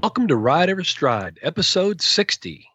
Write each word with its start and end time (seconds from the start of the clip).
Welcome 0.00 0.28
to 0.28 0.36
Ride 0.36 0.70
Every 0.70 0.84
Stride, 0.84 1.40
episode 1.42 2.00
60. 2.00 2.70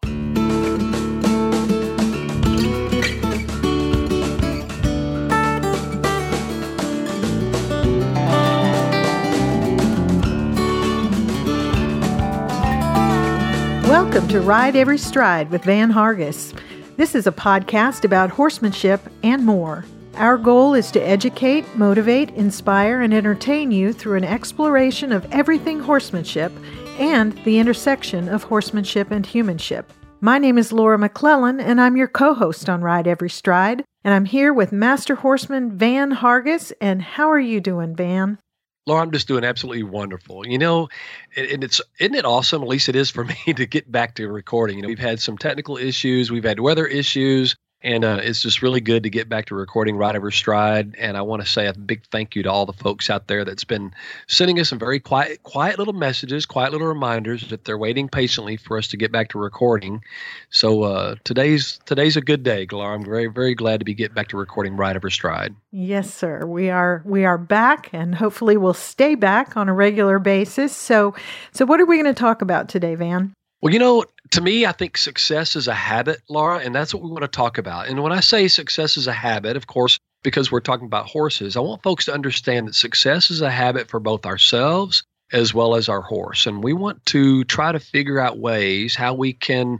Welcome 13.88 14.28
to 14.28 14.42
Ride 14.42 14.76
Every 14.76 14.98
Stride 14.98 15.50
with 15.50 15.64
Van 15.64 15.90
Hargis. 15.90 16.52
This 16.98 17.14
is 17.14 17.26
a 17.26 17.32
podcast 17.32 18.04
about 18.04 18.28
horsemanship 18.28 19.00
and 19.22 19.46
more. 19.46 19.86
Our 20.16 20.36
goal 20.36 20.74
is 20.74 20.90
to 20.90 21.00
educate, 21.00 21.64
motivate, 21.74 22.28
inspire, 22.32 23.00
and 23.00 23.14
entertain 23.14 23.70
you 23.70 23.94
through 23.94 24.18
an 24.18 24.24
exploration 24.24 25.10
of 25.10 25.26
everything 25.32 25.80
horsemanship 25.80 26.52
and 26.98 27.32
the 27.44 27.58
intersection 27.58 28.28
of 28.28 28.44
horsemanship 28.44 29.10
and 29.10 29.26
humanship. 29.26 29.92
My 30.20 30.38
name 30.38 30.58
is 30.58 30.72
Laura 30.72 30.98
McClellan, 30.98 31.60
and 31.60 31.80
I'm 31.80 31.96
your 31.96 32.08
co 32.08 32.34
host 32.34 32.68
on 32.68 32.80
Ride 32.80 33.06
Every 33.06 33.28
Stride. 33.28 33.84
And 34.04 34.14
I'm 34.14 34.24
here 34.24 34.52
with 34.52 34.72
Master 34.72 35.14
Horseman 35.14 35.76
Van 35.76 36.12
Hargis. 36.12 36.72
And 36.80 37.02
how 37.02 37.30
are 37.30 37.40
you 37.40 37.60
doing, 37.60 37.96
Van? 37.96 38.38
Laura, 38.86 39.02
I'm 39.02 39.12
just 39.12 39.28
doing 39.28 39.44
absolutely 39.44 39.82
wonderful. 39.82 40.46
You 40.46 40.58
know, 40.58 40.88
and 41.36 41.64
it's 41.64 41.80
isn't 41.98 42.14
it 42.14 42.24
awesome? 42.24 42.62
At 42.62 42.68
least 42.68 42.88
it 42.88 42.96
is 42.96 43.10
for 43.10 43.24
me 43.46 43.54
to 43.54 43.66
get 43.66 43.90
back 43.90 44.14
to 44.16 44.28
recording. 44.28 44.76
You 44.76 44.82
know, 44.82 44.88
we've 44.88 44.98
had 44.98 45.20
some 45.20 45.38
technical 45.38 45.76
issues, 45.76 46.30
we've 46.30 46.44
had 46.44 46.60
weather 46.60 46.86
issues, 46.86 47.56
and 47.84 48.02
uh, 48.02 48.18
it's 48.22 48.40
just 48.40 48.62
really 48.62 48.80
good 48.80 49.02
to 49.02 49.10
get 49.10 49.28
back 49.28 49.44
to 49.46 49.54
recording 49.54 49.96
Ride 49.96 50.16
Every 50.16 50.32
Stride. 50.32 50.96
And 50.98 51.18
I 51.18 51.22
want 51.22 51.42
to 51.42 51.48
say 51.48 51.66
a 51.66 51.74
big 51.74 52.02
thank 52.06 52.34
you 52.34 52.42
to 52.42 52.50
all 52.50 52.64
the 52.64 52.72
folks 52.72 53.10
out 53.10 53.26
there 53.26 53.44
that's 53.44 53.64
been 53.64 53.92
sending 54.26 54.58
us 54.58 54.70
some 54.70 54.78
very 54.78 54.98
quiet, 54.98 55.42
quiet 55.42 55.78
little 55.78 55.92
messages, 55.92 56.46
quiet 56.46 56.72
little 56.72 56.86
reminders 56.86 57.50
that 57.50 57.66
they're 57.66 57.76
waiting 57.76 58.08
patiently 58.08 58.56
for 58.56 58.78
us 58.78 58.88
to 58.88 58.96
get 58.96 59.12
back 59.12 59.28
to 59.28 59.38
recording. 59.38 60.02
So 60.48 60.84
uh, 60.84 61.16
today's 61.24 61.78
today's 61.84 62.16
a 62.16 62.22
good 62.22 62.42
day, 62.42 62.66
Glar. 62.66 62.94
I'm 62.94 63.04
very 63.04 63.26
very 63.26 63.54
glad 63.54 63.80
to 63.80 63.84
be 63.84 63.92
getting 63.92 64.14
back 64.14 64.28
to 64.28 64.38
recording 64.38 64.76
Ride 64.76 64.96
Every 64.96 65.10
Stride. 65.10 65.54
Yes, 65.70 66.12
sir. 66.12 66.46
We 66.46 66.70
are 66.70 67.02
we 67.04 67.26
are 67.26 67.36
back, 67.36 67.90
and 67.92 68.14
hopefully 68.14 68.56
we'll 68.56 68.72
stay 68.72 69.14
back 69.14 69.58
on 69.58 69.68
a 69.68 69.74
regular 69.74 70.18
basis. 70.18 70.74
So 70.74 71.14
so 71.52 71.66
what 71.66 71.80
are 71.80 71.86
we 71.86 72.00
going 72.00 72.12
to 72.12 72.18
talk 72.18 72.40
about 72.40 72.70
today, 72.70 72.94
Van? 72.94 73.34
Well, 73.60 73.72
you 73.72 73.78
know, 73.78 74.04
to 74.34 74.40
me, 74.40 74.66
I 74.66 74.72
think 74.72 74.96
success 74.96 75.54
is 75.54 75.68
a 75.68 75.74
habit, 75.74 76.20
Laura, 76.28 76.58
and 76.58 76.74
that's 76.74 76.92
what 76.92 77.04
we 77.04 77.08
want 77.08 77.22
to 77.22 77.28
talk 77.28 77.56
about. 77.56 77.86
And 77.86 78.02
when 78.02 78.10
I 78.10 78.18
say 78.18 78.48
success 78.48 78.96
is 78.96 79.06
a 79.06 79.12
habit, 79.12 79.56
of 79.56 79.68
course, 79.68 79.96
because 80.24 80.50
we're 80.50 80.58
talking 80.58 80.86
about 80.86 81.06
horses, 81.06 81.56
I 81.56 81.60
want 81.60 81.84
folks 81.84 82.06
to 82.06 82.12
understand 82.12 82.66
that 82.66 82.74
success 82.74 83.30
is 83.30 83.42
a 83.42 83.50
habit 83.50 83.88
for 83.88 84.00
both 84.00 84.26
ourselves 84.26 85.04
as 85.32 85.54
well 85.54 85.76
as 85.76 85.88
our 85.88 86.00
horse. 86.00 86.46
And 86.46 86.64
we 86.64 86.72
want 86.72 87.06
to 87.06 87.44
try 87.44 87.70
to 87.70 87.78
figure 87.78 88.18
out 88.18 88.38
ways 88.38 88.96
how 88.96 89.14
we 89.14 89.32
can 89.32 89.78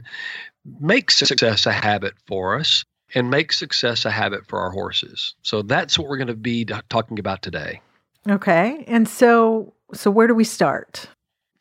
make 0.79 1.11
success 1.11 1.65
a 1.65 1.73
habit 1.73 2.13
for 2.25 2.57
us 2.57 2.85
and 3.13 3.29
make 3.29 3.51
success 3.51 4.05
a 4.05 4.11
habit 4.11 4.47
for 4.47 4.59
our 4.59 4.71
horses. 4.71 5.35
So 5.41 5.63
that's 5.63 5.99
what 5.99 6.07
we're 6.07 6.17
going 6.17 6.27
to 6.27 6.33
be 6.33 6.63
talking 6.89 7.19
about 7.19 7.41
today. 7.41 7.81
Okay. 8.29 8.85
And 8.87 9.07
so 9.07 9.73
so 9.93 10.09
where 10.09 10.27
do 10.27 10.33
we 10.33 10.45
start? 10.45 11.07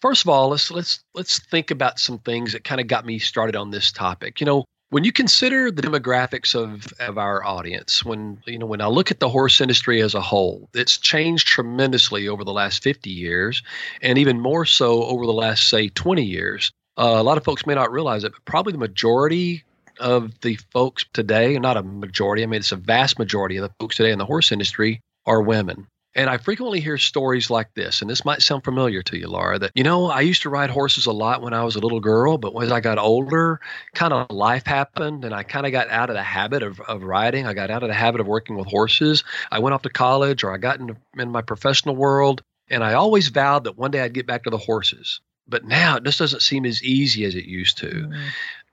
First 0.04 0.26
of 0.26 0.28
all, 0.28 0.50
let's 0.50 0.70
let's 0.70 1.02
let's 1.14 1.38
think 1.38 1.70
about 1.70 1.98
some 1.98 2.18
things 2.18 2.52
that 2.52 2.62
kind 2.62 2.78
of 2.78 2.88
got 2.88 3.06
me 3.06 3.18
started 3.18 3.56
on 3.56 3.70
this 3.70 3.90
topic. 3.90 4.38
You 4.38 4.44
know, 4.44 4.66
when 4.90 5.02
you 5.02 5.10
consider 5.10 5.70
the 5.70 5.80
demographics 5.80 6.54
of, 6.54 6.92
of 7.00 7.16
our 7.16 7.42
audience, 7.42 8.04
when 8.04 8.38
you 8.46 8.58
know 8.58 8.66
when 8.66 8.82
I 8.82 8.86
look 8.88 9.10
at 9.10 9.20
the 9.20 9.30
horse 9.30 9.62
industry 9.62 10.02
as 10.02 10.14
a 10.14 10.20
whole, 10.20 10.68
it's 10.74 10.98
changed 10.98 11.46
tremendously 11.46 12.28
over 12.28 12.44
the 12.44 12.52
last 12.52 12.82
50 12.82 13.08
years, 13.08 13.62
and 14.02 14.18
even 14.18 14.40
more 14.40 14.66
so 14.66 15.04
over 15.04 15.24
the 15.24 15.32
last 15.32 15.68
say 15.68 15.88
20 15.88 16.22
years. 16.22 16.70
Uh, 16.98 17.14
a 17.16 17.22
lot 17.22 17.38
of 17.38 17.44
folks 17.44 17.64
may 17.64 17.74
not 17.74 17.90
realize 17.90 18.24
it, 18.24 18.32
but 18.32 18.44
probably 18.44 18.72
the 18.72 18.78
majority 18.78 19.64
of 20.00 20.38
the 20.42 20.58
folks 20.70 21.06
today, 21.14 21.58
not 21.58 21.78
a 21.78 21.82
majority, 21.82 22.42
I 22.42 22.46
mean 22.46 22.60
it's 22.60 22.72
a 22.72 22.76
vast 22.76 23.18
majority 23.18 23.56
of 23.56 23.62
the 23.62 23.74
folks 23.80 23.96
today 23.96 24.12
in 24.12 24.18
the 24.18 24.26
horse 24.26 24.52
industry 24.52 25.00
are 25.24 25.40
women. 25.40 25.86
And 26.16 26.30
I 26.30 26.36
frequently 26.38 26.78
hear 26.78 26.96
stories 26.96 27.50
like 27.50 27.74
this, 27.74 28.00
and 28.00 28.08
this 28.08 28.24
might 28.24 28.40
sound 28.40 28.62
familiar 28.62 29.02
to 29.02 29.18
you, 29.18 29.26
Laura, 29.26 29.58
that, 29.58 29.72
you 29.74 29.82
know, 29.82 30.06
I 30.06 30.20
used 30.20 30.42
to 30.42 30.48
ride 30.48 30.70
horses 30.70 31.06
a 31.06 31.12
lot 31.12 31.42
when 31.42 31.52
I 31.52 31.64
was 31.64 31.74
a 31.74 31.80
little 31.80 31.98
girl, 31.98 32.38
but 32.38 32.54
as 32.62 32.70
I 32.70 32.78
got 32.78 32.98
older, 32.98 33.58
kind 33.94 34.12
of 34.12 34.30
life 34.30 34.64
happened 34.64 35.24
and 35.24 35.34
I 35.34 35.42
kind 35.42 35.66
of 35.66 35.72
got 35.72 35.88
out 35.90 36.10
of 36.10 36.14
the 36.14 36.22
habit 36.22 36.62
of, 36.62 36.78
of 36.82 37.02
riding. 37.02 37.46
I 37.46 37.54
got 37.54 37.70
out 37.70 37.82
of 37.82 37.88
the 37.88 37.94
habit 37.94 38.20
of 38.20 38.28
working 38.28 38.56
with 38.56 38.68
horses. 38.68 39.24
I 39.50 39.58
went 39.58 39.74
off 39.74 39.82
to 39.82 39.90
college 39.90 40.44
or 40.44 40.52
I 40.52 40.56
got 40.56 40.78
into 40.78 40.96
in 41.18 41.30
my 41.30 41.42
professional 41.42 41.96
world, 41.96 42.42
and 42.70 42.84
I 42.84 42.94
always 42.94 43.28
vowed 43.28 43.64
that 43.64 43.76
one 43.76 43.90
day 43.90 44.00
I'd 44.00 44.14
get 44.14 44.26
back 44.26 44.44
to 44.44 44.50
the 44.50 44.58
horses. 44.58 45.20
But 45.48 45.64
now 45.64 45.96
it 45.96 46.04
just 46.04 46.20
doesn't 46.20 46.42
seem 46.42 46.64
as 46.64 46.82
easy 46.82 47.24
as 47.24 47.34
it 47.34 47.44
used 47.44 47.76
to. 47.78 47.90
Mm-hmm. 47.90 48.22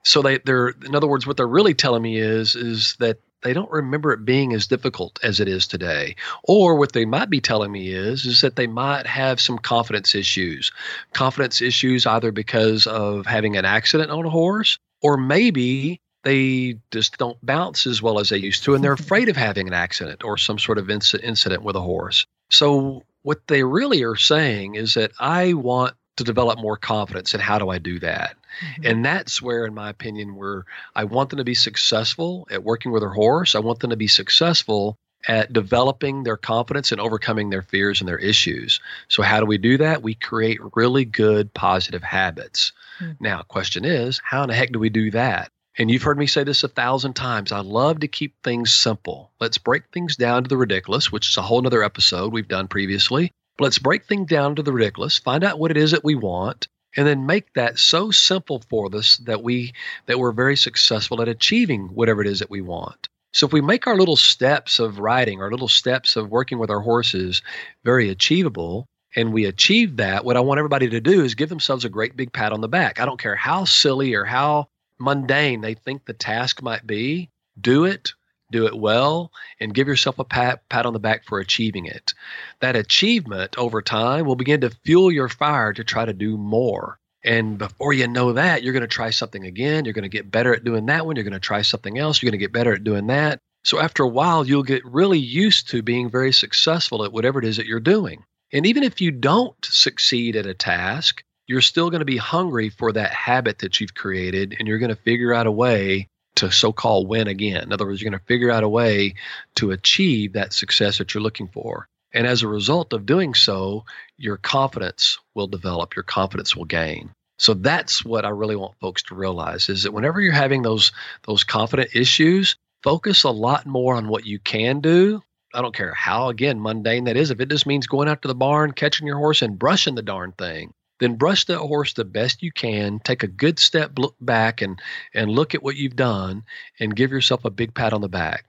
So 0.03 0.21
they, 0.21 0.37
they're, 0.39 0.69
in 0.85 0.95
other 0.95 1.07
words, 1.07 1.27
what 1.27 1.37
they're 1.37 1.47
really 1.47 1.73
telling 1.73 2.01
me 2.01 2.17
is, 2.17 2.55
is 2.55 2.95
that 2.99 3.19
they 3.43 3.53
don't 3.53 3.71
remember 3.71 4.11
it 4.11 4.25
being 4.25 4.53
as 4.53 4.67
difficult 4.67 5.19
as 5.23 5.39
it 5.39 5.47
is 5.47 5.67
today. 5.67 6.15
Or 6.43 6.75
what 6.75 6.93
they 6.93 7.05
might 7.05 7.29
be 7.29 7.41
telling 7.41 7.71
me 7.71 7.89
is 7.89 8.25
is 8.25 8.41
that 8.41 8.55
they 8.55 8.67
might 8.67 9.07
have 9.07 9.39
some 9.39 9.57
confidence 9.57 10.15
issues. 10.15 10.71
Confidence 11.13 11.61
issues 11.61 12.05
either 12.05 12.31
because 12.31 12.87
of 12.87 13.25
having 13.25 13.57
an 13.57 13.65
accident 13.65 14.11
on 14.11 14.25
a 14.25 14.29
horse 14.29 14.77
or 15.01 15.17
maybe 15.17 15.99
they 16.23 16.77
just 16.91 17.17
don't 17.17 17.43
bounce 17.43 17.87
as 17.87 18.01
well 18.01 18.19
as 18.19 18.29
they 18.29 18.37
used 18.37 18.63
to 18.63 18.75
and 18.75 18.83
they're 18.83 18.93
afraid 19.05 19.29
of 19.29 19.35
having 19.35 19.67
an 19.67 19.73
accident 19.73 20.23
or 20.23 20.37
some 20.37 20.59
sort 20.59 20.77
of 20.77 20.87
inc- 20.87 21.23
incident 21.23 21.63
with 21.63 21.75
a 21.75 21.81
horse. 21.81 22.25
So 22.49 23.03
what 23.23 23.47
they 23.47 23.63
really 23.63 24.03
are 24.03 24.15
saying 24.15 24.75
is 24.75 24.93
that 24.95 25.11
I 25.19 25.53
want 25.53 25.95
to 26.17 26.23
develop 26.23 26.59
more 26.59 26.77
confidence 26.77 27.33
and 27.33 27.41
how 27.41 27.57
do 27.57 27.69
I 27.69 27.77
do 27.77 27.99
that? 27.99 28.35
Mm-hmm. 28.59 28.85
And 28.85 29.05
that's 29.05 29.41
where, 29.41 29.65
in 29.65 29.73
my 29.73 29.89
opinion, 29.89 30.35
where 30.35 30.65
I 30.95 31.03
want 31.05 31.29
them 31.29 31.37
to 31.37 31.43
be 31.43 31.53
successful 31.53 32.47
at 32.51 32.63
working 32.63 32.91
with 32.91 33.01
their 33.01 33.09
horse. 33.09 33.55
I 33.55 33.59
want 33.59 33.79
them 33.79 33.89
to 33.89 33.95
be 33.95 34.07
successful 34.07 34.97
at 35.27 35.53
developing 35.53 36.23
their 36.23 36.37
confidence 36.37 36.91
and 36.91 36.99
overcoming 36.99 37.49
their 37.49 37.61
fears 37.61 38.01
and 38.01 38.07
their 38.07 38.17
issues. 38.17 38.79
So, 39.07 39.21
how 39.23 39.39
do 39.39 39.45
we 39.45 39.57
do 39.57 39.77
that? 39.77 40.01
We 40.01 40.15
create 40.15 40.59
really 40.75 41.05
good 41.05 41.53
positive 41.53 42.03
habits. 42.03 42.71
Mm-hmm. 42.99 43.23
Now, 43.23 43.43
question 43.43 43.85
is, 43.85 44.19
how 44.23 44.43
in 44.43 44.49
the 44.49 44.55
heck 44.55 44.71
do 44.71 44.79
we 44.79 44.89
do 44.89 45.11
that? 45.11 45.51
And 45.77 45.89
you've 45.89 46.03
heard 46.03 46.17
me 46.17 46.27
say 46.27 46.43
this 46.43 46.63
a 46.63 46.67
thousand 46.67 47.13
times. 47.13 47.51
I 47.51 47.59
love 47.59 48.01
to 48.01 48.07
keep 48.07 48.35
things 48.43 48.73
simple. 48.73 49.31
Let's 49.39 49.57
break 49.57 49.83
things 49.91 50.17
down 50.17 50.43
to 50.43 50.49
the 50.49 50.57
ridiculous, 50.57 51.11
which 51.11 51.29
is 51.29 51.37
a 51.37 51.41
whole 51.41 51.65
other 51.65 51.83
episode 51.83 52.33
we've 52.33 52.47
done 52.47 52.67
previously. 52.67 53.31
Let's 53.59 53.79
break 53.79 54.05
things 54.05 54.29
down 54.29 54.55
to 54.55 54.63
the 54.63 54.73
ridiculous, 54.73 55.17
find 55.17 55.43
out 55.43 55.59
what 55.59 55.71
it 55.71 55.77
is 55.77 55.91
that 55.91 56.03
we 56.03 56.15
want, 56.15 56.67
and 56.95 57.07
then 57.07 57.25
make 57.25 57.53
that 57.53 57.79
so 57.79 58.11
simple 58.11 58.61
for 58.69 58.93
us 58.95 59.17
that 59.17 59.43
we 59.43 59.73
that 60.05 60.19
we're 60.19 60.31
very 60.31 60.55
successful 60.55 61.21
at 61.21 61.27
achieving 61.27 61.87
whatever 61.87 62.21
it 62.21 62.27
is 62.27 62.39
that 62.39 62.49
we 62.49 62.61
want. 62.61 63.07
So 63.33 63.45
if 63.45 63.53
we 63.53 63.61
make 63.61 63.87
our 63.87 63.97
little 63.97 64.17
steps 64.17 64.79
of 64.79 64.99
riding, 64.99 65.41
our 65.41 65.51
little 65.51 65.69
steps 65.69 66.15
of 66.15 66.29
working 66.29 66.59
with 66.59 66.69
our 66.69 66.81
horses 66.81 67.41
very 67.85 68.09
achievable, 68.09 68.87
and 69.15 69.31
we 69.31 69.45
achieve 69.45 69.97
that, 69.97 70.25
what 70.25 70.35
I 70.35 70.41
want 70.41 70.57
everybody 70.57 70.89
to 70.89 70.99
do 70.99 71.23
is 71.23 71.35
give 71.35 71.49
themselves 71.49 71.85
a 71.85 71.89
great 71.89 72.17
big 72.17 72.33
pat 72.33 72.51
on 72.51 72.61
the 72.61 72.67
back. 72.67 72.99
I 72.99 73.05
don't 73.05 73.19
care 73.19 73.35
how 73.35 73.63
silly 73.63 74.13
or 74.13 74.25
how 74.25 74.67
mundane 74.99 75.61
they 75.61 75.73
think 75.73 76.05
the 76.05 76.13
task 76.13 76.61
might 76.61 76.85
be, 76.85 77.29
do 77.59 77.85
it, 77.85 78.13
do 78.51 78.67
it 78.67 78.77
well, 78.77 79.31
and 79.59 79.73
give 79.73 79.87
yourself 79.87 80.19
a 80.19 80.23
pat, 80.23 80.67
pat 80.69 80.85
on 80.85 80.93
the 80.93 80.99
back 80.99 81.25
for 81.25 81.39
achieving 81.39 81.85
it. 81.85 82.13
That 82.59 82.75
achievement 82.75 83.57
over 83.57 83.81
time 83.81 84.25
will 84.25 84.35
begin 84.35 84.61
to 84.61 84.69
fuel 84.83 85.11
your 85.11 85.29
fire 85.29 85.73
to 85.73 85.83
try 85.83 86.05
to 86.05 86.13
do 86.13 86.37
more. 86.37 86.99
And 87.23 87.57
before 87.57 87.93
you 87.93 88.07
know 88.07 88.33
that, 88.33 88.63
you're 88.63 88.73
going 88.73 88.81
to 88.81 88.87
try 88.87 89.11
something 89.11 89.45
again. 89.45 89.85
You're 89.85 89.93
going 89.93 90.03
to 90.03 90.09
get 90.09 90.31
better 90.31 90.53
at 90.53 90.63
doing 90.63 90.87
that 90.87 91.05
one. 91.05 91.15
You're 91.15 91.23
going 91.23 91.33
to 91.33 91.39
try 91.39 91.61
something 91.61 91.97
else. 91.97 92.21
You're 92.21 92.31
going 92.31 92.39
to 92.39 92.43
get 92.43 92.53
better 92.53 92.73
at 92.73 92.83
doing 92.83 93.07
that. 93.07 93.39
So 93.63 93.79
after 93.79 94.03
a 94.03 94.07
while, 94.07 94.45
you'll 94.45 94.63
get 94.63 94.83
really 94.85 95.19
used 95.19 95.69
to 95.69 95.83
being 95.83 96.09
very 96.09 96.33
successful 96.33 97.05
at 97.05 97.13
whatever 97.13 97.37
it 97.37 97.45
is 97.45 97.57
that 97.57 97.67
you're 97.67 97.79
doing. 97.79 98.23
And 98.51 98.65
even 98.65 98.83
if 98.83 99.01
you 99.01 99.11
don't 99.11 99.55
succeed 99.63 100.35
at 100.35 100.47
a 100.47 100.55
task, 100.55 101.23
you're 101.47 101.61
still 101.61 101.89
going 101.89 101.99
to 101.99 102.05
be 102.05 102.17
hungry 102.17 102.69
for 102.69 102.91
that 102.91 103.11
habit 103.11 103.59
that 103.59 103.79
you've 103.79 103.93
created, 103.93 104.55
and 104.57 104.67
you're 104.67 104.79
going 104.79 104.89
to 104.89 104.95
figure 104.95 105.33
out 105.33 105.47
a 105.47 105.51
way 105.51 106.07
to 106.35 106.51
so 106.51 106.71
called 106.71 107.07
win 107.07 107.27
again. 107.27 107.63
In 107.63 107.73
other 107.73 107.85
words, 107.85 108.01
you're 108.01 108.09
going 108.09 108.19
to 108.19 108.25
figure 108.25 108.51
out 108.51 108.63
a 108.63 108.69
way 108.69 109.15
to 109.55 109.71
achieve 109.71 110.33
that 110.33 110.53
success 110.53 110.97
that 110.97 111.13
you're 111.13 111.23
looking 111.23 111.47
for. 111.47 111.87
And 112.13 112.27
as 112.27 112.43
a 112.43 112.47
result 112.47 112.93
of 112.93 113.05
doing 113.05 113.33
so, 113.33 113.85
your 114.17 114.37
confidence 114.37 115.17
will 115.33 115.47
develop, 115.47 115.95
your 115.95 116.03
confidence 116.03 116.55
will 116.55 116.65
gain. 116.65 117.11
So 117.39 117.53
that's 117.55 118.05
what 118.05 118.25
I 118.25 118.29
really 118.29 118.55
want 118.55 118.79
folks 118.79 119.01
to 119.03 119.15
realize 119.15 119.67
is 119.67 119.83
that 119.83 119.93
whenever 119.93 120.21
you're 120.21 120.31
having 120.31 120.61
those 120.61 120.91
those 121.23 121.43
confident 121.43 121.95
issues, 121.95 122.55
focus 122.83 123.23
a 123.23 123.31
lot 123.31 123.65
more 123.65 123.95
on 123.95 124.09
what 124.09 124.25
you 124.25 124.37
can 124.39 124.79
do. 124.79 125.23
I 125.53 125.61
don't 125.61 125.75
care 125.75 125.93
how 125.93 126.29
again 126.29 126.61
mundane 126.61 127.05
that 127.05 127.17
is. 127.17 127.31
If 127.31 127.39
it 127.39 127.49
just 127.49 127.65
means 127.65 127.87
going 127.87 128.07
out 128.07 128.21
to 128.21 128.27
the 128.27 128.35
barn, 128.35 128.73
catching 128.73 129.07
your 129.07 129.17
horse 129.17 129.41
and 129.41 129.57
brushing 129.57 129.95
the 129.95 130.03
darn 130.03 130.33
thing, 130.33 130.71
then 131.01 131.15
brush 131.15 131.45
that 131.45 131.57
horse 131.57 131.93
the 131.93 132.05
best 132.05 132.43
you 132.43 132.51
can. 132.51 132.99
Take 132.99 133.23
a 133.23 133.27
good 133.27 133.59
step 133.59 133.97
back 134.21 134.61
and 134.61 134.79
and 135.13 135.31
look 135.31 135.53
at 135.55 135.63
what 135.63 135.75
you've 135.75 135.95
done 135.95 136.43
and 136.79 136.95
give 136.95 137.11
yourself 137.11 137.43
a 137.43 137.49
big 137.49 137.73
pat 137.73 137.91
on 137.91 138.01
the 138.01 138.07
back. 138.07 138.45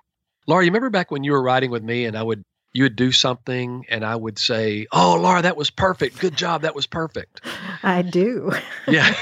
Laura, 0.47 0.63
you 0.63 0.71
remember 0.71 0.91
back 0.91 1.11
when 1.11 1.25
you 1.25 1.33
were 1.33 1.43
riding 1.43 1.71
with 1.71 1.83
me 1.83 2.05
and 2.05 2.17
I 2.17 2.23
would 2.23 2.45
you 2.75 2.85
would 2.85 2.97
do 2.97 3.11
something 3.11 3.87
and 3.89 4.05
I 4.05 4.15
would 4.15 4.39
say, 4.39 4.87
Oh, 4.93 5.19
Laura, 5.21 5.43
that 5.43 5.57
was 5.57 5.71
perfect. 5.71 6.21
Good 6.21 6.37
job. 6.37 6.63
That 6.63 6.75
was 6.75 6.87
perfect. 6.87 7.41
I 7.83 8.03
do. 8.03 8.53
yeah. 8.87 9.15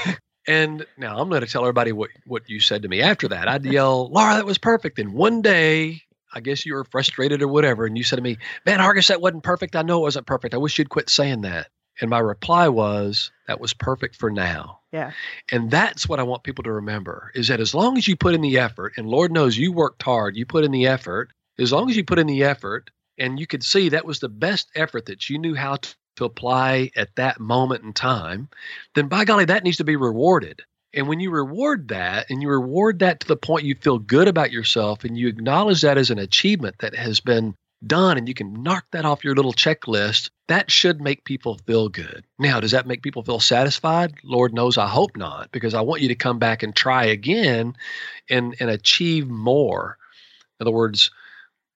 And 0.47 0.85
now 0.97 1.17
I'm 1.17 1.29
going 1.29 1.41
to 1.41 1.47
tell 1.47 1.61
everybody 1.61 1.91
what, 1.93 2.09
what 2.25 2.49
you 2.49 2.59
said 2.59 2.81
to 2.81 2.89
me 2.89 3.01
after 3.01 3.27
that. 3.29 3.47
I'd 3.47 3.63
yell, 3.63 4.09
Laura, 4.09 4.35
that 4.35 4.45
was 4.45 4.57
perfect. 4.57 4.99
And 4.99 5.13
one 5.13 5.41
day, 5.41 6.01
I 6.33 6.39
guess 6.39 6.65
you 6.65 6.73
were 6.73 6.83
frustrated 6.85 7.41
or 7.41 7.47
whatever, 7.47 7.85
and 7.85 7.97
you 7.97 8.03
said 8.03 8.15
to 8.15 8.21
me, 8.21 8.37
Van, 8.65 8.79
Hargis, 8.79 9.09
that 9.09 9.21
wasn't 9.21 9.43
perfect. 9.43 9.75
I 9.75 9.83
know 9.83 9.99
it 9.99 10.03
wasn't 10.03 10.25
perfect. 10.25 10.53
I 10.53 10.57
wish 10.57 10.79
you'd 10.79 10.89
quit 10.89 11.09
saying 11.09 11.41
that. 11.41 11.67
And 12.01 12.09
my 12.09 12.19
reply 12.19 12.67
was, 12.67 13.31
That 13.47 13.61
was 13.61 13.73
perfect 13.73 14.15
for 14.15 14.31
now. 14.31 14.79
Yeah. 14.91 15.11
And 15.51 15.71
that's 15.71 16.09
what 16.09 16.19
I 16.19 16.23
want 16.23 16.43
people 16.43 16.63
to 16.63 16.71
remember 16.71 17.31
is 17.33 17.47
that 17.47 17.61
as 17.61 17.73
long 17.73 17.97
as 17.97 18.07
you 18.07 18.15
put 18.17 18.33
in 18.33 18.41
the 18.41 18.57
effort, 18.57 18.93
and 18.97 19.07
Lord 19.07 19.31
knows 19.31 19.57
you 19.57 19.71
worked 19.71 20.03
hard, 20.03 20.35
you 20.35 20.45
put 20.45 20.65
in 20.65 20.71
the 20.71 20.87
effort, 20.87 21.31
as 21.59 21.71
long 21.71 21.89
as 21.89 21.95
you 21.95 22.03
put 22.03 22.19
in 22.19 22.27
the 22.27 22.43
effort, 22.43 22.89
and 23.17 23.39
you 23.39 23.47
could 23.47 23.63
see 23.63 23.89
that 23.89 24.05
was 24.05 24.19
the 24.19 24.29
best 24.29 24.69
effort 24.75 25.05
that 25.05 25.29
you 25.29 25.37
knew 25.37 25.55
how 25.55 25.75
to, 25.77 25.95
to 26.17 26.25
apply 26.25 26.91
at 26.95 27.15
that 27.15 27.39
moment 27.39 27.83
in 27.83 27.93
time, 27.93 28.49
then 28.95 29.07
by 29.07 29.23
golly, 29.23 29.45
that 29.45 29.63
needs 29.63 29.77
to 29.77 29.83
be 29.83 29.95
rewarded. 29.95 30.61
And 30.93 31.07
when 31.07 31.19
you 31.21 31.29
reward 31.29 31.87
that 31.89 32.29
and 32.29 32.41
you 32.41 32.49
reward 32.49 32.99
that 32.99 33.21
to 33.21 33.27
the 33.27 33.37
point 33.37 33.63
you 33.63 33.75
feel 33.75 33.99
good 33.99 34.27
about 34.27 34.51
yourself 34.51 35.05
and 35.05 35.17
you 35.17 35.29
acknowledge 35.29 35.81
that 35.81 35.97
as 35.97 36.11
an 36.11 36.19
achievement 36.19 36.75
that 36.79 36.95
has 36.95 37.21
been 37.21 37.55
done 37.85 38.17
and 38.17 38.27
you 38.27 38.33
can 38.33 38.63
knock 38.63 38.85
that 38.91 39.05
off 39.05 39.23
your 39.23 39.35
little 39.35 39.53
checklist, 39.53 40.29
that 40.47 40.69
should 40.69 41.01
make 41.01 41.23
people 41.23 41.59
feel 41.65 41.89
good. 41.89 42.25
Now, 42.37 42.59
does 42.59 42.71
that 42.71 42.87
make 42.87 43.01
people 43.01 43.23
feel 43.23 43.39
satisfied? 43.39 44.13
Lord 44.23 44.53
knows 44.53 44.77
I 44.77 44.87
hope 44.87 45.17
not, 45.17 45.51
because 45.51 45.73
I 45.73 45.81
want 45.81 46.01
you 46.01 46.09
to 46.09 46.15
come 46.15 46.39
back 46.39 46.63
and 46.63 46.75
try 46.75 47.05
again 47.05 47.75
and, 48.29 48.55
and 48.59 48.69
achieve 48.69 49.27
more. 49.27 49.97
In 50.59 50.65
other 50.65 50.75
words, 50.75 51.11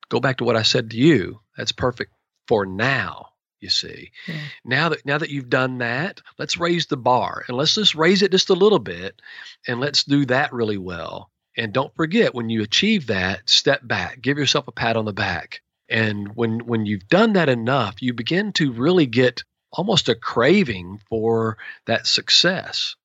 go 0.10 0.20
back 0.20 0.38
to 0.38 0.44
what 0.44 0.56
I 0.56 0.64
said 0.64 0.92
to 0.92 0.98
you. 0.98 1.40
That's 1.58 1.72
perfect 1.72 2.12
for 2.48 2.66
now. 2.66 3.30
You 3.62 3.70
see, 3.70 4.12
yeah. 4.28 4.36
now 4.64 4.90
that 4.90 5.06
now 5.06 5.18
that 5.18 5.32
you've 5.32 5.50
done 5.50 5.80
that, 5.80 6.22
let's 6.38 6.58
raise 6.58 6.86
the 6.86 6.98
bar 6.98 7.46
and 7.48 7.58
let's 7.58 7.74
just 7.74 7.96
raise 7.96 8.22
it 8.22 8.30
just 8.30 8.52
a 8.52 8.54
little 8.54 8.78
bit, 8.78 9.20
and 9.68 9.80
let's 9.80 10.04
do 10.04 10.26
that 10.26 10.54
really 10.54 10.78
well. 10.78 11.32
And 11.58 11.74
don't 11.74 11.96
forget 11.96 12.36
when 12.36 12.50
you 12.50 12.62
achieve 12.62 13.08
that, 13.08 13.50
step 13.50 13.80
back, 13.88 14.22
give 14.22 14.38
yourself 14.38 14.68
a 14.68 14.72
pat 14.72 14.98
on 14.98 15.06
the 15.06 15.14
back. 15.14 15.62
And 15.90 16.36
when 16.36 16.66
when 16.66 16.86
you've 16.86 17.08
done 17.08 17.34
that 17.34 17.50
enough, 17.50 18.02
you 18.02 18.14
begin 18.14 18.52
to 18.54 18.72
really 18.72 19.06
get 19.06 19.44
almost 19.72 20.10
a 20.10 20.16
craving 20.16 21.00
for 21.10 21.58
that 21.86 22.08
success 22.08 22.96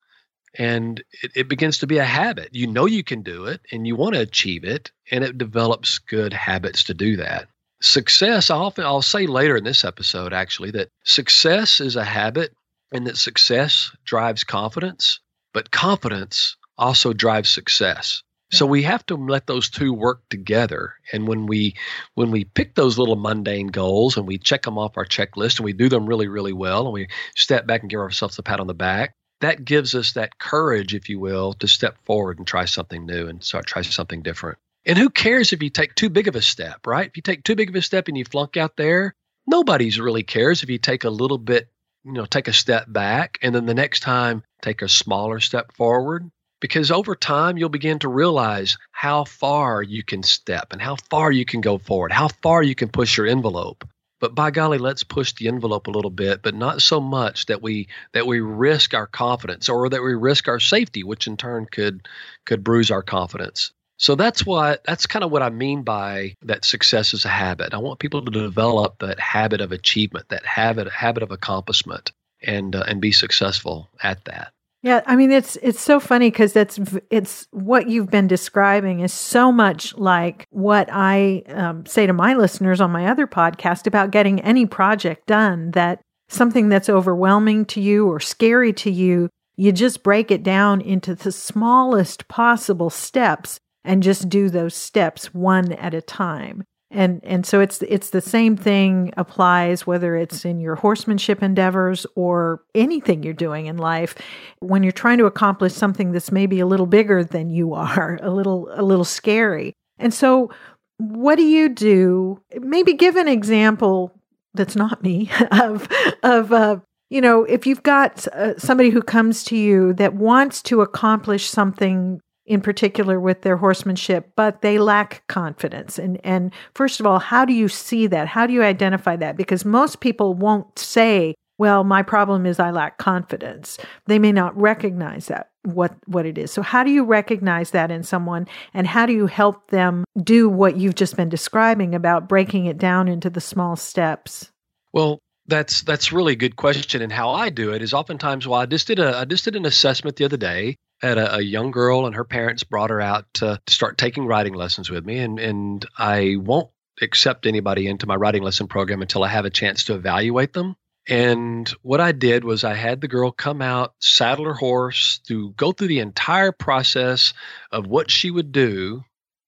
and 0.59 1.03
it, 1.23 1.33
it, 1.35 1.49
begins 1.49 1.79
to 1.79 1.87
be 1.87 1.99
a 1.99 2.05
habit. 2.05 2.49
You 2.53 2.67
know 2.67 2.87
you 2.87 3.05
can 3.05 3.23
do 3.23 3.45
it 3.45 3.61
and 3.71 3.87
you 3.87 3.95
want 3.95 4.15
to 4.15 4.21
achieve 4.21 4.65
it, 4.65 4.91
and 5.11 5.23
it 5.23 5.39
develops 5.39 5.99
good 5.99 6.33
habits 6.33 6.85
to 6.85 6.95
do 6.95 7.17
that. 7.17 7.49
Success, 7.81 8.51
I 8.51 8.57
often 8.57 8.85
I'll 8.85 9.03
say 9.03 9.27
later 9.27 9.57
in 9.57 9.65
this 9.65 9.85
episode 9.85 10.33
actually 10.33 10.71
that 10.73 10.89
success 11.05 11.81
is 11.81 11.97
a 11.97 12.05
habit 12.05 12.53
and 12.93 13.07
that 13.07 13.17
success 13.17 13.91
drives 14.05 14.45
confidence, 14.45 15.21
but 15.55 15.71
confidence 15.71 16.57
also 16.77 17.13
drives 17.13 17.49
success. 17.49 18.23
So 18.53 18.67
we 18.67 18.83
have 18.83 19.07
to 19.07 19.15
let 19.15 19.47
those 19.47 19.71
two 19.71 19.93
work 19.93 20.29
together. 20.29 20.95
And 21.13 21.29
when 21.29 21.47
we 21.47 21.77
when 22.15 22.31
we 22.31 22.45
pick 22.45 22.75
those 22.75 22.99
little 22.99 23.17
mundane 23.17 23.69
goals 23.69 24.17
and 24.17 24.27
we 24.27 24.39
check 24.39 24.63
them 24.63 24.79
off 24.79 24.97
our 24.97 25.05
checklist 25.05 25.59
and 25.59 25.65
we 25.65 25.73
do 25.73 25.89
them 25.89 26.07
really 26.07 26.29
really 26.29 26.53
well 26.53 26.85
and 26.85 26.93
we 26.93 27.09
step 27.37 27.67
back 27.67 27.83
and 27.83 27.91
give 27.91 28.01
ourselves 28.01 28.39
a 28.39 28.43
pat 28.43 28.61
on 28.61 28.67
the 28.67 28.75
back, 28.75 29.15
that 29.41 29.65
gives 29.65 29.95
us 29.95 30.13
that 30.13 30.39
courage, 30.39 30.95
if 30.95 31.09
you 31.09 31.19
will, 31.19 31.55
to 31.55 31.69
step 31.69 31.97
forward 32.05 32.39
and 32.39 32.47
try 32.47 32.65
something 32.65 33.07
new 33.07 33.29
and 33.29 33.43
start 33.43 33.67
try 33.67 33.83
something 33.83 34.23
different. 34.23 34.59
And 34.85 34.99
who 34.99 35.11
cares 35.11 35.53
if 35.53 35.63
you 35.63 35.71
take 35.71 35.95
too 35.95 36.09
big 36.09 36.27
of 36.27 36.37
a 36.37 36.43
step, 36.43 36.87
right? 36.87 37.07
If 37.07 37.17
you 37.17 37.23
take 37.23 37.45
too 37.45 37.55
big 37.55 37.69
of 37.69 37.77
a 37.77 37.83
step 37.83 38.09
and 38.09 38.17
you 38.17 38.25
flunk 38.25 38.57
out 38.57 38.77
there, 38.77 39.15
nobody's 39.47 40.01
really 40.01 40.23
cares 40.23 40.63
if 40.63 40.71
you 40.71 40.79
take 40.79 41.05
a 41.05 41.11
little 41.11 41.39
bit, 41.39 41.69
you 42.05 42.13
know, 42.13 42.25
take 42.25 42.49
a 42.49 42.53
step 42.53 42.87
back 42.89 43.39
and 43.43 43.55
then 43.55 43.67
the 43.67 43.75
next 43.75 44.01
time 44.01 44.43
take 44.63 44.83
a 44.83 44.89
smaller 44.89 45.39
step 45.39 45.73
forward. 45.77 46.31
Because 46.61 46.91
over 46.91 47.15
time, 47.15 47.57
you'll 47.57 47.71
begin 47.71 47.99
to 48.01 48.09
realize 48.09 48.77
how 48.93 49.25
far 49.25 49.83
you 49.83 50.03
can 50.03 50.23
step 50.23 50.73
and 50.73 50.81
how 50.81 50.97
far 51.09 51.33
you 51.33 51.45
can 51.45 51.61
go 51.61 51.79
forward, 51.79 52.13
how 52.13 52.29
far 52.29 52.63
you 52.63 52.75
can 52.75 52.89
push 52.89 53.17
your 53.17 53.27
envelope. 53.27 53.89
But 54.21 54.35
by 54.35 54.51
golly 54.51 54.77
let's 54.77 55.03
push 55.03 55.33
the 55.33 55.49
envelope 55.49 55.87
a 55.87 55.91
little 55.91 56.11
bit 56.11 56.43
but 56.43 56.55
not 56.55 56.83
so 56.83 57.01
much 57.01 57.47
that 57.47 57.63
we 57.63 57.89
that 58.13 58.27
we 58.27 58.41
risk 58.41 58.93
our 58.93 59.07
confidence 59.07 59.71
or 59.71 59.89
that 59.89 60.03
we 60.03 60.15
risk 60.15 60.47
our 60.47 60.61
safety 60.61 61.03
which 61.03 61.27
in 61.27 61.39
turn 61.39 61.65
could 61.65 62.07
could 62.45 62.63
bruise 62.63 62.91
our 62.91 63.03
confidence. 63.03 63.73
So 63.97 64.15
that's 64.15 64.45
what 64.45 64.85
that's 64.85 65.07
kind 65.07 65.25
of 65.25 65.31
what 65.31 65.43
i 65.43 65.49
mean 65.49 65.83
by 65.83 66.35
that 66.43 66.67
success 66.67 67.15
is 67.15 67.25
a 67.25 67.29
habit. 67.29 67.73
I 67.73 67.79
want 67.79 67.99
people 67.99 68.23
to 68.23 68.31
develop 68.31 68.99
that 68.99 69.19
habit 69.19 69.63
of 69.63 69.73
achievement 69.73 70.29
that 70.29 70.45
habit 70.45 70.91
habit 70.91 71.23
of 71.23 71.31
accomplishment 71.31 72.13
and 72.43 72.77
uh, 72.77 72.85
and 72.87 73.01
be 73.01 73.13
successful 73.13 73.89
at 74.03 74.23
that 74.27 74.53
yeah, 74.83 75.03
I 75.07 75.17
mean 75.17 75.31
it's 75.31 75.57
it's 75.57 75.81
so 75.81 76.01
funny 76.01 76.31
because 76.31 76.55
that's 76.55 76.81
it's 77.11 77.47
what 77.51 77.89
you've 77.89 78.11
been 78.11 78.27
describing 78.27 79.01
is 79.01 79.13
so 79.13 79.53
much 79.53 79.95
like 79.97 80.47
what 80.51 80.89
I 80.91 81.43
um, 81.49 81.85
say 81.85 82.07
to 82.07 82.15
my 82.15 82.35
listeners 82.35 82.81
on 82.81 82.91
my 82.91 83.07
other 83.07 83.27
podcast 83.27 83.87
about 83.87 84.11
getting 84.11 84.41
any 84.41 84.65
project 84.65 85.27
done. 85.27 85.73
That 85.73 86.01
something 86.29 86.71
that's 86.71 86.89
overwhelming 86.89 87.67
to 87.67 87.81
you 87.81 88.09
or 88.09 88.21
scary 88.21 88.73
to 88.73 88.91
you, 88.91 89.29
you 89.57 89.73
just 89.73 90.03
break 90.03 90.31
it 90.31 90.43
down 90.43 90.81
into 90.81 91.15
the 91.15 91.33
smallest 91.33 92.27
possible 92.29 92.89
steps 92.89 93.61
and 93.85 94.03
just 94.03 94.31
do 94.31 94.49
those 94.49 94.75
steps 94.75 95.35
one 95.35 95.73
at 95.73 95.93
a 95.93 96.01
time 96.01 96.65
and 96.91 97.21
and 97.23 97.47
so 97.47 97.61
it's 97.61 97.83
it's 97.83 98.11
the 98.11 98.21
same 98.21 98.57
thing 98.57 99.13
applies 99.17 99.87
whether 99.87 100.17
it's 100.17 100.45
in 100.45 100.59
your 100.59 100.75
horsemanship 100.75 101.43
endeavors 101.43 102.05
or 102.17 102.63
anything 102.75 103.23
you're 103.23 103.33
doing 103.33 103.67
in 103.67 103.77
life. 103.79 104.17
When 104.59 104.83
you're 104.83 104.91
trying 104.91 105.19
to 105.19 105.27
accomplish 105.27 105.73
something 105.73 106.11
that's 106.11 106.33
maybe 106.33 106.59
a 106.59 106.67
little 106.67 106.87
bigger 106.87 107.23
than 107.23 107.51
you 107.51 107.75
are 107.75 108.19
a 108.23 108.31
little 108.31 108.69
a 108.73 108.83
little 108.83 109.05
scary. 109.05 109.75
And 109.99 110.13
so 110.13 110.51
what 110.99 111.37
do 111.37 111.45
you 111.45 111.69
do? 111.69 112.43
Maybe 112.59 112.95
give 112.95 113.17
an 113.17 113.29
example 113.29 114.13
that's 114.55 114.75
not 114.75 115.03
me 115.03 115.31
of 115.53 115.89
of 116.25 116.53
uh, 116.53 116.81
you 117.09 117.21
know 117.21 117.45
if 117.45 117.67
you've 117.67 117.85
got 117.85 118.27
uh, 118.29 118.59
somebody 118.59 118.91
who 118.91 119.03
comes 119.03 119.45
to 119.45 119.57
you 119.57 119.93
that 119.95 120.15
wants 120.15 120.61
to 120.63 120.81
accomplish 120.81 121.49
something 121.49 122.21
in 122.51 122.61
particular 122.61 123.21
with 123.21 123.43
their 123.43 123.57
horsemanship, 123.57 124.33
but 124.35 124.61
they 124.61 124.77
lack 124.77 125.23
confidence. 125.29 126.01
And 126.01 126.21
and 126.25 126.53
first 126.75 126.99
of 126.99 127.07
all, 127.07 127.21
how 127.21 127.45
do 127.45 127.53
you 127.53 127.69
see 127.69 128.09
that? 128.09 128.27
How 128.27 128.45
do 128.45 128.53
you 128.53 128.65
identify 128.65 129.15
that? 129.17 129.37
Because 129.37 129.65
most 129.65 130.01
people 130.01 130.35
won't 130.35 130.77
say, 130.77 131.37
"Well, 131.59 131.85
my 131.85 132.03
problem 132.03 132.47
is 132.47 132.59
I 132.59 132.73
lack 132.73 132.99
confidence." 132.99 133.79
They 134.07 134.19
may 134.19 134.33
not 134.33 134.61
recognize 134.61 135.29
that 135.29 135.51
what 135.63 135.95
what 136.07 136.27
it 136.27 136.39
is. 136.39 136.51
So 136.51 136.61
how 136.61 136.83
do 136.83 136.91
you 136.91 137.05
recognize 137.05 137.71
that 137.71 137.93
in 137.93 138.03
someone 138.03 138.49
and 138.75 138.85
how 138.85 139.07
do 139.07 139.13
you 139.13 139.29
help 139.29 139.69
them 139.69 140.05
do 140.21 140.49
what 140.49 140.77
you've 140.77 140.97
just 140.97 141.17
been 141.17 141.29
describing 141.29 141.95
about 141.95 142.29
breaking 142.29 142.67
it 142.67 142.79
down 142.79 143.07
into 143.07 143.31
the 143.31 143.41
small 143.41 143.77
steps? 143.77 144.51
Well, 144.93 145.21
that's 145.47 145.83
that's 145.83 146.11
really 146.11 146.33
a 146.33 146.37
good 146.37 146.57
question 146.57 147.01
and 147.01 147.13
how 147.13 147.31
I 147.31 147.51
do 147.51 147.73
it 147.73 147.83
is 147.83 147.95
oftentimes 147.95 148.47
well 148.47 148.61
I 148.61 148.67
just 148.67 148.89
did 148.89 148.99
a 148.99 149.19
I 149.19 149.25
just 149.25 149.45
did 149.45 149.57
an 149.57 149.67
assessment 149.67 150.17
the 150.17 150.25
other 150.25 150.37
day 150.37 150.77
had 151.01 151.19
a, 151.19 151.37
a, 151.37 151.41
young 151.41 151.71
girl 151.71 152.07
and 152.07 152.15
her 152.15 152.25
parents 152.25 152.63
brought 152.65 152.91
her 152.91 153.01
out 153.01 153.27
to, 153.35 153.61
to 153.65 153.73
start 153.73 153.99
taking 153.99 154.27
riding 154.27 154.55
lessons 154.55 154.91
with 154.91 155.05
me 155.05 155.19
and 155.19 155.39
and 155.39 155.87
I 155.97 156.37
won't 156.39 156.71
accept 157.03 157.47
anybody 157.47 157.87
into 157.87 158.07
my 158.07 158.15
riding 158.15 158.43
lesson 158.43 158.69
program 158.69 159.03
until 159.03 159.25
I 159.25 159.29
have 159.29 159.45
a 159.45 159.51
chance 159.51 159.85
to 159.85 159.95
evaluate 159.95 160.53
them. 160.53 160.77
And 161.09 161.69
what 161.83 162.01
I 162.01 162.13
did 162.13 162.45
was 162.45 162.63
I 162.63 162.75
had 162.75 163.01
the 163.01 163.09
girl 163.09 163.33
come 163.33 163.63
out, 163.63 163.95
saddle 164.01 164.45
her 164.45 164.55
horse, 164.55 165.19
to 165.29 165.51
go 165.53 165.73
through 165.73 165.89
the 165.89 166.01
entire 166.01 166.53
process 166.53 167.33
of 167.73 167.87
what 167.87 168.11
she 168.11 168.31
would 168.31 168.53
do 168.53 169.03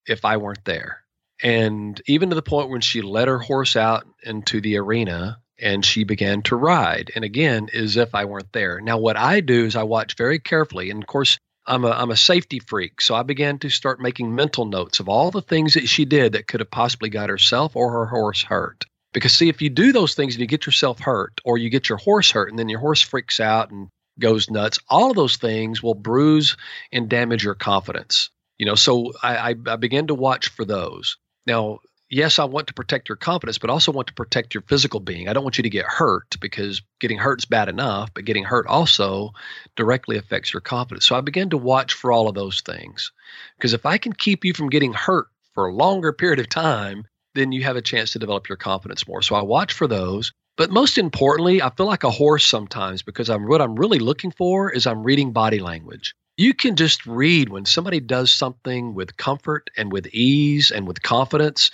if 0.07 0.25
I 0.25 0.37
weren't 0.37 0.65
there. 0.65 1.01
And 1.41 2.01
even 2.07 2.29
to 2.29 2.35
the 2.35 2.41
point 2.41 2.69
when 2.69 2.81
she 2.81 3.01
led 3.01 3.27
her 3.27 3.39
horse 3.39 3.75
out 3.75 4.05
into 4.23 4.61
the 4.61 4.77
arena 4.77 5.39
and 5.59 5.85
she 5.85 6.03
began 6.03 6.41
to 6.43 6.55
ride. 6.55 7.11
And 7.15 7.23
again, 7.23 7.69
as 7.73 7.97
if 7.97 8.15
I 8.15 8.25
weren't 8.25 8.51
there. 8.53 8.81
Now, 8.81 8.97
what 8.97 9.17
I 9.17 9.39
do 9.39 9.65
is 9.65 9.75
I 9.75 9.83
watch 9.83 10.15
very 10.15 10.39
carefully. 10.39 10.89
And 10.89 11.01
of 11.01 11.07
course, 11.07 11.37
I'm 11.65 11.85
a, 11.85 11.91
I'm 11.91 12.11
a 12.11 12.17
safety 12.17 12.59
freak. 12.59 13.01
So 13.01 13.15
I 13.15 13.23
began 13.23 13.59
to 13.59 13.69
start 13.69 14.01
making 14.01 14.35
mental 14.35 14.65
notes 14.65 14.99
of 14.99 15.07
all 15.07 15.31
the 15.31 15.41
things 15.41 15.75
that 15.75 15.87
she 15.87 16.05
did 16.05 16.33
that 16.33 16.47
could 16.47 16.59
have 16.59 16.71
possibly 16.71 17.09
got 17.09 17.29
herself 17.29 17.75
or 17.75 17.91
her 17.91 18.05
horse 18.05 18.43
hurt. 18.43 18.85
Because, 19.13 19.33
see, 19.33 19.47
if 19.47 19.61
you 19.61 19.69
do 19.69 19.91
those 19.91 20.15
things 20.15 20.33
and 20.33 20.41
you 20.41 20.47
get 20.47 20.65
yourself 20.65 20.99
hurt 20.99 21.39
or 21.45 21.57
you 21.57 21.69
get 21.69 21.87
your 21.87 21.99
horse 21.99 22.31
hurt 22.31 22.49
and 22.49 22.57
then 22.57 22.69
your 22.69 22.79
horse 22.79 23.01
freaks 23.01 23.39
out 23.39 23.69
and 23.69 23.87
goes 24.19 24.49
nuts, 24.49 24.79
all 24.89 25.11
of 25.11 25.15
those 25.15 25.37
things 25.37 25.83
will 25.83 25.93
bruise 25.93 26.57
and 26.91 27.09
damage 27.09 27.43
your 27.43 27.55
confidence. 27.55 28.29
You 28.57 28.65
know, 28.65 28.75
so 28.75 29.13
I, 29.21 29.51
I, 29.51 29.55
I 29.67 29.75
began 29.75 30.07
to 30.07 30.15
watch 30.15 30.49
for 30.49 30.65
those. 30.65 31.17
Now, 31.45 31.79
yes, 32.13 32.37
I 32.37 32.45
want 32.45 32.67
to 32.67 32.73
protect 32.73 33.09
your 33.09 33.15
confidence, 33.15 33.57
but 33.57 33.69
also 33.69 33.91
want 33.91 34.07
to 34.07 34.13
protect 34.13 34.53
your 34.53 34.61
physical 34.61 34.99
being. 34.99 35.27
I 35.27 35.33
don't 35.33 35.43
want 35.43 35.57
you 35.57 35.63
to 35.63 35.69
get 35.69 35.85
hurt 35.85 36.35
because 36.39 36.81
getting 36.99 37.17
hurt 37.17 37.41
is 37.41 37.45
bad 37.45 37.69
enough, 37.69 38.13
but 38.13 38.25
getting 38.25 38.43
hurt 38.43 38.67
also 38.67 39.31
directly 39.75 40.17
affects 40.17 40.53
your 40.53 40.61
confidence. 40.61 41.05
So 41.05 41.15
I 41.15 41.21
began 41.21 41.49
to 41.49 41.57
watch 41.57 41.93
for 41.93 42.11
all 42.11 42.29
of 42.29 42.35
those 42.35 42.61
things. 42.61 43.11
Because 43.57 43.73
if 43.73 43.85
I 43.85 43.97
can 43.97 44.13
keep 44.13 44.45
you 44.45 44.53
from 44.53 44.69
getting 44.69 44.93
hurt 44.93 45.27
for 45.53 45.67
a 45.67 45.73
longer 45.73 46.13
period 46.13 46.39
of 46.39 46.49
time, 46.49 47.05
then 47.35 47.51
you 47.51 47.63
have 47.63 47.75
a 47.75 47.81
chance 47.81 48.11
to 48.11 48.19
develop 48.19 48.47
your 48.47 48.57
confidence 48.57 49.07
more. 49.07 49.23
So 49.23 49.35
I 49.35 49.41
watch 49.41 49.73
for 49.73 49.87
those. 49.87 50.31
But 50.55 50.69
most 50.69 50.99
importantly, 50.99 51.63
I 51.63 51.71
feel 51.71 51.87
like 51.87 52.03
a 52.03 52.11
horse 52.11 52.45
sometimes 52.45 53.01
because 53.01 53.27
I'm 53.27 53.47
what 53.47 53.59
I'm 53.61 53.75
really 53.75 53.97
looking 53.97 54.29
for 54.29 54.71
is 54.71 54.85
I'm 54.85 55.03
reading 55.03 55.31
body 55.33 55.59
language. 55.59 56.13
You 56.35 56.55
can 56.55 56.75
just 56.75 57.05
read 57.05 57.49
when 57.49 57.65
somebody 57.65 57.99
does 57.99 58.31
something 58.31 58.95
with 58.95 59.17
comfort 59.17 59.69
and 59.77 59.91
with 59.91 60.07
ease 60.07 60.71
and 60.71 60.87
with 60.87 61.03
confidence, 61.03 61.69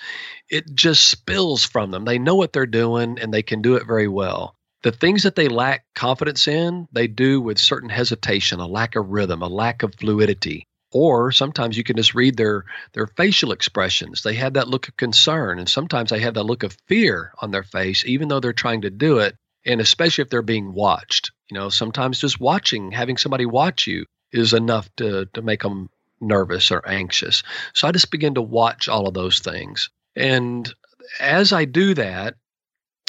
it 0.49 0.65
just 0.73 1.09
spills 1.09 1.63
from 1.63 1.91
them. 1.91 2.03
They 2.03 2.19
know 2.19 2.35
what 2.35 2.51
they're 2.51 2.65
doing 2.65 3.17
and 3.19 3.33
they 3.33 3.43
can 3.43 3.61
do 3.61 3.75
it 3.75 3.87
very 3.87 4.09
well. 4.09 4.55
The 4.83 4.91
things 4.91 5.23
that 5.23 5.35
they 5.35 5.47
lack 5.47 5.85
confidence 5.95 6.47
in, 6.47 6.87
they 6.91 7.07
do 7.07 7.39
with 7.39 7.57
certain 7.57 7.89
hesitation, 7.89 8.59
a 8.59 8.67
lack 8.67 8.95
of 8.97 9.07
rhythm, 9.09 9.41
a 9.41 9.47
lack 9.47 9.81
of 9.81 9.95
fluidity 9.95 10.65
or 10.91 11.31
sometimes 11.31 11.77
you 11.77 11.83
can 11.83 11.95
just 11.95 12.15
read 12.15 12.37
their 12.37 12.65
their 12.93 13.07
facial 13.07 13.51
expressions 13.51 14.23
they 14.23 14.33
have 14.33 14.53
that 14.53 14.67
look 14.67 14.87
of 14.87 14.97
concern 14.97 15.59
and 15.59 15.69
sometimes 15.69 16.09
they 16.09 16.19
have 16.19 16.33
that 16.33 16.45
look 16.45 16.63
of 16.63 16.75
fear 16.87 17.31
on 17.41 17.51
their 17.51 17.63
face 17.63 18.03
even 18.05 18.27
though 18.27 18.39
they're 18.39 18.53
trying 18.53 18.81
to 18.81 18.89
do 18.89 19.19
it 19.19 19.35
and 19.65 19.81
especially 19.81 20.21
if 20.23 20.29
they're 20.29 20.41
being 20.41 20.73
watched 20.73 21.31
you 21.49 21.55
know 21.55 21.69
sometimes 21.69 22.19
just 22.19 22.39
watching 22.39 22.91
having 22.91 23.17
somebody 23.17 23.45
watch 23.45 23.85
you 23.85 24.03
is 24.31 24.53
enough 24.53 24.89
to 24.97 25.25
to 25.33 25.41
make 25.41 25.61
them 25.61 25.89
nervous 26.21 26.71
or 26.71 26.87
anxious 26.87 27.43
so 27.73 27.87
i 27.87 27.91
just 27.91 28.11
begin 28.11 28.33
to 28.35 28.41
watch 28.41 28.89
all 28.89 29.07
of 29.07 29.13
those 29.13 29.39
things 29.39 29.89
and 30.15 30.73
as 31.19 31.53
i 31.53 31.65
do 31.65 31.93
that 31.93 32.35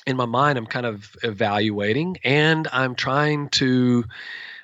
in 0.06 0.16
my 0.16 0.26
mind 0.26 0.56
i'm 0.56 0.66
kind 0.66 0.86
of 0.86 1.16
evaluating 1.22 2.16
and 2.24 2.68
i'm 2.72 2.94
trying 2.94 3.48
to 3.48 4.04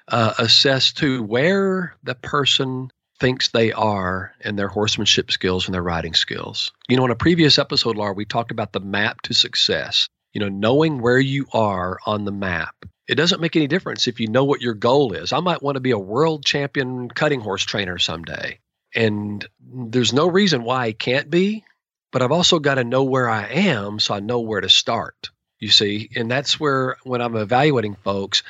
uh, 0.08 0.34
assess 0.38 0.92
to 0.92 1.22
where 1.22 1.96
the 2.04 2.14
person 2.14 2.90
thinks 3.18 3.48
they 3.48 3.72
are 3.72 4.32
in 4.40 4.56
their 4.56 4.68
horsemanship 4.68 5.30
skills 5.30 5.66
and 5.66 5.74
their 5.74 5.82
riding 5.82 6.14
skills. 6.14 6.72
You 6.88 6.96
know, 6.96 7.04
in 7.04 7.10
a 7.10 7.16
previous 7.16 7.58
episode, 7.58 7.96
Laura, 7.96 8.12
we 8.12 8.24
talked 8.24 8.50
about 8.50 8.72
the 8.72 8.80
map 8.80 9.22
to 9.22 9.34
success. 9.34 10.08
You 10.32 10.40
know, 10.40 10.48
knowing 10.48 11.00
where 11.00 11.18
you 11.18 11.46
are 11.52 11.98
on 12.04 12.24
the 12.24 12.32
map. 12.32 12.74
It 13.08 13.14
doesn't 13.14 13.40
make 13.40 13.56
any 13.56 13.66
difference 13.66 14.08
if 14.08 14.20
you 14.20 14.28
know 14.28 14.44
what 14.44 14.60
your 14.60 14.74
goal 14.74 15.12
is. 15.12 15.32
I 15.32 15.40
might 15.40 15.62
want 15.62 15.76
to 15.76 15.80
be 15.80 15.92
a 15.92 15.98
world 15.98 16.44
champion 16.44 17.08
cutting 17.08 17.40
horse 17.40 17.64
trainer 17.64 17.98
someday. 17.98 18.58
And 18.94 19.46
there's 19.60 20.12
no 20.12 20.28
reason 20.28 20.64
why 20.64 20.86
I 20.86 20.92
can't 20.92 21.30
be, 21.30 21.64
but 22.12 22.22
I've 22.22 22.32
also 22.32 22.58
got 22.58 22.76
to 22.76 22.84
know 22.84 23.04
where 23.04 23.28
I 23.28 23.44
am 23.46 24.00
so 24.00 24.14
I 24.14 24.20
know 24.20 24.40
where 24.40 24.60
to 24.60 24.68
start. 24.68 25.30
You 25.58 25.68
see, 25.68 26.10
and 26.16 26.30
that's 26.30 26.60
where 26.60 26.96
when 27.04 27.22
I'm 27.22 27.36
evaluating 27.36 27.96
folks, 27.96 28.42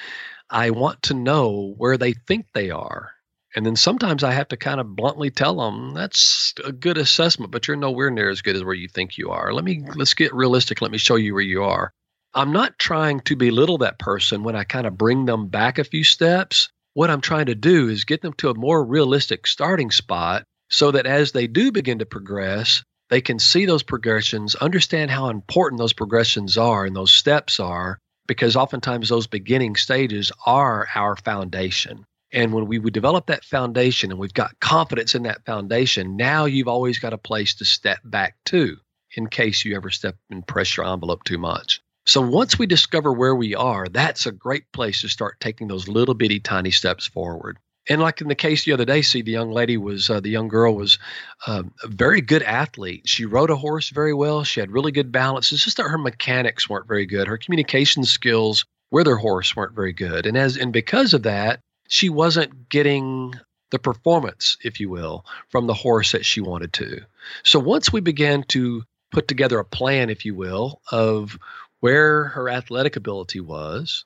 I 0.51 0.71
want 0.71 1.03
to 1.05 1.15
know 1.15 1.75
where 1.77 1.97
they 1.97 2.13
think 2.13 2.47
they 2.53 2.71
are 2.71 3.13
and 3.57 3.65
then 3.65 3.75
sometimes 3.75 4.23
I 4.23 4.33
have 4.33 4.49
to 4.49 4.57
kind 4.59 4.81
of 4.81 4.95
bluntly 4.95 5.31
tell 5.31 5.57
them 5.57 5.95
that's 5.95 6.53
a 6.63 6.73
good 6.73 6.99
assessment, 6.99 7.51
but 7.51 7.67
you're 7.67 7.77
nowhere 7.77 8.11
near 8.11 8.29
as 8.29 8.43
good 8.43 8.55
as 8.55 8.63
where 8.63 8.75
you 8.75 8.87
think 8.87 9.17
you 9.17 9.31
are. 9.31 9.53
Let 9.53 9.65
me 9.65 9.83
let's 9.97 10.13
get 10.13 10.35
realistic. 10.35 10.83
Let 10.83 10.91
me 10.91 10.99
show 10.99 11.17
you 11.17 11.33
where 11.33 11.43
you 11.43 11.65
are. 11.65 11.91
I'm 12.37 12.53
not 12.53 12.79
trying 12.79 13.21
to 13.21 13.35
belittle 13.35 13.79
that 13.79 13.99
person 13.99 14.43
when 14.43 14.55
I 14.55 14.65
kind 14.65 14.87
of 14.87 14.99
bring 14.99 15.25
them 15.25 15.49
back 15.49 15.79
a 15.79 15.85
few 15.85 16.05
steps. 16.05 16.69
What 16.93 17.09
I'm 17.09 17.23
trying 17.23 17.47
to 17.47 17.55
do 17.55 17.89
is 17.89 18.05
get 18.05 18.21
them 18.21 18.35
to 18.35 18.51
a 18.51 18.55
more 18.55 18.85
realistic 18.85 19.47
starting 19.47 19.91
spot 19.91 20.45
so 20.69 20.91
that 20.91 21.07
as 21.07 21.33
they 21.33 21.47
do 21.47 21.73
begin 21.73 21.99
to 22.01 22.05
progress, 22.05 22.83
they 23.09 23.23
can 23.23 23.39
see 23.39 23.65
those 23.65 23.83
progressions, 23.83 24.55
understand 24.57 25.11
how 25.11 25.31
important 25.31 25.79
those 25.79 25.95
progressions 25.95 26.59
are 26.59 26.85
and 26.85 26.95
those 26.95 27.11
steps 27.11 27.59
are, 27.59 27.99
because 28.27 28.55
oftentimes 28.55 29.09
those 29.09 29.27
beginning 29.27 29.75
stages 29.75 30.31
are 30.45 30.87
our 30.95 31.17
foundation. 31.17 32.05
And 32.33 32.53
when 32.53 32.67
we 32.67 32.79
develop 32.91 33.29
that 33.29 33.47
foundation 33.47 34.11
and 34.11 34.21
we've 34.21 34.35
got 34.35 34.61
confidence 34.61 35.15
in 35.15 35.23
that 35.23 35.47
foundation, 35.47 36.19
now 36.19 36.45
you've 36.45 36.69
always 36.69 36.99
got 36.99 37.15
a 37.15 37.19
place 37.19 37.55
to 37.55 37.65
step 37.65 38.01
back 38.05 38.35
to 38.47 38.77
in 39.17 39.27
case 39.29 39.65
you 39.65 39.75
ever 39.75 39.89
step 39.89 40.17
and 40.29 40.47
press 40.47 40.77
your 40.77 40.85
envelope 40.85 41.25
too 41.25 41.39
much. 41.39 41.81
So 42.07 42.21
once 42.21 42.59
we 42.59 42.67
discover 42.67 43.13
where 43.13 43.35
we 43.35 43.55
are, 43.55 43.89
that's 43.89 44.27
a 44.27 44.33
great 44.33 44.71
place 44.73 45.01
to 45.01 45.09
start 45.09 45.41
taking 45.41 45.69
those 45.69 45.89
little 45.89 46.15
bitty 46.15 46.41
tiny 46.41 46.71
steps 46.71 47.07
forward. 47.07 47.59
And 47.89 48.01
like 48.01 48.21
in 48.21 48.29
the 48.29 48.35
case 48.35 48.65
the 48.65 48.73
other 48.73 48.85
day, 48.85 49.03
see 49.03 49.23
the 49.23 49.33
young 49.33 49.51
lady 49.51 49.77
was 49.77 50.11
uh, 50.11 50.21
the 50.21 50.31
young 50.31 50.49
girl 50.49 50.75
was 50.75 50.99
uh, 51.47 51.63
a 51.83 51.89
very 51.89 52.21
good 52.21 52.43
athlete. 52.43 53.03
She 53.09 53.25
rode 53.25 53.51
a 53.51 53.57
horse 53.57 53.91
very 53.91 54.15
well. 54.15 54.45
She 54.45 54.61
had 54.61 54.71
really 54.71 54.93
good 54.93 55.13
balance. 55.13 55.53
It's 55.53 55.65
just 55.65 55.77
that 55.77 55.89
her 55.89 55.99
mechanics 55.99 56.69
weren't 56.69 56.89
very 56.89 57.07
good. 57.07 57.29
Her 57.29 57.39
communication 57.39 58.05
skills 58.05 58.65
with 58.91 59.07
her 59.07 59.17
horse 59.17 59.55
weren't 59.55 59.75
very 59.75 59.93
good. 59.93 60.27
And 60.27 60.37
as 60.37 60.57
and 60.57 60.73
because 60.73 61.15
of 61.15 61.23
that, 61.25 61.61
she 61.89 62.09
wasn't 62.09 62.69
getting 62.69 63.35
the 63.71 63.79
performance, 63.79 64.57
if 64.65 64.81
you 64.81 64.89
will, 64.89 65.25
from 65.49 65.67
the 65.67 65.75
horse 65.75 66.13
that 66.13 66.25
she 66.25 66.41
wanted 66.41 66.73
to. 66.75 67.01
So 67.43 67.59
once 67.59 67.93
we 67.93 68.01
began 68.01 68.45
to 68.45 68.83
put 69.13 69.29
together 69.29 69.59
a 69.59 69.65
plan, 69.65 70.11
if 70.11 70.25
you 70.25 70.35
will, 70.35 70.81
of 70.91 71.39
where 71.87 72.25
her 72.25 72.51
athletic 72.51 72.97
ability 72.97 73.39
was, 73.39 74.05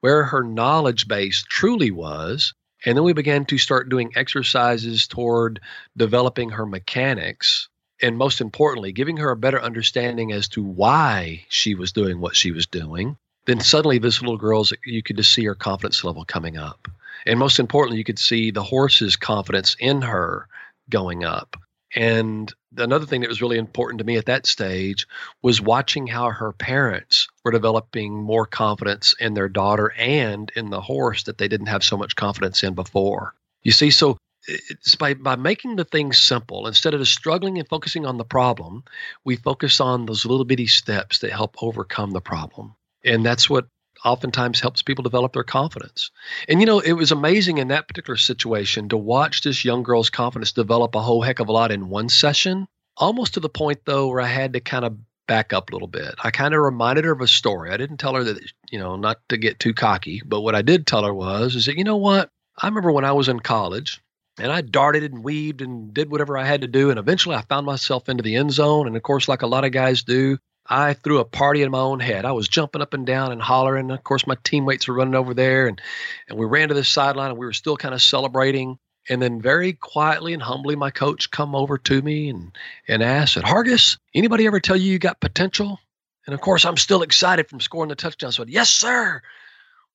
where 0.00 0.24
her 0.24 0.42
knowledge 0.42 1.06
base 1.06 1.44
truly 1.48 1.92
was, 1.92 2.54
and 2.84 2.96
then 2.96 3.04
we 3.04 3.12
began 3.12 3.44
to 3.44 3.56
start 3.56 3.88
doing 3.88 4.10
exercises 4.16 5.06
toward 5.06 5.60
developing 5.96 6.50
her 6.50 6.66
mechanics. 6.66 7.68
And 8.02 8.18
most 8.18 8.40
importantly, 8.40 8.90
giving 8.90 9.18
her 9.18 9.30
a 9.30 9.36
better 9.36 9.62
understanding 9.62 10.32
as 10.32 10.48
to 10.48 10.64
why 10.64 11.44
she 11.48 11.76
was 11.76 11.92
doing 11.92 12.20
what 12.20 12.34
she 12.34 12.50
was 12.50 12.66
doing, 12.66 13.16
then 13.46 13.60
suddenly 13.60 13.98
this 13.98 14.20
little 14.20 14.36
girl's, 14.36 14.72
you 14.84 15.00
could 15.00 15.16
just 15.16 15.30
see 15.30 15.44
her 15.44 15.54
confidence 15.54 16.02
level 16.02 16.24
coming 16.24 16.56
up. 16.56 16.88
And 17.26 17.38
most 17.38 17.60
importantly, 17.60 17.98
you 17.98 18.04
could 18.04 18.18
see 18.18 18.50
the 18.50 18.64
horse's 18.64 19.14
confidence 19.14 19.76
in 19.78 20.02
her 20.02 20.48
going 20.88 21.22
up. 21.22 21.56
And 21.94 22.52
another 22.76 23.06
thing 23.06 23.20
that 23.22 23.28
was 23.28 23.42
really 23.42 23.58
important 23.58 23.98
to 23.98 24.04
me 24.04 24.16
at 24.16 24.26
that 24.26 24.46
stage 24.46 25.06
was 25.42 25.60
watching 25.60 26.06
how 26.06 26.30
her 26.30 26.52
parents 26.52 27.28
were 27.44 27.50
developing 27.50 28.14
more 28.22 28.46
confidence 28.46 29.14
in 29.18 29.34
their 29.34 29.48
daughter 29.48 29.92
and 29.96 30.50
in 30.54 30.70
the 30.70 30.80
horse 30.80 31.24
that 31.24 31.38
they 31.38 31.48
didn't 31.48 31.66
have 31.66 31.82
so 31.82 31.96
much 31.96 32.16
confidence 32.16 32.62
in 32.62 32.74
before. 32.74 33.34
You 33.62 33.72
see, 33.72 33.90
so 33.90 34.16
it's 34.46 34.94
by, 34.94 35.14
by 35.14 35.36
making 35.36 35.76
the 35.76 35.84
things 35.84 36.18
simple, 36.18 36.66
instead 36.66 36.94
of 36.94 37.06
struggling 37.06 37.58
and 37.58 37.68
focusing 37.68 38.06
on 38.06 38.16
the 38.16 38.24
problem, 38.24 38.84
we 39.24 39.36
focus 39.36 39.80
on 39.80 40.06
those 40.06 40.24
little 40.24 40.44
bitty 40.44 40.66
steps 40.66 41.18
that 41.18 41.32
help 41.32 41.62
overcome 41.62 42.12
the 42.12 42.20
problem. 42.20 42.74
And 43.04 43.24
that's 43.24 43.50
what 43.50 43.66
oftentimes 44.04 44.60
helps 44.60 44.82
people 44.82 45.02
develop 45.02 45.32
their 45.32 45.44
confidence. 45.44 46.10
And 46.48 46.60
you 46.60 46.66
know, 46.66 46.80
it 46.80 46.92
was 46.92 47.12
amazing 47.12 47.58
in 47.58 47.68
that 47.68 47.88
particular 47.88 48.16
situation 48.16 48.88
to 48.88 48.96
watch 48.96 49.42
this 49.42 49.64
young 49.64 49.82
girl's 49.82 50.10
confidence 50.10 50.52
develop 50.52 50.94
a 50.94 51.00
whole 51.00 51.22
heck 51.22 51.40
of 51.40 51.48
a 51.48 51.52
lot 51.52 51.72
in 51.72 51.88
one 51.88 52.08
session, 52.08 52.66
almost 52.96 53.34
to 53.34 53.40
the 53.40 53.48
point 53.48 53.80
though 53.84 54.08
where 54.08 54.20
I 54.20 54.26
had 54.26 54.52
to 54.54 54.60
kind 54.60 54.84
of 54.84 54.96
back 55.26 55.52
up 55.52 55.70
a 55.70 55.72
little 55.72 55.88
bit. 55.88 56.14
I 56.22 56.30
kind 56.30 56.54
of 56.54 56.60
reminded 56.60 57.04
her 57.04 57.12
of 57.12 57.20
a 57.20 57.28
story. 57.28 57.70
I 57.70 57.76
didn't 57.76 57.98
tell 57.98 58.14
her 58.14 58.24
that, 58.24 58.40
you 58.70 58.78
know, 58.78 58.96
not 58.96 59.20
to 59.28 59.36
get 59.36 59.60
too 59.60 59.74
cocky, 59.74 60.22
but 60.24 60.40
what 60.40 60.54
I 60.54 60.62
did 60.62 60.86
tell 60.86 61.04
her 61.04 61.14
was 61.14 61.54
is 61.54 61.66
that 61.66 61.76
you 61.76 61.84
know 61.84 61.98
what? 61.98 62.30
I 62.60 62.66
remember 62.66 62.90
when 62.92 63.04
I 63.04 63.12
was 63.12 63.28
in 63.28 63.40
college, 63.40 64.02
and 64.40 64.50
I 64.50 64.60
darted 64.60 65.04
and 65.04 65.22
weaved 65.22 65.60
and 65.60 65.92
did 65.92 66.10
whatever 66.10 66.36
I 66.36 66.44
had 66.44 66.62
to 66.62 66.66
do. 66.66 66.90
And 66.90 66.98
eventually 66.98 67.36
I 67.36 67.42
found 67.42 67.66
myself 67.66 68.08
into 68.08 68.22
the 68.22 68.36
end 68.36 68.52
zone. 68.52 68.86
And 68.86 68.96
of 68.96 69.02
course, 69.02 69.28
like 69.28 69.42
a 69.42 69.46
lot 69.46 69.64
of 69.64 69.72
guys 69.72 70.02
do, 70.02 70.38
I 70.70 70.94
threw 70.94 71.18
a 71.18 71.24
party 71.24 71.62
in 71.62 71.72
my 71.72 71.80
own 71.80 71.98
head. 71.98 72.24
I 72.24 72.30
was 72.30 72.48
jumping 72.48 72.80
up 72.80 72.94
and 72.94 73.04
down 73.04 73.32
and 73.32 73.42
hollering. 73.42 73.90
Of 73.90 74.04
course, 74.04 74.26
my 74.26 74.36
teammates 74.44 74.86
were 74.86 74.94
running 74.94 75.16
over 75.16 75.34
there, 75.34 75.66
and 75.66 75.80
and 76.28 76.38
we 76.38 76.46
ran 76.46 76.68
to 76.68 76.74
the 76.74 76.84
sideline, 76.84 77.30
and 77.30 77.38
we 77.38 77.44
were 77.44 77.52
still 77.52 77.76
kind 77.76 77.92
of 77.92 78.00
celebrating. 78.00 78.78
And 79.08 79.20
then, 79.20 79.40
very 79.40 79.72
quietly 79.72 80.32
and 80.32 80.42
humbly, 80.42 80.76
my 80.76 80.90
coach 80.90 81.30
come 81.32 81.56
over 81.56 81.76
to 81.76 82.02
me 82.02 82.28
and 82.30 82.56
and 82.86 83.02
asked, 83.02 83.34
"Said 83.34 83.42
Hargis, 83.42 83.98
anybody 84.14 84.46
ever 84.46 84.60
tell 84.60 84.76
you 84.76 84.92
you 84.92 84.98
got 85.00 85.20
potential?" 85.20 85.80
And 86.26 86.34
of 86.34 86.40
course, 86.40 86.64
I'm 86.64 86.76
still 86.76 87.02
excited 87.02 87.48
from 87.48 87.60
scoring 87.60 87.88
the 87.88 87.96
touchdown. 87.96 88.30
So, 88.30 88.42
I 88.42 88.46
said, 88.46 88.52
"Yes, 88.52 88.70
sir." 88.70 89.20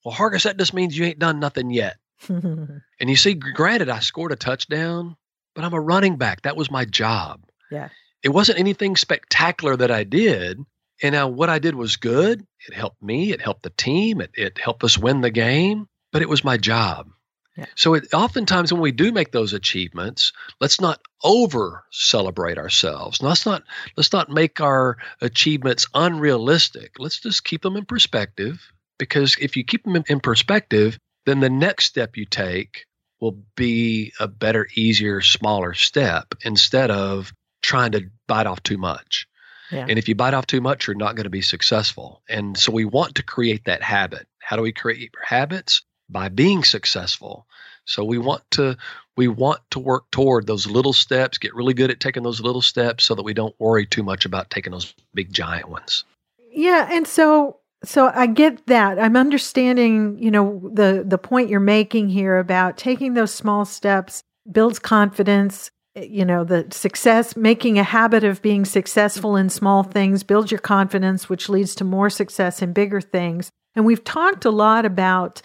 Well, 0.04 0.14
Hargis, 0.14 0.44
that 0.44 0.58
just 0.58 0.74
means 0.74 0.98
you 0.98 1.06
ain't 1.06 1.20
done 1.20 1.40
nothing 1.40 1.72
yet. 1.72 1.98
and 2.28 2.82
you 3.00 3.16
see, 3.16 3.34
granted, 3.34 3.90
I 3.90 4.00
scored 4.00 4.34
a 4.34 4.36
touchdown, 4.36 5.16
but 5.56 5.64
I'm 5.64 5.74
a 5.74 5.80
running 5.80 6.18
back. 6.18 6.42
That 6.42 6.58
was 6.58 6.70
my 6.70 6.86
job. 6.86 7.42
Yeah. 7.72 7.90
It 8.24 8.30
wasn't 8.30 8.60
anything 8.60 8.96
spectacular 8.96 9.76
that 9.78 9.92
I 9.92 10.04
did. 10.04 10.60
And 11.02 11.14
now 11.14 11.28
what 11.28 11.50
I 11.50 11.60
did 11.60 11.76
was 11.76 11.98
good. 11.98 12.46
It 12.68 12.74
helped 12.74 13.02
me, 13.02 13.32
it 13.32 13.42
helped 13.42 13.64
the 13.64 13.70
team, 13.70 14.22
it, 14.22 14.32
it 14.34 14.58
helped 14.58 14.84
us 14.84 14.98
win 14.98 15.22
the 15.22 15.30
game, 15.30 15.88
but 16.12 16.22
it 16.22 16.30
was 16.30 16.44
my 16.44 16.58
job. 16.58 17.10
Yeah. 17.58 17.66
So 17.76 17.94
it, 17.94 18.14
oftentimes 18.14 18.74
when 18.74 18.82
we 18.82 18.92
do 18.92 19.12
make 19.12 19.32
those 19.32 19.54
achievements, 19.54 20.34
let's 20.60 20.82
not 20.82 21.02
over 21.24 21.86
celebrate 21.92 22.58
ourselves. 22.58 23.22
Let's 23.22 23.46
not 23.46 23.64
let's 23.96 24.12
not 24.12 24.30
make 24.30 24.60
our 24.60 24.98
achievements 25.22 25.88
unrealistic. 25.94 26.94
Let's 27.00 27.20
just 27.20 27.46
keep 27.46 27.62
them 27.62 27.78
in 27.78 27.86
perspective 27.86 28.72
because 28.98 29.38
if 29.40 29.56
you 29.56 29.64
keep 29.64 29.84
them 29.84 29.96
in, 29.96 30.04
in 30.10 30.20
perspective, 30.20 30.98
then 31.26 31.40
the 31.40 31.50
next 31.50 31.86
step 31.86 32.18
you 32.18 32.26
take 32.26 32.86
will 33.22 33.40
be 33.56 34.12
a 34.20 34.28
better, 34.28 34.68
easier, 34.76 35.22
smaller 35.22 35.74
step 35.74 36.36
instead 36.44 36.92
of 36.92 37.32
trying 37.66 37.92
to 37.92 38.10
bite 38.28 38.48
off 38.48 38.64
too 38.64 38.78
much. 38.78 39.28
Yeah. 39.72 39.86
And 39.90 39.98
if 39.98 40.08
you 40.08 40.16
bite 40.16 40.34
off 40.34 40.48
too 40.48 40.62
much, 40.62 40.88
you're 40.88 40.96
not 40.96 41.16
going 41.16 41.24
to 41.24 41.30
be 41.30 41.42
successful. 41.42 42.22
And 42.30 42.58
so 42.58 42.72
we 42.72 42.86
want 42.86 43.16
to 43.16 43.24
create 43.24 43.66
that 43.66 43.82
habit. 43.82 44.28
How 44.40 44.56
do 44.56 44.62
we 44.62 44.72
create 44.72 45.12
habits? 45.24 45.82
by 46.10 46.30
being 46.30 46.64
successful. 46.64 47.48
So 47.86 48.04
we 48.04 48.18
want 48.18 48.44
to 48.52 48.78
we 49.16 49.28
want 49.28 49.62
to 49.72 49.80
work 49.80 50.10
toward 50.12 50.48
those 50.48 50.68
little 50.68 50.94
steps, 50.94 51.38
get 51.38 51.56
really 51.56 51.74
good 51.74 51.92
at 51.92 52.00
taking 52.00 52.24
those 52.24 52.42
little 52.42 52.62
steps 52.62 53.04
so 53.06 53.16
that 53.16 53.24
we 53.24 53.34
don't 53.34 53.56
worry 53.60 53.86
too 53.86 54.04
much 54.04 54.26
about 54.26 54.50
taking 54.50 54.72
those 54.72 54.94
big 55.14 55.32
giant 55.32 55.70
ones. 55.70 56.04
Yeah, 56.52 56.88
and 56.92 57.08
so 57.08 57.60
so 57.84 58.12
I 58.14 58.26
get 58.28 58.66
that. 58.68 58.98
I'm 58.98 59.16
understanding, 59.16 60.18
you 60.20 60.32
know, 60.32 60.62
the 60.74 61.04
the 61.06 61.18
point 61.18 61.50
you're 61.50 61.60
making 61.60 62.10
here 62.10 62.38
about 62.38 62.78
taking 62.78 63.14
those 63.14 63.34
small 63.34 63.66
steps 63.66 64.24
builds 64.52 64.80
confidence, 64.80 65.70
you 65.96 66.26
know, 66.26 66.44
the 66.44 66.68
success, 66.72 67.36
making 67.36 67.80
a 67.80 67.84
habit 67.84 68.24
of 68.24 68.42
being 68.42 68.66
successful 68.66 69.36
in 69.36 69.50
small 69.50 69.84
things 69.84 70.24
builds 70.24 70.52
your 70.52 70.60
confidence 70.60 71.30
which 71.30 71.50
leads 71.50 71.76
to 71.76 71.84
more 71.84 72.10
success 72.10 72.62
in 72.62 72.74
bigger 72.74 73.00
things. 73.02 73.50
And 73.76 73.86
we've 73.86 74.04
talked 74.04 74.46
a 74.46 74.52
lot 74.52 74.86
about 74.86 75.42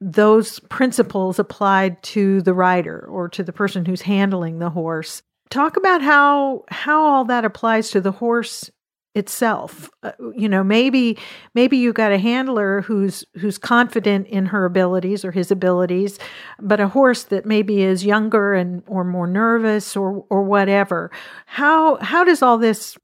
those 0.00 0.58
principles 0.58 1.38
applied 1.38 2.02
to 2.02 2.42
the 2.42 2.54
rider 2.54 3.06
or 3.08 3.28
to 3.28 3.44
the 3.44 3.52
person 3.52 3.84
who's 3.84 4.02
handling 4.02 4.58
the 4.58 4.70
horse. 4.70 5.22
Talk 5.50 5.76
about 5.76 6.02
how 6.02 6.64
how 6.68 7.04
all 7.04 7.24
that 7.26 7.44
applies 7.44 7.90
to 7.90 8.00
the 8.00 8.12
horse 8.12 8.70
itself. 9.14 9.90
Uh, 10.02 10.12
you 10.34 10.48
know, 10.48 10.64
maybe 10.64 11.18
maybe 11.54 11.76
you 11.76 11.92
got 11.92 12.12
a 12.12 12.18
handler 12.18 12.82
who's 12.82 13.24
who's 13.34 13.58
confident 13.58 14.26
in 14.28 14.46
her 14.46 14.64
abilities 14.64 15.24
or 15.24 15.32
his 15.32 15.50
abilities, 15.50 16.18
but 16.60 16.80
a 16.80 16.88
horse 16.88 17.24
that 17.24 17.44
maybe 17.46 17.82
is 17.82 18.04
younger 18.04 18.54
and 18.54 18.82
or 18.86 19.04
more 19.04 19.26
nervous 19.26 19.96
or 19.96 20.24
or 20.30 20.42
whatever. 20.42 21.10
How 21.46 21.96
how 21.96 22.24
does 22.24 22.42
all 22.42 22.58
this 22.58 22.96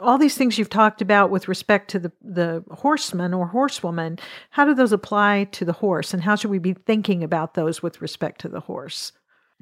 all 0.00 0.18
these 0.18 0.36
things 0.36 0.58
you've 0.58 0.70
talked 0.70 1.02
about 1.02 1.30
with 1.30 1.48
respect 1.48 1.90
to 1.90 1.98
the, 1.98 2.12
the 2.22 2.64
horseman 2.70 3.34
or 3.34 3.46
horsewoman, 3.46 4.18
how 4.50 4.64
do 4.64 4.74
those 4.74 4.92
apply 4.92 5.44
to 5.52 5.64
the 5.64 5.72
horse? 5.72 6.14
And 6.14 6.22
how 6.22 6.36
should 6.36 6.50
we 6.50 6.58
be 6.58 6.72
thinking 6.72 7.22
about 7.22 7.54
those 7.54 7.82
with 7.82 8.00
respect 8.00 8.40
to 8.42 8.48
the 8.48 8.60
horse? 8.60 9.12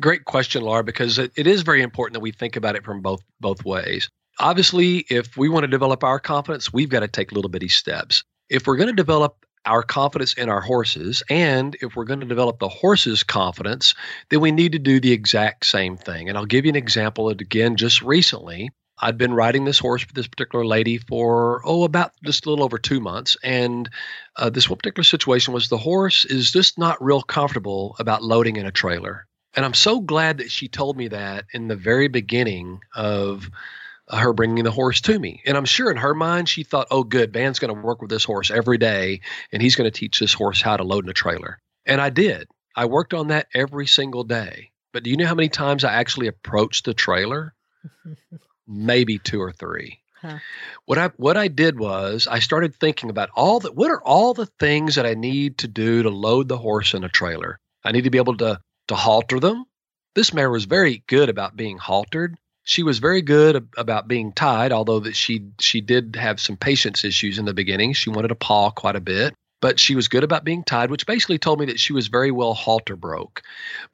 Great 0.00 0.24
question, 0.24 0.62
Laura, 0.62 0.84
because 0.84 1.18
it, 1.18 1.32
it 1.36 1.46
is 1.46 1.62
very 1.62 1.82
important 1.82 2.14
that 2.14 2.20
we 2.20 2.32
think 2.32 2.56
about 2.56 2.76
it 2.76 2.84
from 2.84 3.02
both 3.02 3.22
both 3.40 3.64
ways. 3.64 4.08
Obviously, 4.38 5.04
if 5.10 5.36
we 5.36 5.48
want 5.48 5.64
to 5.64 5.68
develop 5.68 6.02
our 6.04 6.18
confidence, 6.18 6.72
we've 6.72 6.88
got 6.88 7.00
to 7.00 7.08
take 7.08 7.32
little 7.32 7.50
bitty 7.50 7.68
steps. 7.68 8.24
If 8.48 8.66
we're 8.66 8.76
going 8.76 8.88
to 8.88 8.94
develop 8.94 9.44
our 9.64 9.82
confidence 9.82 10.34
in 10.34 10.48
our 10.48 10.60
horses, 10.60 11.22
and 11.30 11.76
if 11.80 11.94
we're 11.94 12.04
going 12.04 12.20
to 12.20 12.26
develop 12.26 12.58
the 12.58 12.68
horse's 12.68 13.22
confidence, 13.22 13.94
then 14.30 14.40
we 14.40 14.50
need 14.50 14.72
to 14.72 14.78
do 14.78 14.98
the 15.00 15.12
exact 15.12 15.66
same 15.66 15.96
thing. 15.96 16.28
And 16.28 16.36
I'll 16.36 16.46
give 16.46 16.64
you 16.64 16.70
an 16.70 16.76
example 16.76 17.28
again 17.28 17.76
just 17.76 18.02
recently. 18.02 18.70
I'd 18.98 19.18
been 19.18 19.34
riding 19.34 19.64
this 19.64 19.78
horse 19.78 20.02
for 20.02 20.12
this 20.12 20.28
particular 20.28 20.64
lady 20.64 20.98
for, 20.98 21.60
oh, 21.64 21.84
about 21.84 22.12
just 22.24 22.46
a 22.46 22.50
little 22.50 22.64
over 22.64 22.78
two 22.78 23.00
months. 23.00 23.36
And 23.42 23.90
uh, 24.36 24.50
this 24.50 24.68
one 24.68 24.78
particular 24.78 25.04
situation 25.04 25.52
was 25.52 25.68
the 25.68 25.78
horse 25.78 26.24
is 26.24 26.52
just 26.52 26.78
not 26.78 27.02
real 27.02 27.22
comfortable 27.22 27.96
about 27.98 28.22
loading 28.22 28.56
in 28.56 28.66
a 28.66 28.72
trailer. 28.72 29.26
And 29.54 29.64
I'm 29.64 29.74
so 29.74 30.00
glad 30.00 30.38
that 30.38 30.50
she 30.50 30.68
told 30.68 30.96
me 30.96 31.08
that 31.08 31.44
in 31.52 31.68
the 31.68 31.76
very 31.76 32.08
beginning 32.08 32.80
of 32.94 33.50
her 34.18 34.32
bringing 34.32 34.64
the 34.64 34.70
horse 34.70 35.00
to 35.02 35.18
me. 35.18 35.42
And 35.46 35.56
I'm 35.56 35.64
sure 35.64 35.90
in 35.90 35.96
her 35.96 36.14
mind, 36.14 36.48
she 36.48 36.64
thought, 36.64 36.88
oh, 36.90 37.04
good, 37.04 37.32
Van's 37.32 37.58
going 37.58 37.74
to 37.74 37.80
work 37.80 38.00
with 38.00 38.10
this 38.10 38.24
horse 38.24 38.50
every 38.50 38.78
day 38.78 39.20
and 39.52 39.62
he's 39.62 39.76
going 39.76 39.90
to 39.90 39.98
teach 39.98 40.18
this 40.18 40.34
horse 40.34 40.60
how 40.60 40.76
to 40.76 40.84
load 40.84 41.04
in 41.04 41.10
a 41.10 41.14
trailer. 41.14 41.58
And 41.86 42.00
I 42.00 42.10
did. 42.10 42.48
I 42.76 42.86
worked 42.86 43.14
on 43.14 43.28
that 43.28 43.48
every 43.54 43.86
single 43.86 44.24
day. 44.24 44.70
But 44.92 45.04
do 45.04 45.10
you 45.10 45.16
know 45.16 45.26
how 45.26 45.34
many 45.34 45.48
times 45.48 45.84
I 45.84 45.94
actually 45.94 46.26
approached 46.26 46.84
the 46.84 46.94
trailer? 46.94 47.54
maybe 48.66 49.18
two 49.18 49.40
or 49.40 49.52
three. 49.52 49.98
Huh. 50.20 50.38
What 50.84 50.98
I 50.98 51.08
what 51.16 51.36
I 51.36 51.48
did 51.48 51.78
was 51.78 52.28
I 52.30 52.38
started 52.38 52.74
thinking 52.74 53.10
about 53.10 53.30
all 53.34 53.58
the 53.58 53.72
what 53.72 53.90
are 53.90 54.02
all 54.02 54.34
the 54.34 54.46
things 54.46 54.94
that 54.94 55.06
I 55.06 55.14
need 55.14 55.58
to 55.58 55.68
do 55.68 56.02
to 56.02 56.10
load 56.10 56.48
the 56.48 56.58
horse 56.58 56.94
in 56.94 57.02
a 57.02 57.08
trailer. 57.08 57.58
I 57.84 57.92
need 57.92 58.04
to 58.04 58.10
be 58.10 58.18
able 58.18 58.36
to 58.36 58.60
to 58.88 58.94
halter 58.94 59.40
them. 59.40 59.64
This 60.14 60.32
mare 60.32 60.50
was 60.50 60.66
very 60.66 61.02
good 61.08 61.28
about 61.28 61.56
being 61.56 61.78
haltered. 61.78 62.36
She 62.64 62.82
was 62.82 62.98
very 62.98 63.22
good 63.22 63.68
about 63.76 64.08
being 64.08 64.32
tied, 64.32 64.72
although 64.72 65.00
that 65.00 65.16
she 65.16 65.46
she 65.58 65.80
did 65.80 66.16
have 66.16 66.40
some 66.40 66.56
patience 66.56 67.04
issues 67.04 67.38
in 67.38 67.44
the 67.44 67.54
beginning. 67.54 67.92
She 67.92 68.10
wanted 68.10 68.28
to 68.28 68.34
paw 68.34 68.70
quite 68.70 68.96
a 68.96 69.00
bit 69.00 69.34
but 69.62 69.78
she 69.78 69.94
was 69.94 70.08
good 70.08 70.24
about 70.24 70.44
being 70.44 70.64
tied, 70.64 70.90
which 70.90 71.06
basically 71.06 71.38
told 71.38 71.60
me 71.60 71.66
that 71.66 71.78
she 71.78 71.92
was 71.92 72.08
very 72.08 72.32
well 72.32 72.52
halter 72.52 72.96
broke. 72.96 73.42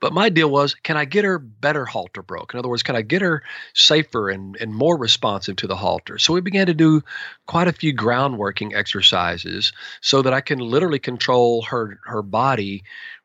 But 0.01 0.15
my 0.15 0.31
deal 0.31 0.51
was, 0.51 0.75
can 0.75 0.97
I 0.97 1.05
get 1.05 1.27
her 1.27 1.39
better 1.39 1.85
halter 1.85 2.23
broke? 2.23 2.55
In 2.55 2.59
other 2.59 2.71
words, 2.71 2.83
can 2.83 2.97
I 2.97 3.03
get 3.03 3.21
her 3.21 3.43
safer 3.75 4.31
and, 4.31 4.57
and 4.57 4.75
more 4.75 4.97
responsive 4.97 5.57
to 5.57 5.67
the 5.67 5.77
halter? 5.77 6.19
So 6.19 6.33
we 6.33 6.41
began 6.41 6.67
to 6.67 6.75
do 6.75 7.03
quite 7.47 7.69
a 7.69 7.73
few 7.73 7.93
ground 7.93 8.39
working 8.39 8.75
exercises 8.75 9.75
so 10.01 10.23
that 10.23 10.33
I 10.33 10.41
can 10.41 10.59
literally 10.59 10.99
control 10.99 11.63
her 11.63 12.01
her 12.07 12.23
body 12.23 12.83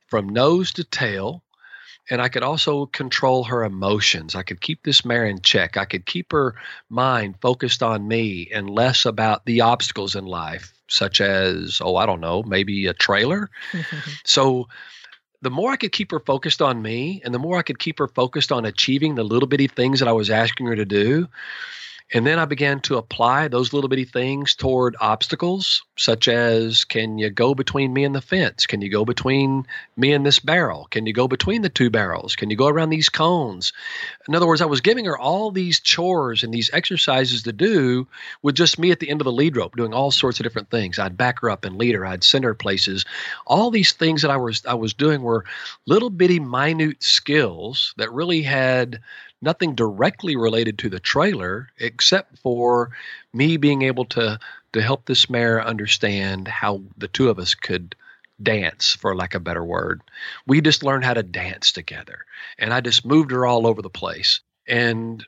from 0.08 0.27
nose 0.27 0.73
to 0.73 0.84
tail 0.84 1.42
and 2.09 2.21
I 2.21 2.29
could 2.29 2.43
also 2.43 2.87
control 2.87 3.43
her 3.45 3.63
emotions. 3.63 4.35
I 4.35 4.43
could 4.43 4.61
keep 4.61 4.83
this 4.83 5.05
mare 5.05 5.25
in 5.25 5.41
check. 5.41 5.77
I 5.77 5.85
could 5.85 6.05
keep 6.05 6.31
her 6.31 6.55
mind 6.89 7.35
focused 7.41 7.81
on 7.81 8.07
me 8.07 8.49
and 8.53 8.69
less 8.69 9.05
about 9.05 9.45
the 9.45 9.61
obstacles 9.61 10.15
in 10.15 10.25
life, 10.25 10.73
such 10.89 11.21
as, 11.21 11.81
oh, 11.83 11.95
I 11.95 12.05
don't 12.05 12.19
know, 12.19 12.43
maybe 12.43 12.87
a 12.87 12.93
trailer. 12.93 13.49
so 14.25 14.67
the 15.41 15.49
more 15.49 15.71
I 15.71 15.77
could 15.77 15.91
keep 15.91 16.11
her 16.11 16.19
focused 16.19 16.61
on 16.61 16.81
me 16.81 17.21
and 17.23 17.33
the 17.33 17.39
more 17.39 17.57
I 17.57 17.63
could 17.63 17.79
keep 17.79 17.99
her 17.99 18.07
focused 18.07 18.51
on 18.51 18.65
achieving 18.65 19.15
the 19.15 19.23
little 19.23 19.47
bitty 19.47 19.67
things 19.67 19.99
that 19.99 20.07
I 20.07 20.13
was 20.13 20.29
asking 20.29 20.67
her 20.67 20.75
to 20.75 20.85
do, 20.85 21.27
and 22.13 22.28
then 22.28 22.38
I 22.38 22.45
began 22.45 22.80
to 22.82 22.97
apply 22.97 23.47
those 23.47 23.73
little 23.73 23.89
bitty 23.89 24.06
things 24.06 24.54
toward 24.54 24.95
obstacles, 25.02 25.84
such 25.97 26.28
as 26.28 26.84
can 26.84 27.17
you 27.17 27.32
go 27.32 27.56
between 27.56 27.91
me 27.91 28.04
and 28.04 28.13
the 28.13 28.21
fence? 28.21 28.67
Can 28.67 28.82
you 28.82 28.89
go 28.89 29.04
between 29.04 29.65
me 29.97 30.13
and 30.13 30.23
this 30.23 30.38
barrel? 30.38 30.88
Can 30.91 31.08
you 31.08 31.13
go 31.13 31.28
between 31.28 31.63
the 31.63 31.69
two 31.69 31.89
barrels? 31.89 32.36
Can 32.36 32.52
you 32.52 32.56
go 32.56 32.67
around 32.67 32.91
these 32.91 33.10
cones? 33.10 33.73
In 34.28 34.36
other 34.36 34.45
words, 34.45 34.62
I 34.62 34.65
was 34.65 34.80
giving 34.80 35.06
her 35.06 35.17
all 35.17 35.49
these 35.49 35.80
chores 35.80 36.43
and 36.43 36.54
these 36.54 36.69
exercises 36.71 37.41
to 37.43 37.52
do 37.52 38.08
with 38.43 38.54
just 38.54 38.78
me 38.78 38.91
at 38.91 38.99
the 38.99 39.10
end 39.10 39.19
of 39.19 39.26
the 39.26 39.32
lead 39.32 39.58
rope, 39.58 39.76
doing 39.76 39.93
all 39.93 40.12
sorts 40.12 40.39
of 40.39 40.43
different 40.43 40.69
things. 40.69 40.99
I'd 40.99 41.17
back 41.17 41.39
her 41.39 41.49
up 41.49 41.65
and 41.65 41.78
lead 41.78 41.95
her, 41.95 42.06
I'd 42.06 42.23
send 42.23 42.43
her 42.43 42.54
places. 42.54 43.06
All 43.47 43.71
these 43.71 43.91
things 43.91 44.21
that 44.21 44.30
I 44.30 44.38
was 44.38 44.63
I 44.67 44.76
was 44.76 44.93
doing 44.93 45.23
were 45.23 45.45
little 45.88 46.12
bitty 46.12 46.39
minute 46.39 47.02
skills 47.02 47.95
that 47.97 48.13
really 48.13 48.43
had 48.43 48.99
nothing 49.43 49.75
directly 49.75 50.36
related 50.36 50.79
to 50.79 50.89
the 50.89 50.99
trailer 50.99 51.69
except 51.77 52.39
for 52.39 52.91
me 53.34 53.58
being 53.58 53.82
able 53.82 54.06
to 54.06 54.39
to 54.71 54.82
help 54.82 55.06
this 55.06 55.29
mare 55.29 55.63
understand 55.63 56.47
how 56.47 56.82
the 56.97 57.08
two 57.08 57.29
of 57.29 57.38
us 57.38 57.53
could 57.53 57.95
dance 58.41 58.93
for 58.95 59.15
lack 59.15 59.36
of 59.36 59.41
a 59.41 59.43
better 59.43 59.63
word. 59.63 60.01
We 60.47 60.62
just 60.62 60.84
learned 60.84 61.06
how 61.06 61.13
to 61.13 61.23
dance 61.23 61.71
together 61.71 62.25
and 62.58 62.73
i 62.73 62.82
just 62.82 63.06
moved 63.06 63.32
her 63.32 63.45
all 63.45 63.67
over 63.67 63.82
the 63.82 63.89
place. 63.89 64.39
And 64.67 65.23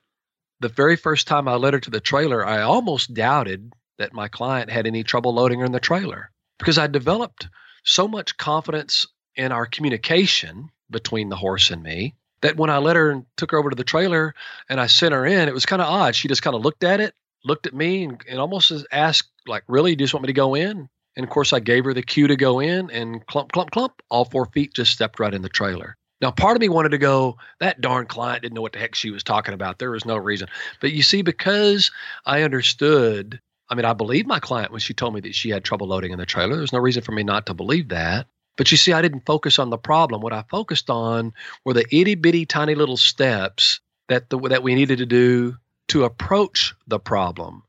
the 0.62 0.70
very 0.70 0.96
first 0.96 1.28
time 1.28 1.48
i 1.48 1.56
led 1.56 1.74
her 1.74 1.80
to 1.82 1.92
the 1.92 2.00
trailer 2.00 2.46
i 2.46 2.62
almost 2.62 3.14
doubted 3.14 3.74
that 3.98 4.14
my 4.14 4.28
client 4.28 4.70
had 4.72 4.88
any 4.88 5.04
trouble 5.04 5.34
loading 5.34 5.60
her 5.60 5.66
in 5.66 5.74
the 5.74 5.80
trailer 5.80 6.32
because 6.58 6.78
i 6.78 6.88
developed 6.88 7.48
so 7.84 8.08
much 8.08 8.38
confidence 8.38 9.06
in 9.36 9.52
our 9.52 9.66
communication 9.66 10.70
between 10.90 11.30
the 11.30 11.36
horse 11.36 11.70
and 11.72 11.84
me 11.84 12.16
that 12.42 12.58
when 12.58 12.70
I 12.70 12.78
let 12.78 12.96
her 12.96 13.12
and 13.12 13.26
took 13.38 13.52
her 13.52 13.58
over 13.58 13.70
to 13.70 13.76
the 13.76 13.84
trailer 13.84 14.36
and 14.70 14.80
I 14.80 14.88
sent 14.88 15.14
her 15.14 15.26
in, 15.26 15.48
it 15.48 15.54
was 15.54 15.66
kind 15.66 15.82
of 15.82 15.88
odd. 15.88 16.16
She 16.16 16.28
just 16.28 16.42
kind 16.42 16.56
of 16.56 16.62
looked 16.62 16.84
at 16.84 17.00
it, 17.00 17.14
looked 17.44 17.66
at 17.66 17.74
me, 17.74 18.04
and, 18.04 18.22
and 18.30 18.40
almost 18.40 18.72
asked, 18.92 19.30
like, 19.48 19.64
really, 19.68 19.96
do 19.96 20.04
you 20.04 20.06
just 20.06 20.14
want 20.14 20.24
me 20.24 20.28
to 20.28 20.34
go 20.34 20.56
in? 20.56 20.90
And 21.18 21.24
of 21.24 21.30
course, 21.30 21.54
I 21.54 21.60
gave 21.60 21.86
her 21.86 21.94
the 21.94 22.04
cue 22.04 22.28
to 22.28 22.36
go 22.36 22.60
in, 22.60 22.92
and 22.92 23.26
clump, 23.28 23.52
clump, 23.52 23.72
clump, 23.72 24.02
all 24.10 24.26
four 24.26 24.48
feet 24.48 24.74
just 24.74 24.92
stepped 24.92 25.20
right 25.20 25.34
in 25.34 25.42
the 25.42 25.50
trailer. 25.50 25.96
Now, 26.22 26.32
part 26.32 26.56
of 26.56 26.62
me 26.62 26.70
wanted 26.70 26.90
to 26.90 26.98
go, 26.98 27.38
that 27.60 27.82
darn 27.82 28.06
client 28.06 28.42
didn't 28.42 28.56
know 28.56 28.62
what 28.62 28.74
the 28.74 28.80
heck 28.80 28.96
she 28.96 29.12
was 29.12 29.24
talking 29.24 29.54
about. 29.54 29.80
There 29.80 29.92
was 29.92 30.06
no 30.06 30.18
reason. 30.18 30.48
But 30.82 30.94
you 30.94 31.04
see, 31.04 31.22
because 31.22 31.92
I 32.26 32.42
understood, 32.42 33.40
I 33.70 33.76
mean, 33.76 33.86
I 33.86 33.94
believed 33.94 34.28
my 34.28 34.40
client 34.40 34.72
when 34.72 34.80
she 34.80 34.94
told 34.94 35.14
me 35.14 35.22
that 35.22 35.36
she 35.36 35.50
had 35.50 35.64
trouble 35.64 35.88
loading 35.88 36.12
in 36.12 36.20
the 36.20 36.26
trailer. 36.26 36.56
There's 36.56 36.74
no 36.74 36.80
reason 36.80 37.04
for 37.04 37.12
me 37.12 37.24
not 37.24 37.46
to 37.48 37.54
believe 37.54 37.90
that. 37.90 38.28
But 38.58 38.72
you 38.72 38.78
see, 38.78 38.94
I 38.94 39.02
didn't 39.02 39.26
focus 39.26 39.60
on 39.60 39.70
the 39.70 39.78
problem. 39.78 40.22
What 40.22 40.34
I 40.34 40.44
focused 40.50 40.90
on 40.90 41.34
were 41.66 41.74
the 41.74 41.86
itty 41.92 42.16
bitty 42.16 42.46
tiny 42.46 42.76
little 42.76 42.98
steps 42.98 43.80
that 44.08 44.30
the, 44.30 44.40
that 44.50 44.64
we 44.64 44.76
needed 44.76 45.00
to 45.00 45.06
do 45.06 45.58
to 45.90 46.04
approach 46.04 46.74
the 46.88 47.00
problem, 47.00 47.64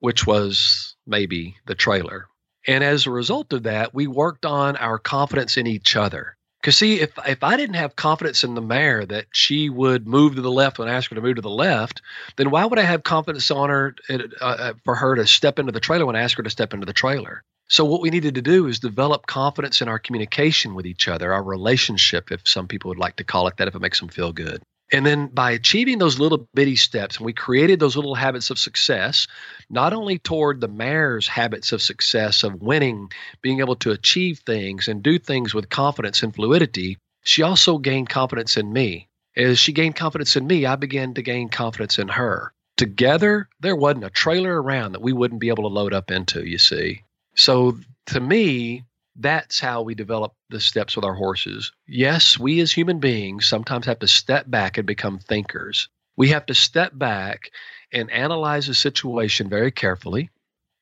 which 0.00 0.26
was 0.26 0.96
maybe 1.06 1.56
the 1.66 1.74
trailer. 1.74 2.26
And 2.66 2.84
as 2.84 3.06
a 3.06 3.10
result 3.10 3.52
of 3.52 3.64
that, 3.64 3.94
we 3.94 4.06
worked 4.06 4.44
on 4.44 4.76
our 4.76 4.98
confidence 4.98 5.56
in 5.56 5.66
each 5.66 5.96
other. 5.96 6.36
Because 6.60 6.76
see, 6.76 7.00
if 7.00 7.10
if 7.26 7.42
I 7.42 7.56
didn't 7.56 7.74
have 7.74 7.96
confidence 7.96 8.44
in 8.44 8.54
the 8.54 8.62
mare 8.62 9.04
that 9.06 9.26
she 9.32 9.68
would 9.68 10.06
move 10.06 10.36
to 10.36 10.42
the 10.42 10.50
left 10.50 10.78
when 10.78 10.88
I 10.88 10.94
asked 10.94 11.08
her 11.08 11.16
to 11.16 11.20
move 11.20 11.36
to 11.36 11.42
the 11.42 11.50
left, 11.50 12.02
then 12.36 12.50
why 12.50 12.64
would 12.64 12.78
I 12.78 12.84
have 12.84 13.02
confidence 13.02 13.50
on 13.50 13.68
her 13.68 13.96
uh, 14.08 14.18
uh 14.40 14.72
for 14.84 14.94
her 14.94 15.16
to 15.16 15.26
step 15.26 15.58
into 15.58 15.72
the 15.72 15.80
trailer 15.80 16.06
when 16.06 16.14
I 16.14 16.22
asked 16.22 16.36
her 16.36 16.42
to 16.44 16.50
step 16.50 16.72
into 16.72 16.86
the 16.86 16.92
trailer? 16.92 17.42
So, 17.72 17.86
what 17.86 18.02
we 18.02 18.10
needed 18.10 18.34
to 18.34 18.42
do 18.42 18.66
is 18.66 18.80
develop 18.80 19.24
confidence 19.26 19.80
in 19.80 19.88
our 19.88 19.98
communication 19.98 20.74
with 20.74 20.84
each 20.84 21.08
other, 21.08 21.32
our 21.32 21.42
relationship, 21.42 22.30
if 22.30 22.46
some 22.46 22.68
people 22.68 22.90
would 22.90 22.98
like 22.98 23.16
to 23.16 23.24
call 23.24 23.48
it 23.48 23.56
that, 23.56 23.66
if 23.66 23.74
it 23.74 23.80
makes 23.80 23.98
them 23.98 24.10
feel 24.10 24.30
good. 24.30 24.62
And 24.92 25.06
then 25.06 25.28
by 25.28 25.52
achieving 25.52 25.96
those 25.96 26.18
little 26.18 26.46
bitty 26.52 26.76
steps, 26.76 27.16
and 27.16 27.24
we 27.24 27.32
created 27.32 27.80
those 27.80 27.96
little 27.96 28.14
habits 28.14 28.50
of 28.50 28.58
success, 28.58 29.26
not 29.70 29.94
only 29.94 30.18
toward 30.18 30.60
the 30.60 30.68
mare's 30.68 31.26
habits 31.26 31.72
of 31.72 31.80
success 31.80 32.42
of 32.42 32.60
winning, 32.60 33.10
being 33.40 33.60
able 33.60 33.76
to 33.76 33.90
achieve 33.90 34.40
things 34.40 34.86
and 34.86 35.02
do 35.02 35.18
things 35.18 35.54
with 35.54 35.70
confidence 35.70 36.22
and 36.22 36.34
fluidity, 36.34 36.98
she 37.24 37.40
also 37.40 37.78
gained 37.78 38.10
confidence 38.10 38.58
in 38.58 38.70
me. 38.70 39.08
As 39.34 39.58
she 39.58 39.72
gained 39.72 39.96
confidence 39.96 40.36
in 40.36 40.46
me, 40.46 40.66
I 40.66 40.76
began 40.76 41.14
to 41.14 41.22
gain 41.22 41.48
confidence 41.48 41.98
in 41.98 42.08
her. 42.08 42.52
Together, 42.76 43.48
there 43.60 43.76
wasn't 43.76 44.04
a 44.04 44.10
trailer 44.10 44.60
around 44.60 44.92
that 44.92 45.00
we 45.00 45.14
wouldn't 45.14 45.40
be 45.40 45.48
able 45.48 45.64
to 45.64 45.74
load 45.74 45.94
up 45.94 46.10
into, 46.10 46.46
you 46.46 46.58
see. 46.58 47.02
So 47.34 47.78
to 48.06 48.20
me, 48.20 48.84
that's 49.16 49.60
how 49.60 49.82
we 49.82 49.94
develop 49.94 50.34
the 50.50 50.60
steps 50.60 50.96
with 50.96 51.04
our 51.04 51.14
horses. 51.14 51.72
Yes, 51.86 52.38
we 52.38 52.60
as 52.60 52.72
human 52.72 52.98
beings 52.98 53.46
sometimes 53.46 53.86
have 53.86 53.98
to 54.00 54.08
step 54.08 54.50
back 54.50 54.78
and 54.78 54.86
become 54.86 55.18
thinkers. 55.18 55.88
We 56.16 56.28
have 56.28 56.46
to 56.46 56.54
step 56.54 56.92
back 56.94 57.50
and 57.92 58.10
analyze 58.10 58.68
a 58.68 58.74
situation 58.74 59.48
very 59.48 59.70
carefully. 59.70 60.30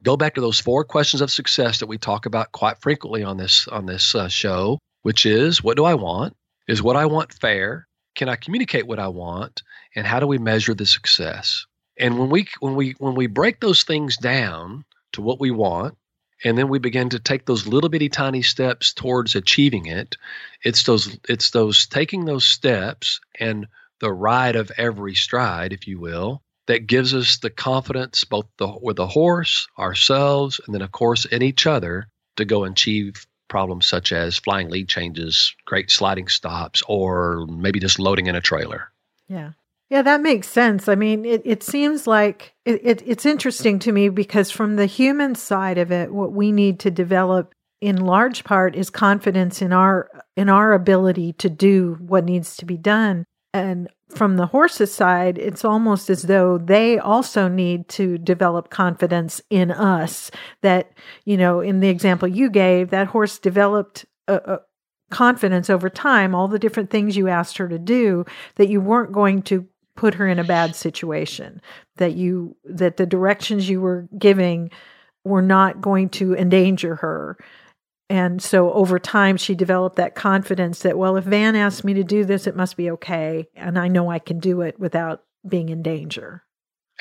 Go 0.02 0.16
back 0.16 0.34
to 0.34 0.40
those 0.40 0.60
four 0.60 0.84
questions 0.84 1.20
of 1.20 1.30
success 1.30 1.78
that 1.78 1.86
we 1.86 1.98
talk 1.98 2.24
about 2.24 2.52
quite 2.52 2.80
frequently 2.80 3.22
on 3.22 3.36
this 3.36 3.68
on 3.68 3.86
this 3.86 4.14
uh, 4.14 4.28
show, 4.28 4.78
which 5.02 5.26
is 5.26 5.62
what 5.62 5.76
do 5.76 5.84
I 5.84 5.94
want? 5.94 6.34
Is 6.68 6.82
what 6.82 6.96
I 6.96 7.06
want 7.06 7.34
fair? 7.34 7.86
Can 8.16 8.28
I 8.28 8.36
communicate 8.36 8.86
what 8.86 8.98
I 8.98 9.08
want? 9.08 9.62
And 9.94 10.06
how 10.06 10.20
do 10.20 10.26
we 10.26 10.38
measure 10.38 10.74
the 10.74 10.86
success? 10.86 11.66
And 11.98 12.18
when 12.18 12.30
we 12.30 12.46
when 12.60 12.76
we 12.76 12.92
when 12.98 13.14
we 13.14 13.26
break 13.26 13.60
those 13.60 13.82
things 13.82 14.16
down 14.16 14.84
to 15.12 15.20
what 15.20 15.40
we 15.40 15.50
want, 15.50 15.96
and 16.44 16.56
then 16.56 16.68
we 16.68 16.78
begin 16.78 17.08
to 17.10 17.18
take 17.18 17.46
those 17.46 17.66
little 17.66 17.88
bitty 17.88 18.08
tiny 18.08 18.42
steps 18.42 18.92
towards 18.92 19.34
achieving 19.34 19.86
it. 19.86 20.16
It's 20.64 20.84
those 20.84 21.18
it's 21.28 21.50
those 21.50 21.86
taking 21.86 22.24
those 22.24 22.44
steps 22.44 23.20
and 23.38 23.66
the 24.00 24.12
ride 24.12 24.56
of 24.56 24.70
every 24.76 25.14
stride 25.14 25.72
if 25.72 25.86
you 25.86 25.98
will 25.98 26.42
that 26.66 26.86
gives 26.86 27.14
us 27.14 27.38
the 27.38 27.50
confidence 27.50 28.24
both 28.24 28.46
the, 28.58 28.68
with 28.80 28.96
the 28.96 29.06
horse 29.06 29.66
ourselves 29.78 30.60
and 30.64 30.74
then 30.74 30.82
of 30.82 30.92
course 30.92 31.24
in 31.26 31.42
each 31.42 31.66
other 31.66 32.06
to 32.36 32.44
go 32.44 32.64
and 32.64 32.72
achieve 32.72 33.26
problems 33.48 33.84
such 33.84 34.12
as 34.12 34.38
flying 34.38 34.70
lead 34.70 34.88
changes 34.88 35.54
great 35.66 35.90
sliding 35.90 36.28
stops 36.28 36.82
or 36.88 37.46
maybe 37.46 37.80
just 37.80 37.98
loading 37.98 38.26
in 38.26 38.36
a 38.36 38.40
trailer. 38.40 38.90
Yeah 39.28 39.52
yeah, 39.90 40.02
that 40.02 40.20
makes 40.20 40.48
sense. 40.48 40.88
I 40.88 40.94
mean, 40.94 41.24
it, 41.24 41.42
it 41.44 41.62
seems 41.64 42.06
like 42.06 42.54
it, 42.64 42.80
it, 42.84 43.02
it's 43.04 43.26
interesting 43.26 43.80
to 43.80 43.92
me 43.92 44.08
because, 44.08 44.50
from 44.50 44.76
the 44.76 44.86
human 44.86 45.34
side 45.34 45.78
of 45.78 45.90
it, 45.90 46.14
what 46.14 46.32
we 46.32 46.52
need 46.52 46.78
to 46.80 46.90
develop 46.90 47.52
in 47.80 47.96
large 47.96 48.44
part 48.44 48.76
is 48.76 48.88
confidence 48.88 49.60
in 49.60 49.72
our 49.72 50.08
in 50.36 50.48
our 50.48 50.72
ability 50.72 51.32
to 51.34 51.50
do 51.50 51.96
what 52.00 52.24
needs 52.24 52.56
to 52.58 52.64
be 52.64 52.76
done. 52.76 53.24
And 53.52 53.88
from 54.10 54.36
the 54.36 54.46
horse's 54.46 54.94
side, 54.94 55.38
it's 55.38 55.64
almost 55.64 56.08
as 56.08 56.22
though 56.22 56.56
they 56.56 56.98
also 56.98 57.48
need 57.48 57.88
to 57.90 58.16
develop 58.16 58.70
confidence 58.70 59.40
in 59.50 59.72
us. 59.72 60.30
That, 60.62 60.92
you 61.24 61.36
know, 61.36 61.60
in 61.60 61.80
the 61.80 61.88
example 61.88 62.28
you 62.28 62.48
gave, 62.48 62.90
that 62.90 63.08
horse 63.08 63.40
developed 63.40 64.04
a, 64.28 64.34
a 64.34 64.60
confidence 65.10 65.68
over 65.68 65.90
time, 65.90 66.34
all 66.34 66.46
the 66.46 66.58
different 66.60 66.90
things 66.90 67.16
you 67.16 67.26
asked 67.26 67.58
her 67.58 67.68
to 67.68 67.78
do, 67.78 68.24
that 68.54 68.68
you 68.68 68.80
weren't 68.80 69.10
going 69.10 69.42
to 69.42 69.66
put 69.96 70.14
her 70.14 70.26
in 70.26 70.38
a 70.38 70.44
bad 70.44 70.74
situation 70.74 71.60
that 71.96 72.14
you 72.14 72.56
that 72.64 72.96
the 72.96 73.06
directions 73.06 73.68
you 73.68 73.80
were 73.80 74.08
giving 74.18 74.70
were 75.24 75.42
not 75.42 75.80
going 75.80 76.08
to 76.08 76.34
endanger 76.34 76.96
her 76.96 77.36
and 78.08 78.42
so 78.42 78.72
over 78.72 78.98
time 78.98 79.36
she 79.36 79.54
developed 79.54 79.96
that 79.96 80.14
confidence 80.14 80.80
that 80.80 80.98
well 80.98 81.16
if 81.16 81.24
van 81.24 81.56
asked 81.56 81.84
me 81.84 81.94
to 81.94 82.04
do 82.04 82.24
this 82.24 82.46
it 82.46 82.56
must 82.56 82.76
be 82.76 82.90
okay 82.90 83.46
and 83.54 83.78
i 83.78 83.88
know 83.88 84.10
i 84.10 84.18
can 84.18 84.38
do 84.38 84.60
it 84.60 84.78
without 84.78 85.22
being 85.46 85.68
in 85.68 85.82
danger 85.82 86.42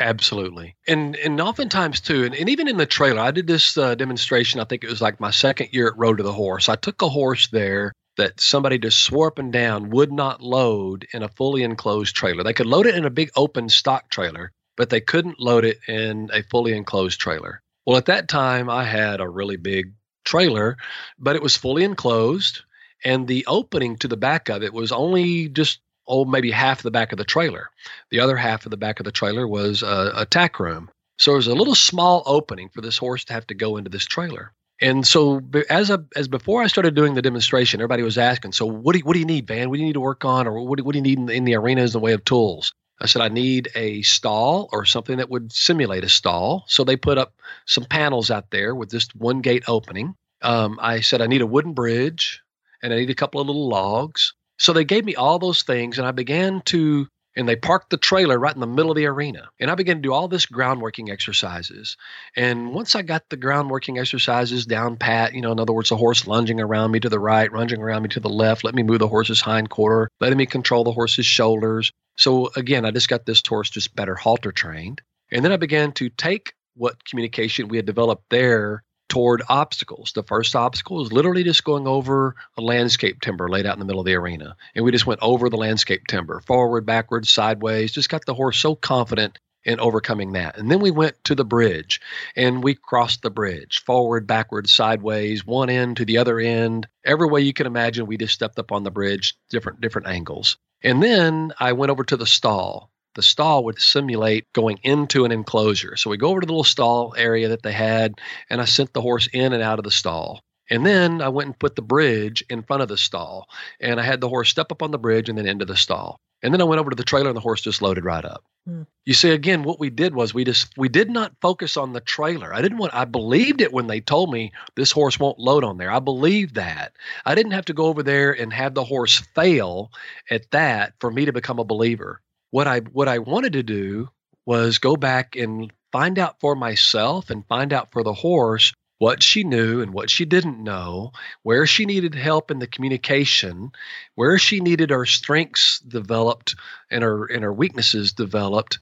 Absolutely, 0.02 0.78
and 0.88 1.18
and 1.18 1.42
oftentimes 1.42 2.00
too, 2.00 2.24
and, 2.24 2.34
and 2.34 2.48
even 2.48 2.70
in 2.70 2.78
the 2.78 2.86
trailer, 2.86 3.20
I 3.20 3.32
did 3.32 3.48
this 3.48 3.78
uh, 3.78 3.96
demonstration. 3.96 4.62
I 4.62 4.64
think 4.64 4.82
it 4.82 4.90
was 4.90 5.02
like 5.02 5.20
my 5.20 5.30
second 5.30 5.70
year 5.74 5.88
at 5.88 5.98
Road 5.98 6.18
to 6.18 6.24
the 6.24 6.32
Horse. 6.32 6.70
I 6.70 6.78
took 6.78 7.02
a 7.02 7.10
horse 7.10 7.48
there 7.48 7.92
that 8.20 8.40
somebody 8.40 8.78
just 8.78 9.12
and 9.38 9.52
down 9.52 9.90
would 9.90 10.12
not 10.12 10.42
load 10.42 11.08
in 11.14 11.24
a 11.24 11.30
fully 11.30 11.64
enclosed 11.64 12.16
trailer. 12.16 12.44
They 12.44 12.54
could 12.54 12.66
load 12.66 12.86
it 12.86 12.96
in 12.96 13.06
a 13.06 13.10
big 13.10 13.32
open 13.36 13.70
stock 13.70 14.10
trailer, 14.10 14.52
but 14.78 14.90
they 14.90 15.02
couldn't 15.02 15.40
load 15.40 15.66
it 15.66 15.80
in 15.88 16.30
a 16.34 16.44
fully 16.44 16.74
enclosed 16.74 17.20
trailer. 17.20 17.62
Well, 17.86 17.98
at 17.98 18.06
that 18.06 18.28
time, 18.28 18.70
I 18.70 18.84
had 18.84 19.22
a 19.22 19.30
really 19.30 19.56
big 19.56 19.94
trailer, 20.26 20.78
but 21.18 21.36
it 21.36 21.42
was 21.42 21.58
fully 21.58 21.84
enclosed, 21.84 22.62
and 23.04 23.28
the 23.28 23.46
opening 23.48 23.98
to 23.98 24.08
the 24.08 24.18
back 24.18 24.50
of 24.50 24.64
it 24.64 24.74
was 24.74 24.92
only 24.92 25.50
just 25.50 25.80
oh 26.08 26.26
maybe 26.26 26.52
half 26.52 26.82
the 26.82 26.92
back 26.92 27.12
of 27.12 27.18
the 27.18 27.24
trailer. 27.24 27.70
The 28.12 28.20
other 28.20 28.36
half 28.36 28.66
of 28.66 28.72
the 28.72 28.78
back 28.78 29.00
of 29.00 29.06
the 29.06 29.12
trailer 29.12 29.48
was 29.48 29.82
a, 29.82 30.12
a 30.16 30.26
tack 30.26 30.60
room. 30.60 30.90
So 31.20 31.32
there 31.32 31.38
was 31.38 31.48
a 31.48 31.56
little 31.56 31.76
small 31.76 32.24
opening 32.26 32.70
for 32.70 32.82
this 32.82 32.98
horse 32.98 33.24
to 33.26 33.34
have 33.34 33.48
to 33.48 33.54
go 33.54 33.78
into 33.78 33.90
this 33.90 34.06
trailer. 34.06 34.54
And 34.82 35.06
so, 35.06 35.42
as 35.70 35.90
a, 35.90 36.06
as 36.16 36.28
before 36.28 36.64
I 36.64 36.68
started 36.68 36.96
doing 36.96 37.14
the 37.14 37.22
demonstration, 37.22 37.82
everybody 37.82 38.04
was 38.04 38.18
asking, 38.18 38.54
"So 38.54 38.66
what 38.66 38.94
do 38.94 39.00
you, 39.00 39.06
what 39.06 39.14
do 39.14 39.20
you 39.20 39.26
need, 39.26 39.48
Van? 39.48 39.70
What 39.70 39.76
do 39.76 39.82
you 39.82 39.88
need 39.88 39.94
to 39.94 40.00
work 40.00 40.24
on, 40.24 40.48
or 40.48 40.66
what 40.66 40.78
do, 40.78 40.84
what 40.84 40.94
do 40.94 41.00
you 41.00 41.04
need 41.04 41.20
in 41.20 41.26
the, 41.26 41.34
in 41.34 41.44
the 41.44 41.56
arena 41.56 41.84
in 41.84 41.92
the 41.92 42.00
way 42.00 42.14
of 42.14 42.24
tools?" 42.24 42.74
I 43.02 43.06
said, 43.06 43.22
"I 43.22 43.28
need 43.28 43.70
a 43.76 44.02
stall 44.04 44.70
or 44.72 44.86
something 44.86 45.18
that 45.18 45.30
would 45.30 45.52
simulate 45.52 46.04
a 46.04 46.10
stall." 46.10 46.64
So 46.68 46.84
they 46.84 46.96
put 46.96 47.18
up 47.18 47.34
some 47.66 47.86
panels 47.86 48.32
out 48.32 48.52
there 48.52 48.74
with 48.74 48.92
just 48.92 49.16
one 49.16 49.42
gate 49.42 49.64
opening. 49.68 50.16
Um, 50.42 50.80
I 50.82 51.02
said, 51.02 51.22
"I 51.22 51.28
need 51.28 51.42
a 51.42 51.48
wooden 51.48 51.74
bridge, 51.74 52.42
and 52.82 52.94
I 52.94 52.98
need 52.98 53.10
a 53.10 53.16
couple 53.16 53.42
of 53.42 53.48
little 53.48 53.68
logs." 53.68 54.34
So 54.58 54.72
they 54.74 54.86
gave 54.86 55.04
me 55.06 55.16
all 55.16 55.40
those 55.40 55.64
things, 55.64 55.98
and 55.98 56.08
I 56.08 56.12
began 56.12 56.62
to 56.66 57.08
and 57.36 57.48
they 57.48 57.56
parked 57.56 57.90
the 57.90 57.98
trailer 57.98 58.38
right 58.38 58.54
in 58.54 58.60
the 58.60 58.68
middle 58.68 58.92
of 58.92 58.98
the 58.98 59.06
arena. 59.06 59.50
And 59.60 59.70
I 59.70 59.76
began 59.76 59.98
to 59.98 60.02
do 60.02 60.14
all 60.14 60.28
this 60.28 60.46
groundworking 60.46 61.10
exercises. 61.10 61.96
And 62.36 62.74
once 62.74 62.96
I 62.96 63.02
got 63.02 63.30
the 63.30 63.38
groundworking 63.38 64.00
exercises 64.00 64.66
down 64.66 64.98
pat, 64.98 65.34
you 65.34 65.42
know, 65.42 65.52
in 65.52 65.60
other 65.60 65.74
words, 65.74 65.90
the 65.90 65.98
horse 65.98 66.28
lunging 66.28 66.60
around 66.60 66.92
me 66.92 67.00
to 67.00 67.10
the 67.10 67.20
right, 67.20 67.52
lunging 67.52 67.82
around 67.82 68.04
me 68.04 68.10
to 68.10 68.20
the 68.20 68.30
left, 68.30 68.64
let 68.64 68.76
me 68.76 68.84
move 68.84 69.00
the 69.00 69.08
horse's 69.08 69.42
hind 69.42 69.70
quarter, 69.70 70.10
letting 70.20 70.38
me 70.38 70.46
control 70.46 70.84
the 70.84 70.92
horse's 70.92 71.26
shoulders. 71.26 71.92
So 72.18 72.50
again, 72.56 72.86
I 72.86 72.92
just 72.92 73.10
got 73.10 73.26
this 73.26 73.42
horse 73.46 73.70
just 73.70 73.96
better 73.96 74.16
halter 74.16 74.52
trained. 74.52 75.02
And 75.32 75.46
then 75.46 75.52
I 75.52 75.58
began 75.58 75.92
to 75.94 76.10
take 76.10 76.54
what 76.76 77.06
communication 77.06 77.68
we 77.68 77.78
had 77.78 77.86
developed 77.86 78.24
there 78.30 78.84
toward 79.10 79.42
obstacles. 79.50 80.14
The 80.14 80.24
first 80.24 80.56
obstacle 80.56 81.02
is 81.02 81.12
literally 81.12 81.44
just 81.44 81.64
going 81.64 81.88
over 81.88 82.36
a 82.58 82.62
landscape 82.62 83.20
timber 83.22 83.50
laid 83.50 83.66
out 83.66 83.74
in 83.74 83.80
the 83.80 83.86
middle 83.86 84.00
of 84.00 84.06
the 84.06 84.16
arena. 84.16 84.56
And 84.76 84.86
we 84.86 84.92
just 84.92 85.08
went 85.08 85.22
over 85.22 85.50
the 85.50 85.58
landscape 85.58 86.08
timber, 86.08 86.40
forward, 86.42 86.86
backwards, 86.86 87.30
sideways, 87.30 87.92
just 87.92 88.10
got 88.10 88.26
the 88.26 88.34
horse 88.34 88.58
so 88.58 88.76
confident 88.76 89.40
in 89.66 89.80
overcoming 89.80 90.34
that. 90.34 90.58
And 90.58 90.72
then 90.72 90.80
we 90.80 90.92
went 90.92 91.22
to 91.26 91.36
the 91.36 91.44
bridge 91.44 92.00
and 92.36 92.64
we 92.64 92.76
crossed 92.76 93.22
the 93.22 93.30
bridge, 93.30 93.84
forward, 93.84 94.26
backwards, 94.26 94.74
sideways, 94.74 95.46
one 95.46 95.70
end 95.70 95.98
to 95.98 96.06
the 96.06 96.18
other 96.18 96.40
end. 96.40 96.88
Every 97.04 97.28
way 97.28 97.42
you 97.42 97.54
can 97.54 97.68
imagine, 97.68 98.06
we 98.06 98.18
just 98.18 98.34
stepped 98.34 98.58
up 98.60 98.72
on 98.72 98.84
the 98.84 98.92
bridge, 98.92 99.36
different 99.50 99.82
different 99.82 100.08
angles. 100.08 100.58
And 100.82 101.04
then 101.04 101.52
I 101.60 101.74
went 101.74 101.90
over 101.90 102.06
to 102.06 102.16
the 102.16 102.26
stall 102.26 102.90
the 103.16 103.22
stall 103.22 103.64
would 103.66 103.80
simulate 103.80 104.52
going 104.54 104.80
into 104.84 105.26
an 105.26 105.32
enclosure. 105.32 105.96
So 105.96 106.10
we 106.10 106.18
go 106.18 106.30
over 106.30 106.42
to 106.42 106.46
the 106.46 106.54
little 106.54 106.64
stall 106.64 107.14
area 107.18 107.48
that 107.50 107.64
they 107.64 107.72
had, 107.72 108.16
and 108.50 108.62
I 108.62 108.66
sent 108.66 108.94
the 108.94 109.02
horse 109.02 109.28
in 109.34 109.54
and 109.54 109.64
out 109.64 109.80
of 109.80 109.86
the 109.86 109.92
stall. 109.92 110.42
And 110.70 110.86
then 110.86 111.22
I 111.22 111.30
went 111.30 111.48
and 111.48 111.60
put 111.60 111.76
the 111.76 111.82
bridge 111.82 112.44
in 112.50 112.62
front 112.62 112.84
of 112.84 112.90
the 112.90 112.98
stall, 112.98 113.48
and 113.80 114.00
I 114.00 114.04
had 114.04 114.22
the 114.22 114.30
horse 114.30 114.50
step 114.50 114.72
up 114.72 114.84
on 114.84 114.92
the 114.92 115.00
bridge 115.00 115.30
and 115.30 115.38
then 115.38 115.48
into 115.48 115.66
the 115.66 115.76
stall. 115.76 116.20
And 116.42 116.54
then 116.54 116.62
I 116.62 116.66
went 116.66 116.80
over 116.80 116.92
to 116.92 116.96
the 116.96 117.04
trailer, 117.04 117.30
and 117.30 117.36
the 117.36 117.42
horse 117.42 117.62
just 117.62 117.82
loaded 117.82 118.06
right 118.06 118.24
up. 118.24 118.46
Hmm. 118.66 118.84
You 119.06 119.14
see, 119.14 119.32
again, 119.32 119.64
what 119.64 119.80
we 119.80 119.90
did 119.90 120.14
was 120.14 120.34
we 120.34 120.44
just 120.44 120.78
we 120.78 120.88
did 120.88 121.10
not 121.10 121.34
focus 121.42 121.76
on 121.76 121.92
the 121.92 122.02
trailer. 122.02 122.54
I 122.54 122.62
didn't 122.62 122.78
want. 122.78 122.94
I 122.94 123.06
believed 123.06 123.62
it 123.62 123.74
when 123.74 123.88
they 123.88 124.00
told 124.00 124.32
me 124.32 124.52
this 124.76 124.92
horse 124.92 125.20
won't 125.20 125.40
load 125.40 125.64
on 125.64 125.78
there. 125.78 125.92
I 125.92 126.00
believed 126.00 126.56
that. 126.56 126.94
I 127.26 127.36
didn't 127.36 127.54
have 127.54 127.66
to 127.66 127.74
go 127.74 127.88
over 127.88 128.04
there 128.04 128.32
and 128.32 128.54
have 128.54 128.76
the 128.76 128.84
horse 128.84 129.18
fail 129.36 129.92
at 130.30 130.50
that 130.52 130.94
for 131.00 131.12
me 131.12 131.26
to 131.26 131.34
become 131.34 131.60
a 131.60 131.66
believer 131.66 132.22
what 132.52 132.68
I 132.68 132.80
what 132.80 133.08
I 133.08 133.20
wanted 133.20 133.54
to 133.54 133.64
do 133.64 134.10
was 134.46 134.80
go 134.80 134.96
back 134.96 135.36
and 135.36 135.72
find 135.92 136.20
out 136.20 136.40
for 136.40 136.56
myself 136.56 137.30
and 137.30 137.48
find 137.48 137.74
out 137.74 137.92
for 137.92 138.04
the 138.04 138.14
horse 138.14 138.74
what 139.00 139.24
she 139.24 139.44
knew 139.44 139.82
and 139.82 139.94
what 139.94 140.10
she 140.10 140.26
didn't 140.26 140.62
know, 140.62 141.12
where 141.44 141.66
she 141.66 141.86
needed 141.86 142.14
help 142.16 142.52
in 142.52 142.60
the 142.60 142.68
communication, 142.68 143.72
where 144.16 144.38
she 144.38 144.60
needed 144.60 144.90
her 144.90 145.06
strengths 145.06 145.80
developed 145.80 146.56
and 146.92 147.04
her 147.04 147.26
and 147.26 147.44
her 147.44 147.54
weaknesses 147.54 148.12
developed 148.12 148.80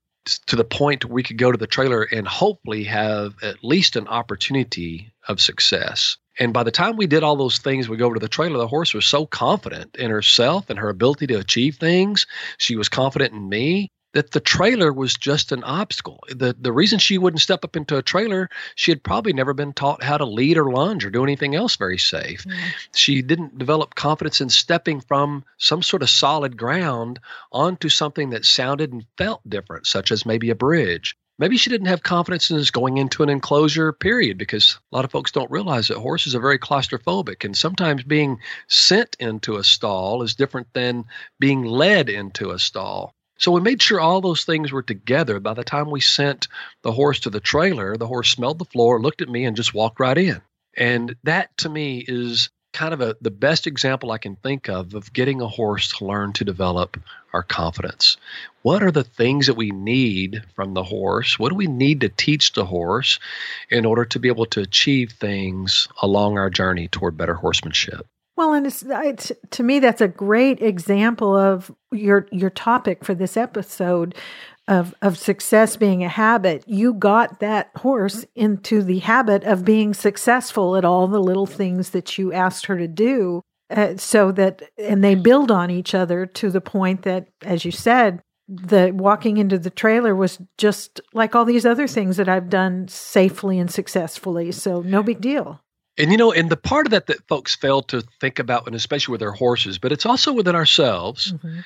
to 0.47 0.55
the 0.55 0.63
point 0.63 1.05
we 1.05 1.23
could 1.23 1.37
go 1.37 1.51
to 1.51 1.57
the 1.57 1.67
trailer 1.67 2.03
and 2.03 2.27
hopefully 2.27 2.83
have 2.83 3.35
at 3.41 3.63
least 3.63 3.95
an 3.95 4.07
opportunity 4.07 5.11
of 5.27 5.41
success. 5.41 6.17
And 6.39 6.53
by 6.53 6.63
the 6.63 6.71
time 6.71 6.97
we 6.97 7.07
did 7.07 7.23
all 7.23 7.35
those 7.35 7.57
things, 7.57 7.89
we 7.89 7.97
go 7.97 8.05
over 8.05 8.15
to 8.15 8.19
the 8.19 8.27
trailer, 8.27 8.57
the 8.57 8.67
horse 8.67 8.93
was 8.93 9.05
so 9.05 9.25
confident 9.25 9.95
in 9.95 10.11
herself 10.11 10.69
and 10.69 10.77
her 10.77 10.89
ability 10.89 11.27
to 11.27 11.39
achieve 11.39 11.77
things. 11.77 12.27
She 12.59 12.75
was 12.75 12.89
confident 12.89 13.33
in 13.33 13.49
me. 13.49 13.89
that 14.13 14.31
the 14.31 14.39
trailer 14.39 14.91
was 14.91 15.13
just 15.13 15.51
an 15.51 15.63
obstacle. 15.63 16.19
The 16.29 16.55
the 16.59 16.71
reason 16.71 16.97
she 16.97 17.17
wouldn't 17.19 17.41
step 17.41 17.63
up 17.63 17.75
into 17.75 17.97
a 17.97 18.01
trailer, 18.01 18.49
she 18.75 18.89
had 18.89 19.03
probably 19.03 19.33
never 19.33 19.53
been 19.53 19.73
taught 19.73 20.01
how 20.01 20.17
to 20.17 20.25
lead 20.25 20.57
or 20.57 20.71
lunge 20.71 21.05
or 21.05 21.11
do 21.11 21.23
anything 21.23 21.53
else 21.55 21.75
very 21.75 21.99
safe. 21.99 22.43
Mm. 22.43 22.57
She 22.95 23.21
didn't 23.21 23.59
develop 23.59 23.93
confidence 23.93 24.41
in 24.41 24.49
stepping 24.49 25.01
from 25.01 25.43
some 25.57 25.83
sort 25.83 26.01
of 26.01 26.09
solid 26.09 26.57
ground 26.57 27.19
onto 27.51 27.89
something 27.89 28.31
that 28.31 28.43
sounded 28.45 28.91
and 28.91 29.05
felt 29.17 29.47
different, 29.47 29.85
such 29.85 30.11
as 30.11 30.25
maybe 30.25 30.49
a 30.49 30.55
bridge. 30.55 31.15
Maybe 31.39 31.57
she 31.57 31.69
didn't 31.69 31.87
have 31.87 32.01
confidence 32.01 32.49
in 32.49 32.57
just 32.57 32.73
going 32.73 32.97
into 32.97 33.21
an 33.21 33.29
enclosure, 33.29 33.93
period, 33.93 34.39
because 34.39 34.79
a 34.91 34.95
lot 34.95 35.05
of 35.05 35.11
folks 35.11 35.31
don't 35.31 35.51
realize 35.51 35.87
that 35.87 35.99
horses 35.99 36.33
are 36.33 36.39
very 36.39 36.57
claustrophobic. 36.57 37.45
And 37.45 37.55
sometimes 37.55 38.03
being 38.03 38.39
sent 38.67 39.15
into 39.19 39.57
a 39.57 39.63
stall 39.63 40.23
is 40.23 40.33
different 40.33 40.67
than 40.73 41.05
being 41.39 41.63
led 41.63 42.09
into 42.09 42.49
a 42.51 42.59
stall. 42.59 43.13
So 43.37 43.51
we 43.51 43.61
made 43.61 43.83
sure 43.83 43.99
all 43.99 44.19
those 44.19 44.45
things 44.45 44.71
were 44.71 44.81
together. 44.81 45.39
By 45.39 45.53
the 45.53 45.63
time 45.63 45.91
we 45.91 46.01
sent 46.01 46.47
the 46.81 46.91
horse 46.91 47.19
to 47.19 47.29
the 47.29 47.39
trailer, 47.39 47.95
the 47.95 48.07
horse 48.07 48.29
smelled 48.29 48.57
the 48.57 48.65
floor, 48.65 48.99
looked 48.99 49.21
at 49.21 49.29
me, 49.29 49.45
and 49.45 49.55
just 49.55 49.75
walked 49.75 49.99
right 49.99 50.17
in. 50.17 50.41
And 50.75 51.15
that 51.23 51.55
to 51.57 51.69
me 51.69 52.03
is 52.07 52.49
kind 52.77 52.93
of 52.93 53.01
a, 53.01 53.17
the 53.21 53.31
best 53.31 53.65
example 53.65 54.11
I 54.11 54.19
can 54.19 54.35
think 54.35 54.69
of 54.69 54.93
of 54.93 55.11
getting 55.11 55.41
a 55.41 55.47
horse 55.47 55.91
to 55.93 56.05
learn 56.05 56.31
to 56.33 56.45
develop 56.45 56.95
our 57.33 57.41
confidence. 57.41 58.17
What 58.61 58.83
are 58.83 58.91
the 58.91 59.03
things 59.03 59.47
that 59.47 59.55
we 59.55 59.71
need 59.71 60.43
from 60.55 60.75
the 60.75 60.83
horse? 60.83 61.39
What 61.39 61.49
do 61.49 61.55
we 61.55 61.65
need 61.65 62.01
to 62.01 62.09
teach 62.09 62.53
the 62.53 62.65
horse 62.65 63.19
in 63.71 63.83
order 63.83 64.05
to 64.05 64.19
be 64.19 64.27
able 64.27 64.45
to 64.47 64.61
achieve 64.61 65.13
things 65.13 65.87
along 66.03 66.37
our 66.37 66.51
journey 66.51 66.87
toward 66.87 67.17
better 67.17 67.33
horsemanship? 67.33 68.05
Well, 68.35 68.53
and 68.53 68.67
it's, 68.67 68.83
it's, 68.87 69.31
to 69.49 69.63
me 69.63 69.79
that's 69.79 70.01
a 70.01 70.07
great 70.07 70.61
example 70.61 71.35
of 71.35 71.71
your 71.91 72.27
your 72.31 72.51
topic 72.51 73.03
for 73.03 73.15
this 73.15 73.35
episode 73.37 74.13
of 74.67 74.93
of 75.01 75.17
success 75.17 75.77
being 75.77 76.03
a 76.03 76.09
habit. 76.09 76.63
You 76.67 76.93
got 76.93 77.39
that 77.39 77.71
horse 77.77 78.25
into 78.35 78.83
the 78.83 78.99
habit 78.99 79.43
of 79.43 79.65
being 79.65 79.93
successful 79.93 80.75
at 80.75 80.85
all 80.85 81.07
the 81.07 81.21
little 81.21 81.45
things 81.45 81.91
that 81.91 82.17
you 82.17 82.33
asked 82.33 82.65
her 82.65 82.77
to 82.77 82.87
do, 82.87 83.43
uh, 83.69 83.97
so 83.97 84.31
that 84.33 84.63
and 84.77 85.03
they 85.03 85.15
build 85.15 85.51
on 85.51 85.71
each 85.71 85.95
other 85.95 86.25
to 86.25 86.49
the 86.49 86.61
point 86.61 87.03
that, 87.03 87.27
as 87.43 87.65
you 87.65 87.71
said, 87.71 88.21
the 88.47 88.91
walking 88.93 89.37
into 89.37 89.59
the 89.59 89.69
trailer 89.69 90.15
was 90.15 90.39
just 90.57 91.01
like 91.13 91.35
all 91.35 91.45
these 91.45 91.65
other 91.65 91.87
things 91.87 92.17
that 92.17 92.29
I've 92.29 92.49
done 92.49 92.87
safely 92.87 93.59
and 93.59 93.69
successfully. 93.69 94.51
So 94.51 94.81
no 94.81 95.03
big 95.03 95.21
deal. 95.21 95.61
And 95.97 96.11
you 96.11 96.17
know, 96.17 96.31
and 96.31 96.49
the 96.49 96.57
part 96.57 96.85
of 96.85 96.91
that 96.91 97.07
that 97.07 97.27
folks 97.27 97.55
fail 97.55 97.81
to 97.83 98.03
think 98.21 98.39
about, 98.39 98.67
and 98.67 98.75
especially 98.75 99.13
with 99.13 99.19
their 99.19 99.31
horses, 99.31 99.79
but 99.79 99.91
it's 99.91 100.05
also 100.05 100.31
within 100.31 100.55
ourselves, 100.55 101.33
mm-hmm. 101.33 101.59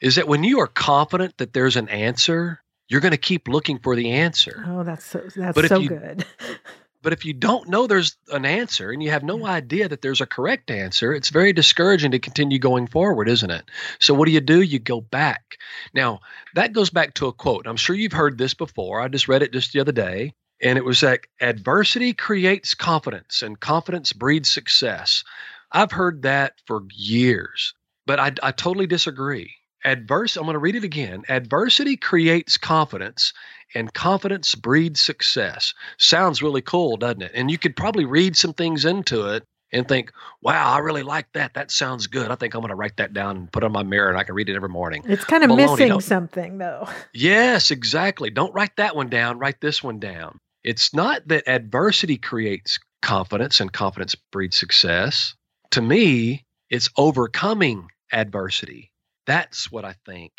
Is 0.00 0.16
that 0.16 0.28
when 0.28 0.44
you 0.44 0.60
are 0.60 0.66
confident 0.66 1.36
that 1.38 1.52
there's 1.52 1.76
an 1.76 1.88
answer, 1.88 2.60
you're 2.88 3.00
going 3.00 3.12
to 3.12 3.18
keep 3.18 3.48
looking 3.48 3.78
for 3.78 3.94
the 3.94 4.10
answer. 4.10 4.64
Oh, 4.66 4.82
that's 4.82 5.04
so 5.04 5.22
that's 5.36 5.54
but 5.54 5.68
so 5.68 5.78
you, 5.78 5.88
good. 5.88 6.24
but 7.02 7.12
if 7.12 7.24
you 7.24 7.32
don't 7.32 7.68
know 7.68 7.86
there's 7.86 8.16
an 8.32 8.44
answer 8.44 8.90
and 8.90 9.02
you 9.02 9.10
have 9.10 9.22
no 9.22 9.46
idea 9.46 9.88
that 9.88 10.02
there's 10.02 10.20
a 10.20 10.26
correct 10.26 10.70
answer, 10.70 11.14
it's 11.14 11.30
very 11.30 11.52
discouraging 11.52 12.10
to 12.10 12.18
continue 12.18 12.58
going 12.58 12.86
forward, 12.86 13.28
isn't 13.28 13.50
it? 13.50 13.64
So 14.00 14.12
what 14.12 14.26
do 14.26 14.32
you 14.32 14.40
do? 14.40 14.60
You 14.62 14.78
go 14.78 15.00
back. 15.00 15.58
Now, 15.94 16.20
that 16.54 16.72
goes 16.72 16.90
back 16.90 17.14
to 17.14 17.26
a 17.26 17.32
quote. 17.32 17.66
I'm 17.66 17.76
sure 17.76 17.94
you've 17.94 18.12
heard 18.12 18.38
this 18.38 18.54
before. 18.54 19.00
I 19.00 19.08
just 19.08 19.28
read 19.28 19.42
it 19.42 19.52
just 19.52 19.72
the 19.72 19.80
other 19.80 19.92
day. 19.92 20.34
And 20.62 20.76
it 20.76 20.84
was 20.84 21.02
like 21.02 21.30
adversity 21.40 22.12
creates 22.12 22.74
confidence 22.74 23.40
and 23.40 23.58
confidence 23.58 24.12
breeds 24.12 24.50
success. 24.50 25.24
I've 25.72 25.92
heard 25.92 26.22
that 26.22 26.54
for 26.66 26.82
years, 26.92 27.72
but 28.06 28.18
I, 28.18 28.32
I 28.42 28.50
totally 28.50 28.86
disagree. 28.86 29.54
Adverse, 29.84 30.36
I'm 30.36 30.44
going 30.44 30.54
to 30.54 30.58
read 30.58 30.76
it 30.76 30.84
again. 30.84 31.24
Adversity 31.28 31.96
creates 31.96 32.56
confidence 32.56 33.32
and 33.74 33.92
confidence 33.94 34.54
breeds 34.54 35.00
success. 35.00 35.74
Sounds 35.98 36.42
really 36.42 36.62
cool, 36.62 36.96
doesn't 36.96 37.22
it? 37.22 37.32
And 37.34 37.50
you 37.50 37.58
could 37.58 37.76
probably 37.76 38.04
read 38.04 38.36
some 38.36 38.52
things 38.52 38.84
into 38.84 39.28
it 39.28 39.44
and 39.72 39.86
think, 39.86 40.12
wow, 40.42 40.72
I 40.72 40.78
really 40.78 41.02
like 41.02 41.32
that. 41.32 41.54
That 41.54 41.70
sounds 41.70 42.06
good. 42.08 42.30
I 42.30 42.34
think 42.34 42.54
I'm 42.54 42.60
going 42.60 42.70
to 42.70 42.74
write 42.74 42.96
that 42.96 43.12
down 43.12 43.36
and 43.36 43.52
put 43.52 43.62
it 43.62 43.66
on 43.66 43.72
my 43.72 43.82
mirror 43.84 44.08
and 44.08 44.18
I 44.18 44.24
can 44.24 44.34
read 44.34 44.48
it 44.48 44.56
every 44.56 44.68
morning. 44.68 45.04
It's 45.06 45.24
kind 45.24 45.44
of 45.44 45.50
Baloney, 45.50 45.78
missing 45.78 46.00
something, 46.00 46.58
though. 46.58 46.88
Yes, 47.14 47.70
exactly. 47.70 48.30
Don't 48.30 48.54
write 48.54 48.76
that 48.76 48.96
one 48.96 49.08
down. 49.08 49.38
Write 49.38 49.60
this 49.60 49.82
one 49.82 49.98
down. 49.98 50.38
It's 50.64 50.92
not 50.92 51.26
that 51.28 51.48
adversity 51.48 52.18
creates 52.18 52.78
confidence 53.02 53.60
and 53.60 53.72
confidence 53.72 54.14
breeds 54.14 54.56
success. 54.56 55.34
To 55.72 55.80
me, 55.82 56.44
it's 56.68 56.90
overcoming 56.96 57.88
adversity. 58.12 58.89
That's 59.30 59.70
what 59.70 59.84
I 59.84 59.94
think 60.04 60.32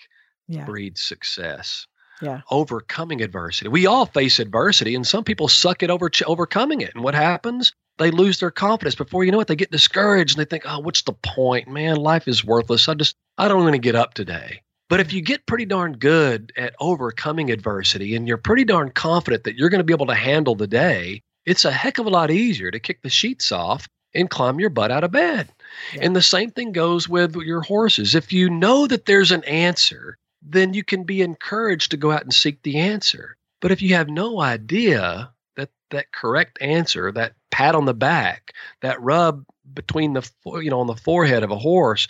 yeah. 0.50 0.66
breeds 0.66 1.02
success. 1.02 1.88
Yeah. 2.22 2.42
Overcoming 2.52 3.22
adversity. 3.22 3.70
We 3.70 3.88
all 3.88 4.06
face 4.06 4.38
adversity, 4.38 4.96
and 4.96 5.08
some 5.08 5.24
people 5.24 5.48
suck 5.48 5.82
at 5.82 5.90
over 5.90 6.12
overcoming 6.28 6.82
it. 6.82 6.94
And 6.94 7.04
what 7.04 7.16
happens? 7.16 7.72
They 8.00 8.12
lose 8.12 8.42
their 8.42 8.52
confidence. 8.52 8.96
Before 8.96 9.24
you 9.24 9.32
know 9.32 9.40
it, 9.40 9.48
they 9.48 9.56
get 9.56 9.72
discouraged 9.72 10.38
and 10.38 10.46
they 10.46 10.50
think, 10.50 10.64
"Oh, 10.66 10.80
what's 10.80 11.04
the 11.04 11.14
point, 11.14 11.70
man? 11.70 11.96
Life 11.96 12.28
is 12.28 12.44
worthless. 12.44 12.90
I 12.90 12.96
just, 12.96 13.16
I 13.38 13.48
don't 13.48 13.64
want 13.64 13.74
to 13.74 13.80
get 13.80 13.96
up 13.96 14.14
today." 14.14 14.62
But 14.90 15.00
if 15.00 15.14
you 15.14 15.22
get 15.22 15.46
pretty 15.46 15.66
darn 15.66 15.94
good 15.94 16.52
at 16.58 16.76
overcoming 16.82 17.50
adversity 17.50 18.14
and 18.14 18.28
you're 18.28 18.36
pretty 18.36 18.66
darn 18.66 18.92
confident 18.92 19.46
that 19.46 19.56
you're 19.56 19.70
going 19.70 19.80
to 19.80 19.86
be 19.86 19.94
able 19.94 20.08
to 20.08 20.14
handle 20.14 20.54
the 20.54 20.68
day, 20.68 21.22
it's 21.46 21.64
a 21.64 21.72
heck 21.72 21.98
of 21.98 22.08
a 22.08 22.10
lot 22.10 22.30
easier 22.30 22.72
to 22.72 22.80
kick 22.80 23.02
the 23.02 23.10
sheets 23.10 23.54
off 23.54 23.88
and 24.14 24.30
climb 24.30 24.60
your 24.60 24.70
butt 24.70 24.92
out 24.92 25.06
of 25.06 25.12
bed. 25.12 25.50
Yeah. 25.94 26.02
And 26.04 26.16
the 26.16 26.22
same 26.22 26.52
thing 26.52 26.72
goes 26.72 27.08
with 27.08 27.36
your 27.36 27.62
horses. 27.62 28.16
If 28.16 28.32
you 28.32 28.50
know 28.50 28.88
that 28.88 29.06
there's 29.06 29.32
an 29.32 29.44
answer, 29.46 30.18
then 30.42 30.74
you 30.74 30.84
can 30.84 31.04
be 31.04 31.22
encouraged 31.22 31.92
to 31.92 31.98
go 31.98 32.12
out 32.12 32.24
and 32.24 32.34
seek 32.34 32.62
the 32.64 32.78
answer. 32.78 33.38
But 33.62 33.72
if 33.72 33.82
you 33.82 33.94
have 33.96 34.10
no 34.10 34.42
idea 34.42 35.32
that 35.56 35.70
that 35.92 36.12
correct 36.12 36.58
answer, 36.62 37.12
that 37.12 37.34
pat 37.52 37.76
on 37.76 37.86
the 37.86 37.94
back, 37.94 38.54
that 38.82 39.02
rub 39.02 39.46
between 39.74 40.14
the 40.14 40.30
you 40.46 40.70
know 40.70 40.80
on 40.80 40.88
the 40.88 40.96
forehead 40.96 41.44
of 41.44 41.52
a 41.52 41.58
horse 41.58 42.08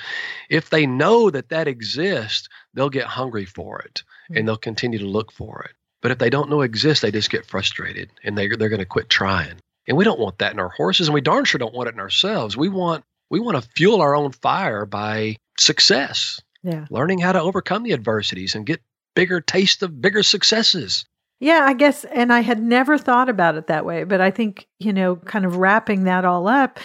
if 0.49 0.69
they 0.69 0.85
know 0.85 1.29
that 1.29 1.49
that 1.49 1.67
exists 1.67 2.49
they'll 2.73 2.89
get 2.89 3.05
hungry 3.05 3.45
for 3.45 3.79
it 3.79 4.03
mm-hmm. 4.03 4.37
and 4.37 4.47
they'll 4.47 4.57
continue 4.57 4.99
to 4.99 5.05
look 5.05 5.31
for 5.31 5.61
it 5.63 5.75
but 6.01 6.11
if 6.11 6.17
they 6.17 6.29
don't 6.29 6.49
know 6.49 6.61
it 6.61 6.65
exists 6.65 7.01
they 7.01 7.11
just 7.11 7.29
get 7.29 7.45
frustrated 7.45 8.09
and 8.23 8.37
they, 8.37 8.47
they're 8.47 8.69
going 8.69 8.79
to 8.79 8.85
quit 8.85 9.09
trying 9.09 9.59
and 9.87 9.97
we 9.97 10.03
don't 10.03 10.19
want 10.19 10.37
that 10.39 10.53
in 10.53 10.59
our 10.59 10.69
horses 10.69 11.07
and 11.07 11.13
we 11.13 11.21
darn 11.21 11.45
sure 11.45 11.59
don't 11.59 11.73
want 11.73 11.89
it 11.89 11.93
in 11.93 11.99
ourselves 11.99 12.57
we 12.57 12.69
want 12.69 13.03
we 13.31 13.39
want 13.39 13.61
to 13.61 13.69
fuel 13.75 14.01
our 14.01 14.15
own 14.15 14.31
fire 14.31 14.85
by 14.85 15.35
success 15.57 16.39
yeah 16.61 16.85
learning 16.91 17.17
how 17.17 17.31
to 17.31 17.41
overcome 17.41 17.83
the 17.83 17.93
adversities 17.93 18.53
and 18.53 18.65
get 18.65 18.81
bigger 19.15 19.41
taste 19.41 19.81
of 19.81 20.01
bigger 20.01 20.21
successes 20.21 21.05
yeah, 21.41 21.65
I 21.65 21.73
guess, 21.73 22.03
and 22.03 22.31
I 22.31 22.41
had 22.41 22.61
never 22.61 22.99
thought 22.99 23.27
about 23.27 23.55
it 23.55 23.65
that 23.65 23.83
way, 23.83 24.03
but 24.03 24.21
I 24.21 24.29
think, 24.29 24.67
you 24.77 24.93
know, 24.93 25.15
kind 25.15 25.43
of 25.43 25.55
wrapping 25.55 26.03
that 26.03 26.23
all 26.23 26.47
up, 26.47 26.79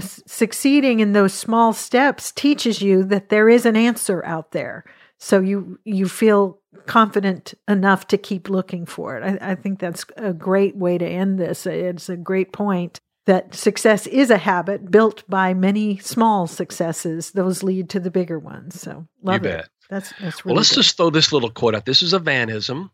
succeeding 0.00 1.00
in 1.00 1.12
those 1.12 1.34
small 1.34 1.74
steps 1.74 2.32
teaches 2.32 2.80
you 2.80 3.04
that 3.04 3.28
there 3.28 3.50
is 3.50 3.66
an 3.66 3.76
answer 3.76 4.24
out 4.24 4.52
there. 4.52 4.86
So 5.18 5.40
you 5.40 5.78
you 5.84 6.08
feel 6.08 6.58
confident 6.86 7.52
enough 7.68 8.06
to 8.08 8.16
keep 8.16 8.48
looking 8.48 8.86
for 8.86 9.18
it. 9.18 9.40
I, 9.42 9.50
I 9.50 9.54
think 9.56 9.78
that's 9.78 10.06
a 10.16 10.32
great 10.32 10.74
way 10.74 10.96
to 10.96 11.06
end 11.06 11.38
this. 11.38 11.66
It's 11.66 12.08
a 12.08 12.16
great 12.16 12.50
point 12.50 12.98
that 13.26 13.54
success 13.54 14.06
is 14.06 14.30
a 14.30 14.38
habit 14.38 14.90
built 14.90 15.22
by 15.28 15.54
many 15.54 15.98
small 15.98 16.46
successes. 16.46 17.30
Those 17.32 17.62
lead 17.62 17.88
to 17.90 18.00
the 18.00 18.10
bigger 18.10 18.38
ones. 18.38 18.80
So 18.80 19.06
love 19.22 19.44
you 19.44 19.50
it. 19.50 19.56
Bet. 19.56 19.68
That's 19.90 20.12
that's 20.20 20.44
really 20.44 20.54
well. 20.54 20.56
Let's 20.56 20.70
good. 20.70 20.76
just 20.76 20.96
throw 20.96 21.10
this 21.10 21.32
little 21.32 21.50
quote 21.50 21.74
out. 21.74 21.84
This 21.84 22.02
is 22.02 22.12
a 22.12 22.20
Vanism. 22.20 22.90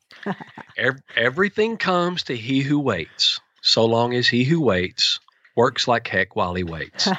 Everything 1.17 1.77
comes 1.77 2.25
to 2.25 2.37
he 2.37 2.61
who 2.61 2.79
waits, 2.81 3.41
so 3.63 3.85
long 3.85 4.15
as 4.15 4.27
he 4.27 4.45
who 4.45 4.61
waits 4.61 5.21
works 5.57 5.89
like 5.89 6.07
heck 6.09 6.37
while 6.37 6.55
he 6.55 6.65
waits. 6.65 7.09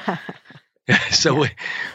so 1.10 1.34
yeah. 1.34 1.40
we, 1.40 1.48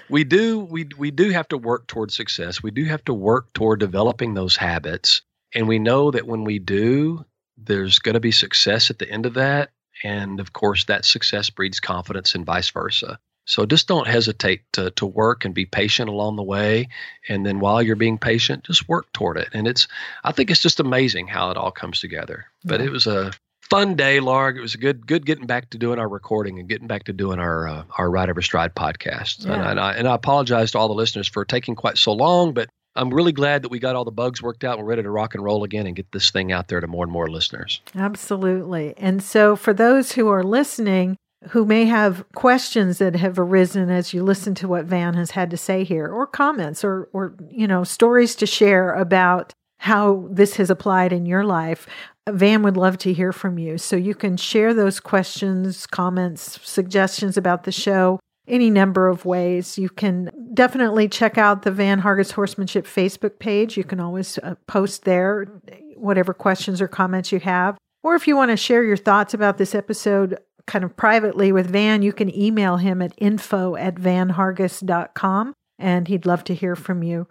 we 0.10 0.23
do 0.23 0.60
we 0.60 0.88
we 0.97 1.12
do 1.12 1.30
have 1.30 1.47
to 1.49 1.58
work 1.58 1.88
toward 1.88 2.12
success. 2.12 2.63
We 2.63 2.71
do 2.71 2.86
have 2.86 3.04
to 3.06 3.13
work 3.13 3.54
toward 3.54 3.80
developing 3.80 4.34
those 4.34 4.56
habits, 4.56 5.21
and 5.54 5.67
we 5.67 5.80
know 5.80 6.12
that 6.12 6.28
when 6.28 6.43
we 6.43 6.60
do, 6.60 7.25
there's 7.58 7.99
going 7.99 8.13
to 8.13 8.19
be 8.19 8.32
success 8.32 8.89
at 8.89 8.99
the 8.99 9.10
end 9.10 9.25
of 9.25 9.34
that. 9.36 9.71
And 10.03 10.39
of 10.39 10.53
course, 10.53 10.86
that 10.86 11.05
success 11.05 11.49
breeds 11.49 11.79
confidence, 11.79 12.36
and 12.36 12.45
vice 12.45 12.69
versa. 12.69 13.19
So 13.45 13.65
just 13.65 13.88
don't 13.88 14.08
hesitate 14.08 14.62
to, 14.73 14.89
to 14.91 15.05
work 15.05 15.45
and 15.45 15.53
be 15.53 15.65
patient 15.65 16.10
along 16.10 16.36
the 16.36 16.43
way. 16.43 16.89
And 17.29 17.45
then 17.45 17.60
while 17.60 17.81
you're 17.81 17.95
being 17.95 18.17
patient, 18.17 18.63
just 18.63 18.89
work 18.89 19.12
toward 19.13 19.38
it. 19.38 19.49
And 19.53 19.67
it's, 19.67 19.88
I 20.23 20.31
think 20.31 20.49
it's 20.49 20.62
just 20.62 20.79
amazing 20.79 21.27
how 21.27 21.51
it 21.51 21.58
all 21.58 21.71
comes 21.71 21.99
together. 21.99 22.47
But 22.63 22.79
yeah. 22.79 22.88
it 22.88 22.91
was 22.91 23.05
a 23.05 23.31
fun 23.62 23.95
day, 23.95 24.19
Larg. 24.19 24.58
It 24.58 24.62
was 24.62 24.73
a 24.73 24.79
good, 24.79 25.05
good 25.05 25.27
getting 25.27 25.45
back 25.45 25.69
to 25.69 25.77
doing 25.77 25.99
our 25.99 26.10
recording 26.10 26.60
and 26.60 26.67
getting 26.67 26.88
back 26.88 27.03
to 27.03 27.13
doing 27.13 27.39
our, 27.39 27.67
uh, 27.67 27.84
our 27.97 28.10
Ride 28.10 28.29
Every 28.29 28.43
Stride 28.43 28.73
podcast. 28.73 29.45
Yeah. 29.45 29.53
And, 29.53 29.63
and, 29.63 29.79
I, 29.79 29.93
and 29.93 30.08
I 30.08 30.15
apologize 30.15 30.71
to 30.71 30.79
all 30.79 30.88
the 30.88 30.95
listeners 30.95 31.27
for 31.27 31.45
taking 31.45 31.75
quite 31.75 31.99
so 31.99 32.13
long, 32.13 32.53
but 32.53 32.67
I'm 32.95 33.13
really 33.13 33.31
glad 33.31 33.63
that 33.63 33.69
we 33.69 33.79
got 33.79 33.95
all 33.95 34.05
the 34.05 34.12
bugs 34.12 34.41
worked 34.41 34.63
out 34.63 34.77
we're 34.79 34.86
ready 34.86 35.03
to 35.03 35.10
rock 35.10 35.36
and 35.36 35.43
roll 35.43 35.63
again 35.63 35.86
and 35.86 35.95
get 35.95 36.12
this 36.12 36.31
thing 36.31 36.51
out 36.51 36.67
there 36.67 36.79
to 36.79 36.88
more 36.88 37.03
and 37.03 37.12
more 37.12 37.29
listeners. 37.29 37.81
Absolutely. 37.95 38.93
And 38.97 39.21
so 39.21 39.55
for 39.55 39.73
those 39.73 40.13
who 40.13 40.29
are 40.29 40.43
listening, 40.43 41.17
who 41.49 41.65
may 41.65 41.86
have 41.86 42.25
questions 42.34 42.97
that 42.97 43.15
have 43.15 43.38
arisen 43.38 43.89
as 43.89 44.13
you 44.13 44.23
listen 44.23 44.55
to 44.55 44.67
what 44.67 44.86
Van 44.86 45.13
has 45.13 45.31
had 45.31 45.51
to 45.51 45.58
say 45.58 45.84
here, 45.84 46.08
or 46.08 46.25
comments, 46.25 46.84
or 46.84 47.10
or 47.13 47.36
you 47.49 47.67
know 47.67 47.84
stories 47.84 48.36
to 48.36 48.45
share 48.45 48.93
about 48.93 49.53
how 49.79 50.27
this 50.31 50.55
has 50.55 50.69
applied 50.69 51.13
in 51.13 51.25
your 51.25 51.43
life. 51.43 51.88
Van 52.27 52.63
would 52.63 52.77
love 52.77 52.97
to 52.97 53.13
hear 53.13 53.31
from 53.31 53.60
you. 53.60 53.77
So 53.77 53.95
you 53.95 54.15
can 54.15 54.36
share 54.36 54.73
those 54.73 54.99
questions, 54.99 55.86
comments, 55.86 56.60
suggestions 56.63 57.38
about 57.38 57.65
the 57.65 57.71
show 57.71 58.19
any 58.47 58.69
number 58.69 59.08
of 59.08 59.25
ways. 59.25 59.77
You 59.77 59.89
can 59.89 60.31
definitely 60.53 61.08
check 61.10 61.38
out 61.38 61.63
the 61.63 61.71
Van 61.71 62.01
Hargis 62.01 62.31
Horsemanship 62.31 62.86
Facebook 62.86 63.39
page. 63.39 63.77
You 63.77 63.84
can 63.84 63.99
always 63.99 64.38
uh, 64.39 64.55
post 64.67 65.03
there 65.03 65.47
whatever 65.95 66.34
questions 66.34 66.81
or 66.81 66.88
comments 66.88 67.31
you 67.31 67.39
have. 67.39 67.77
Or 68.03 68.15
if 68.15 68.27
you 68.27 68.36
want 68.36 68.51
to 68.51 68.58
share 68.58 68.84
your 68.84 68.97
thoughts 68.97 69.34
about 69.34 69.58
this 69.58 69.73
episode 69.73 70.38
kind 70.67 70.84
of 70.84 70.95
privately 70.95 71.51
with 71.51 71.67
Van, 71.67 72.01
you 72.01 72.13
can 72.13 72.36
email 72.36 72.77
him 72.77 73.01
at 73.01 73.13
info 73.17 73.75
at 73.75 73.95
vanhargis.com 73.95 75.53
and 75.79 76.08
he'd 76.08 76.25
love 76.25 76.43
to 76.45 76.53
hear 76.53 76.75
from 76.75 77.03
you. 77.03 77.27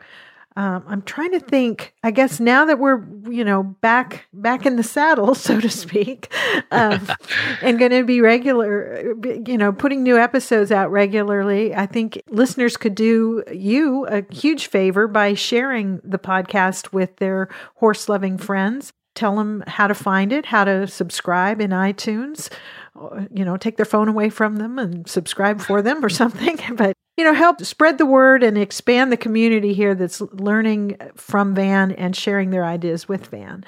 Um, 0.57 0.85
I'm 0.87 1.03
trying 1.03 1.33
to 1.33 1.41
think. 1.41 1.95
I 2.03 2.11
guess 2.11 2.39
now 2.39 2.65
that 2.67 2.79
we're 2.79 3.05
you 3.29 3.45
know 3.45 3.63
back 3.63 4.27
back 4.33 4.67
in 4.67 4.77
the 4.77 4.83
saddle, 4.83 5.35
so 5.35 5.61
to 5.61 5.69
speak, 5.69 6.33
um, 6.71 7.09
and 7.63 7.79
going 7.79 7.91
to 7.91 8.05
be 8.05 8.21
regular, 8.21 9.15
you 9.47 9.59
know, 9.59 9.73
putting 9.73 10.03
new 10.03 10.19
episodes 10.19 10.71
out 10.71 10.91
regularly. 10.91 11.75
I 11.75 11.87
think 11.87 12.23
listeners 12.29 12.77
could 12.77 12.95
do 12.95 13.43
you 13.53 14.07
a 14.07 14.25
huge 14.33 14.69
favor 14.69 15.09
by 15.09 15.35
sharing 15.35 16.01
the 16.05 16.19
podcast 16.19 16.93
with 16.93 17.17
their 17.17 17.49
horse 17.77 18.09
loving 18.09 18.39
friends. 18.39 18.93
Tell 19.15 19.37
them 19.37 19.63
how 19.67 19.87
to 19.87 19.95
find 19.95 20.33
it, 20.33 20.47
how 20.47 20.65
to 20.65 20.89
subscribe 20.89 21.61
in 21.61 21.71
iTunes 21.71 22.51
you 23.33 23.45
know, 23.45 23.57
take 23.57 23.77
their 23.77 23.87
phone 23.87 24.09
away 24.09 24.31
from 24.31 24.57
them 24.57 24.79
and 24.79 25.09
subscribe 25.09 25.61
for 25.61 25.83
them 25.83 26.05
or 26.05 26.09
something. 26.09 26.59
But, 26.77 26.97
you 27.17 27.25
know, 27.25 27.35
help 27.35 27.61
spread 27.63 27.99
the 27.99 28.07
word 28.07 28.43
and 28.43 28.59
expand 28.59 29.13
the 29.13 29.17
community 29.17 29.73
here 29.73 29.95
that's 29.95 30.21
learning 30.21 30.97
from 31.17 31.55
Van 31.55 31.93
and 31.93 32.17
sharing 32.17 32.51
their 32.51 32.65
ideas 32.65 33.09
with 33.09 33.27
Van. 33.29 33.65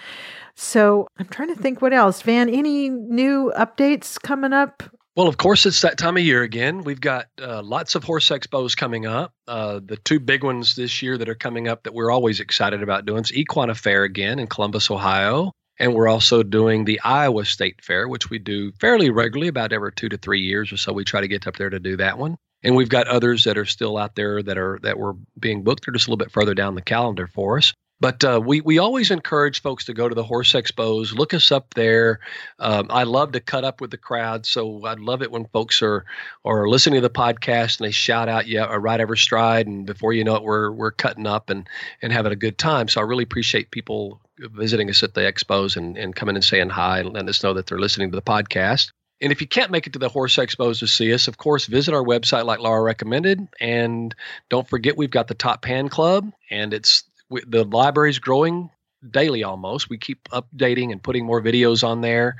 So 0.55 1.07
I'm 1.19 1.27
trying 1.27 1.55
to 1.55 1.61
think 1.61 1.83
what 1.83 1.93
else. 1.93 2.23
Van, 2.23 2.49
any 2.49 2.89
new 2.89 3.53
updates 3.57 4.21
coming 4.21 4.53
up? 4.53 4.83
Well, 5.15 5.29
of 5.29 5.39
course, 5.39 5.65
it's 5.65 5.81
that 5.81 5.97
time 5.97 6.17
of 6.17 6.23
year 6.23 6.43
again. 6.43 6.83
We've 6.85 7.01
got 7.01 7.27
uh, 7.41 7.63
lots 7.63 7.95
of 7.95 8.05
horse 8.05 8.29
expos 8.29 8.77
coming 8.77 9.07
up. 9.07 9.33
Uh, 9.47 9.81
the 9.85 9.97
two 9.97 10.21
big 10.21 10.45
ones 10.45 10.77
this 10.77 11.01
year 11.01 11.17
that 11.17 11.29
are 11.29 11.35
coming 11.35 11.69
up 11.69 11.85
that 11.85 11.95
we're 11.95 12.11
always 12.11 12.41
excited 12.41 12.83
about 12.83 13.07
doing 13.07 13.23
is 13.23 13.33
Equine 13.33 13.71
Affaire 13.71 14.05
again 14.05 14.39
in 14.39 14.47
Columbus, 14.47 14.91
Ohio. 14.91 15.53
And 15.79 15.95
we're 15.95 16.09
also 16.09 16.43
doing 16.43 16.85
the 16.85 17.01
Iowa 17.01 17.45
State 17.45 17.83
Fair, 17.83 18.09
which 18.09 18.31
we 18.31 18.39
do 18.39 18.73
fairly 18.81 19.11
regularly, 19.11 19.49
about 19.49 19.73
every 19.73 19.93
two 19.93 20.09
to 20.09 20.17
three 20.17 20.41
years 20.41 20.73
or 20.73 20.79
so. 20.79 20.93
We 20.93 21.05
try 21.05 21.21
to 21.21 21.29
get 21.29 21.47
up 21.47 21.57
there 21.57 21.71
to 21.71 21.79
do 21.79 21.97
that 21.99 22.19
one. 22.19 22.37
And 22.67 22.75
we've 22.75 22.89
got 22.89 23.07
others 23.07 23.45
that 23.45 23.57
are 23.57 23.65
still 23.65 23.97
out 23.97 24.17
there 24.17 24.43
that 24.43 24.59
are 24.59 24.81
that 24.83 24.99
were 24.99 25.15
being 25.39 25.63
booked. 25.63 25.87
They're 25.87 25.95
just 25.95 26.09
a 26.09 26.11
little 26.11 26.19
bit 26.19 26.33
further 26.33 26.53
down 26.53 26.75
the 26.75 26.83
calendar 26.83 27.29
for 27.29 27.59
us. 27.59 27.73
But 28.01 28.25
uh, 28.25 28.43
we 28.45 28.61
we 28.61 28.79
always 28.79 29.13
encourage 29.13 29.63
folks 29.63 29.85
to 29.85 29.95
go 29.95 30.09
to 30.09 30.15
the 30.17 30.25
horse 30.25 30.53
expos, 30.53 31.15
look 31.15 31.33
us 31.33 31.53
up 31.53 31.75
there. 31.75 32.19
Um, 32.59 32.89
I 32.91 33.05
love 33.05 33.33
to 33.33 33.41
cut 33.41 33.65
up 33.65 33.81
with 33.81 33.93
the 33.93 33.97
crowd, 33.97 34.45
so 34.45 34.85
I'd 34.85 34.99
love 34.99 35.23
it 35.23 35.31
when 35.31 35.47
folks 35.47 35.81
are 35.81 36.05
are 36.45 36.69
listening 36.69 37.01
to 37.01 37.09
the 37.09 37.09
podcast 37.09 37.79
and 37.79 37.87
they 37.87 37.93
shout 37.93 38.29
out, 38.29 38.49
"Yeah, 38.49 38.67
a 38.69 38.81
ride 38.81 39.01
every 39.01 39.17
stride!" 39.17 39.69
And 39.69 39.87
before 39.87 40.13
you 40.13 40.25
know 40.25 40.35
it, 40.35 40.43
we're 40.43 40.73
we're 40.73 40.91
cutting 40.91 41.27
up 41.27 41.49
and 41.49 41.69
and 42.03 42.13
having 42.13 42.33
a 42.33 42.37
good 42.37 42.59
time. 42.59 42.89
So 42.89 43.01
I 43.01 43.05
really 43.05 43.25
appreciate 43.25 43.71
people 43.71 44.21
visiting 44.39 44.91
us 44.91 45.03
at 45.05 45.15
the 45.15 45.21
expos 45.23 45.77
and, 45.77 45.97
and 45.97 46.15
coming 46.15 46.35
and 46.35 46.45
saying 46.45 46.71
hi 46.71 46.99
and 46.99 47.13
letting 47.13 47.29
us 47.29 47.43
know 47.43 47.55
that 47.55 47.67
they're 47.67 47.79
listening 47.79 48.11
to 48.11 48.17
the 48.17 48.23
podcast. 48.23 48.91
And 49.21 49.33
if 49.33 49.41
you 49.41 49.47
can't 49.47 49.71
make 49.71 49.87
it 49.87 49.95
to 49.95 49.99
the 49.99 50.09
horse 50.09 50.37
expos 50.37 50.81
to 50.81 50.87
see 50.87 51.13
us, 51.15 51.27
of 51.29 51.39
course, 51.39 51.67
visit 51.67 51.95
our 51.95 52.03
website 52.03 52.45
like 52.45 52.61
Laura 52.61 52.83
recommended. 52.83 53.47
And 53.61 54.15
don't 54.51 54.69
forget, 54.69 54.97
we've 54.97 55.11
got 55.11 55.29
the 55.29 55.35
Top 55.35 55.65
Hand 55.65 55.91
Club, 55.91 56.31
and 56.51 56.75
it's 56.75 57.05
the 57.31 57.65
library's 57.65 58.19
growing 58.19 58.71
daily 59.11 59.43
almost. 59.43 59.89
We 59.89 59.99
keep 59.99 60.29
updating 60.31 60.93
and 60.93 61.03
putting 61.03 61.25
more 61.25 61.41
videos 61.41 61.87
on 61.87 62.01
there. 62.01 62.37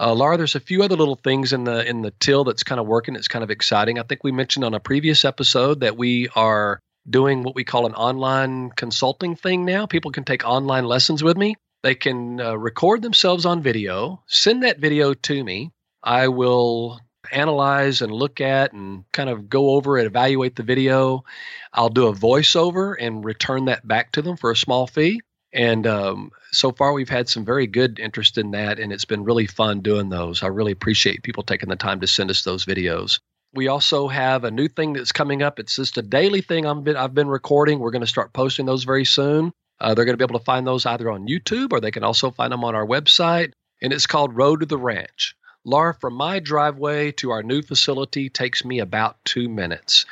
Uh, 0.00 0.14
Laura, 0.14 0.36
there's 0.36 0.54
a 0.54 0.60
few 0.60 0.82
other 0.82 0.96
little 0.96 1.16
things 1.16 1.52
in 1.52 1.64
the 1.64 1.86
in 1.88 2.02
the 2.02 2.12
till 2.20 2.44
that's 2.44 2.62
kind 2.62 2.80
of 2.80 2.86
working. 2.86 3.16
It's 3.16 3.28
kind 3.28 3.42
of 3.42 3.50
exciting. 3.50 3.98
I 3.98 4.02
think 4.02 4.24
we 4.24 4.32
mentioned 4.32 4.64
on 4.64 4.74
a 4.74 4.80
previous 4.80 5.24
episode 5.24 5.80
that 5.80 5.96
we 5.96 6.28
are 6.34 6.80
doing 7.08 7.42
what 7.42 7.54
we 7.54 7.64
call 7.64 7.86
an 7.86 7.94
online 7.94 8.70
consulting 8.70 9.36
thing 9.36 9.64
now. 9.64 9.86
People 9.86 10.10
can 10.10 10.24
take 10.24 10.44
online 10.44 10.84
lessons 10.84 11.22
with 11.22 11.36
me. 11.36 11.54
They 11.82 11.94
can 11.94 12.40
uh, 12.40 12.54
record 12.54 13.02
themselves 13.02 13.46
on 13.46 13.62
video, 13.62 14.22
send 14.26 14.64
that 14.64 14.80
video 14.80 15.14
to 15.14 15.44
me. 15.44 15.70
I 16.06 16.28
will 16.28 17.00
analyze 17.32 18.00
and 18.00 18.12
look 18.12 18.40
at 18.40 18.72
and 18.72 19.04
kind 19.12 19.28
of 19.28 19.50
go 19.50 19.70
over 19.70 19.98
and 19.98 20.06
evaluate 20.06 20.54
the 20.54 20.62
video. 20.62 21.24
I'll 21.72 21.88
do 21.88 22.06
a 22.06 22.14
voiceover 22.14 22.94
and 22.98 23.24
return 23.24 23.64
that 23.64 23.86
back 23.86 24.12
to 24.12 24.22
them 24.22 24.36
for 24.36 24.52
a 24.52 24.56
small 24.56 24.86
fee. 24.86 25.20
And 25.52 25.86
um, 25.86 26.30
so 26.52 26.70
far, 26.70 26.92
we've 26.92 27.08
had 27.08 27.28
some 27.28 27.44
very 27.44 27.66
good 27.66 27.98
interest 27.98 28.38
in 28.38 28.52
that, 28.52 28.78
and 28.78 28.92
it's 28.92 29.04
been 29.04 29.24
really 29.24 29.46
fun 29.46 29.80
doing 29.80 30.08
those. 30.08 30.42
I 30.42 30.48
really 30.48 30.72
appreciate 30.72 31.22
people 31.22 31.42
taking 31.42 31.68
the 31.68 31.76
time 31.76 32.00
to 32.00 32.06
send 32.06 32.30
us 32.30 32.44
those 32.44 32.64
videos. 32.64 33.18
We 33.54 33.68
also 33.68 34.06
have 34.06 34.44
a 34.44 34.50
new 34.50 34.68
thing 34.68 34.92
that's 34.92 35.12
coming 35.12 35.42
up. 35.42 35.58
It's 35.58 35.76
just 35.76 35.98
a 35.98 36.02
daily 36.02 36.40
thing 36.40 36.66
I've 36.66 36.84
been, 36.84 36.96
I've 36.96 37.14
been 37.14 37.28
recording. 37.28 37.78
We're 37.78 37.90
going 37.90 38.00
to 38.02 38.06
start 38.06 38.32
posting 38.32 38.66
those 38.66 38.84
very 38.84 39.04
soon. 39.04 39.52
Uh, 39.80 39.94
they're 39.94 40.04
going 40.04 40.16
to 40.16 40.18
be 40.18 40.30
able 40.30 40.38
to 40.38 40.44
find 40.44 40.66
those 40.66 40.86
either 40.86 41.10
on 41.10 41.26
YouTube 41.26 41.72
or 41.72 41.80
they 41.80 41.90
can 41.90 42.04
also 42.04 42.30
find 42.30 42.52
them 42.52 42.64
on 42.64 42.74
our 42.74 42.86
website. 42.86 43.52
And 43.82 43.92
it's 43.92 44.06
called 44.06 44.36
Road 44.36 44.60
to 44.60 44.66
the 44.66 44.78
Ranch. 44.78 45.35
Laura, 45.66 45.92
from 45.94 46.14
my 46.14 46.38
driveway 46.38 47.10
to 47.10 47.32
our 47.32 47.42
new 47.42 47.60
facility 47.60 48.30
takes 48.30 48.64
me 48.64 48.78
about 48.78 49.16
two 49.24 49.48
minutes. 49.48 50.06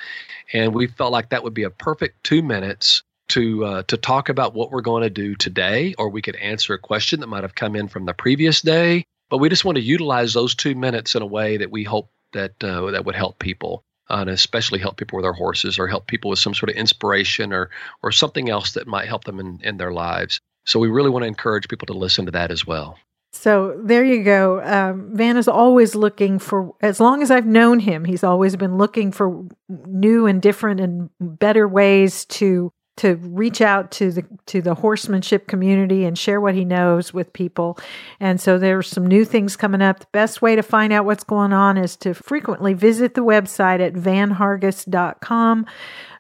And 0.52 0.74
we 0.74 0.88
felt 0.88 1.12
like 1.12 1.30
that 1.30 1.44
would 1.44 1.54
be 1.54 1.62
a 1.62 1.70
perfect 1.70 2.24
two 2.24 2.42
minutes 2.42 3.04
to 3.28 3.64
uh, 3.64 3.82
to 3.84 3.96
talk 3.96 4.28
about 4.28 4.52
what 4.52 4.72
we're 4.72 4.80
going 4.80 5.04
to 5.04 5.10
do 5.10 5.36
today, 5.36 5.94
or 5.96 6.08
we 6.08 6.22
could 6.22 6.34
answer 6.36 6.74
a 6.74 6.78
question 6.78 7.20
that 7.20 7.28
might 7.28 7.44
have 7.44 7.54
come 7.54 7.76
in 7.76 7.86
from 7.86 8.04
the 8.04 8.12
previous 8.12 8.62
day. 8.62 9.04
But 9.30 9.38
we 9.38 9.48
just 9.48 9.64
want 9.64 9.76
to 9.76 9.82
utilize 9.82 10.34
those 10.34 10.56
two 10.56 10.74
minutes 10.74 11.14
in 11.14 11.22
a 11.22 11.26
way 11.26 11.56
that 11.56 11.70
we 11.70 11.84
hope 11.84 12.10
that 12.32 12.62
uh, 12.62 12.90
that 12.90 13.04
would 13.04 13.14
help 13.14 13.38
people. 13.38 13.84
Uh, 14.10 14.18
and 14.20 14.30
especially 14.30 14.80
help 14.80 14.98
people 14.98 15.16
with 15.16 15.24
their 15.24 15.32
horses 15.32 15.78
or 15.78 15.86
help 15.86 16.06
people 16.06 16.28
with 16.28 16.38
some 16.38 16.52
sort 16.52 16.68
of 16.68 16.76
inspiration 16.76 17.52
or 17.52 17.70
or 18.02 18.10
something 18.10 18.50
else 18.50 18.72
that 18.72 18.88
might 18.88 19.06
help 19.06 19.22
them 19.22 19.38
in, 19.38 19.60
in 19.62 19.76
their 19.76 19.92
lives. 19.92 20.40
So 20.66 20.80
we 20.80 20.88
really 20.88 21.10
want 21.10 21.22
to 21.22 21.28
encourage 21.28 21.68
people 21.68 21.86
to 21.86 21.94
listen 21.94 22.26
to 22.26 22.32
that 22.32 22.50
as 22.50 22.66
well. 22.66 22.98
So 23.34 23.78
there 23.82 24.04
you 24.04 24.22
go. 24.22 24.62
Um, 24.62 25.10
Van 25.12 25.36
is 25.36 25.48
always 25.48 25.96
looking 25.96 26.38
for, 26.38 26.72
as 26.80 27.00
long 27.00 27.20
as 27.20 27.32
I've 27.32 27.46
known 27.46 27.80
him, 27.80 28.04
he's 28.04 28.22
always 28.22 28.54
been 28.54 28.78
looking 28.78 29.10
for 29.10 29.46
new 29.68 30.26
and 30.26 30.40
different 30.40 30.80
and 30.80 31.10
better 31.20 31.66
ways 31.66 32.24
to 32.26 32.72
to 32.96 33.16
reach 33.16 33.60
out 33.60 33.90
to 33.90 34.12
the 34.12 34.24
to 34.46 34.62
the 34.62 34.76
horsemanship 34.76 35.48
community 35.48 36.04
and 36.04 36.16
share 36.16 36.40
what 36.40 36.54
he 36.54 36.64
knows 36.64 37.12
with 37.12 37.32
people. 37.32 37.76
And 38.20 38.40
so 38.40 38.56
there's 38.56 38.86
some 38.86 39.04
new 39.04 39.24
things 39.24 39.56
coming 39.56 39.82
up. 39.82 39.98
The 39.98 40.06
best 40.12 40.40
way 40.40 40.54
to 40.54 40.62
find 40.62 40.92
out 40.92 41.04
what's 41.04 41.24
going 41.24 41.52
on 41.52 41.76
is 41.76 41.96
to 41.98 42.14
frequently 42.14 42.72
visit 42.72 43.14
the 43.14 43.24
website 43.24 43.84
at 43.84 43.94
vanhargis.com. 43.94 45.66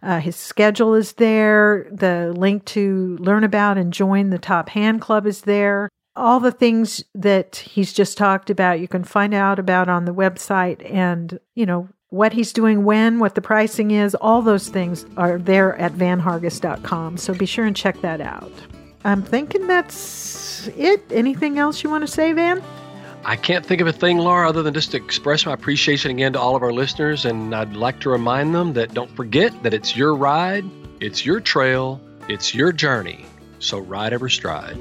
Uh, 0.02 0.18
his 0.18 0.34
schedule 0.34 0.94
is 0.94 1.12
there. 1.12 1.86
The 1.92 2.34
link 2.36 2.64
to 2.66 3.16
learn 3.20 3.44
about 3.44 3.78
and 3.78 3.92
join 3.92 4.30
the 4.30 4.38
Top 4.38 4.70
Hand 4.70 5.00
Club 5.00 5.28
is 5.28 5.42
there. 5.42 5.88
All 6.16 6.38
the 6.38 6.52
things 6.52 7.02
that 7.14 7.56
he's 7.56 7.92
just 7.92 8.16
talked 8.16 8.48
about, 8.48 8.78
you 8.80 8.86
can 8.86 9.02
find 9.02 9.34
out 9.34 9.58
about 9.58 9.88
on 9.88 10.04
the 10.04 10.14
website 10.14 10.88
and, 10.88 11.40
you 11.54 11.66
know, 11.66 11.88
what 12.10 12.32
he's 12.32 12.52
doing 12.52 12.84
when, 12.84 13.18
what 13.18 13.34
the 13.34 13.40
pricing 13.42 13.90
is, 13.90 14.14
all 14.14 14.40
those 14.40 14.68
things 14.68 15.04
are 15.16 15.38
there 15.38 15.74
at 15.76 15.92
vanhargis.com. 15.94 17.16
So 17.16 17.34
be 17.34 17.46
sure 17.46 17.64
and 17.64 17.74
check 17.74 18.00
that 18.02 18.20
out. 18.20 18.52
I'm 19.04 19.22
thinking 19.22 19.66
that's 19.66 20.68
it. 20.68 21.02
Anything 21.10 21.58
else 21.58 21.82
you 21.82 21.90
want 21.90 22.06
to 22.06 22.12
say, 22.12 22.32
Van? 22.32 22.62
I 23.24 23.34
can't 23.34 23.66
think 23.66 23.80
of 23.80 23.88
a 23.88 23.92
thing, 23.92 24.18
Laura, 24.18 24.48
other 24.48 24.62
than 24.62 24.74
just 24.74 24.92
to 24.92 24.96
express 24.98 25.44
my 25.44 25.54
appreciation 25.54 26.12
again 26.12 26.34
to 26.34 26.40
all 26.40 26.54
of 26.54 26.62
our 26.62 26.72
listeners. 26.72 27.24
And 27.24 27.52
I'd 27.52 27.74
like 27.74 27.98
to 28.00 28.10
remind 28.10 28.54
them 28.54 28.74
that 28.74 28.94
don't 28.94 29.10
forget 29.16 29.62
that 29.64 29.74
it's 29.74 29.96
your 29.96 30.14
ride, 30.14 30.64
it's 31.00 31.26
your 31.26 31.40
trail, 31.40 32.00
it's 32.28 32.54
your 32.54 32.70
journey. 32.70 33.26
So 33.58 33.78
ride 33.78 34.12
every 34.12 34.30
stride. 34.30 34.76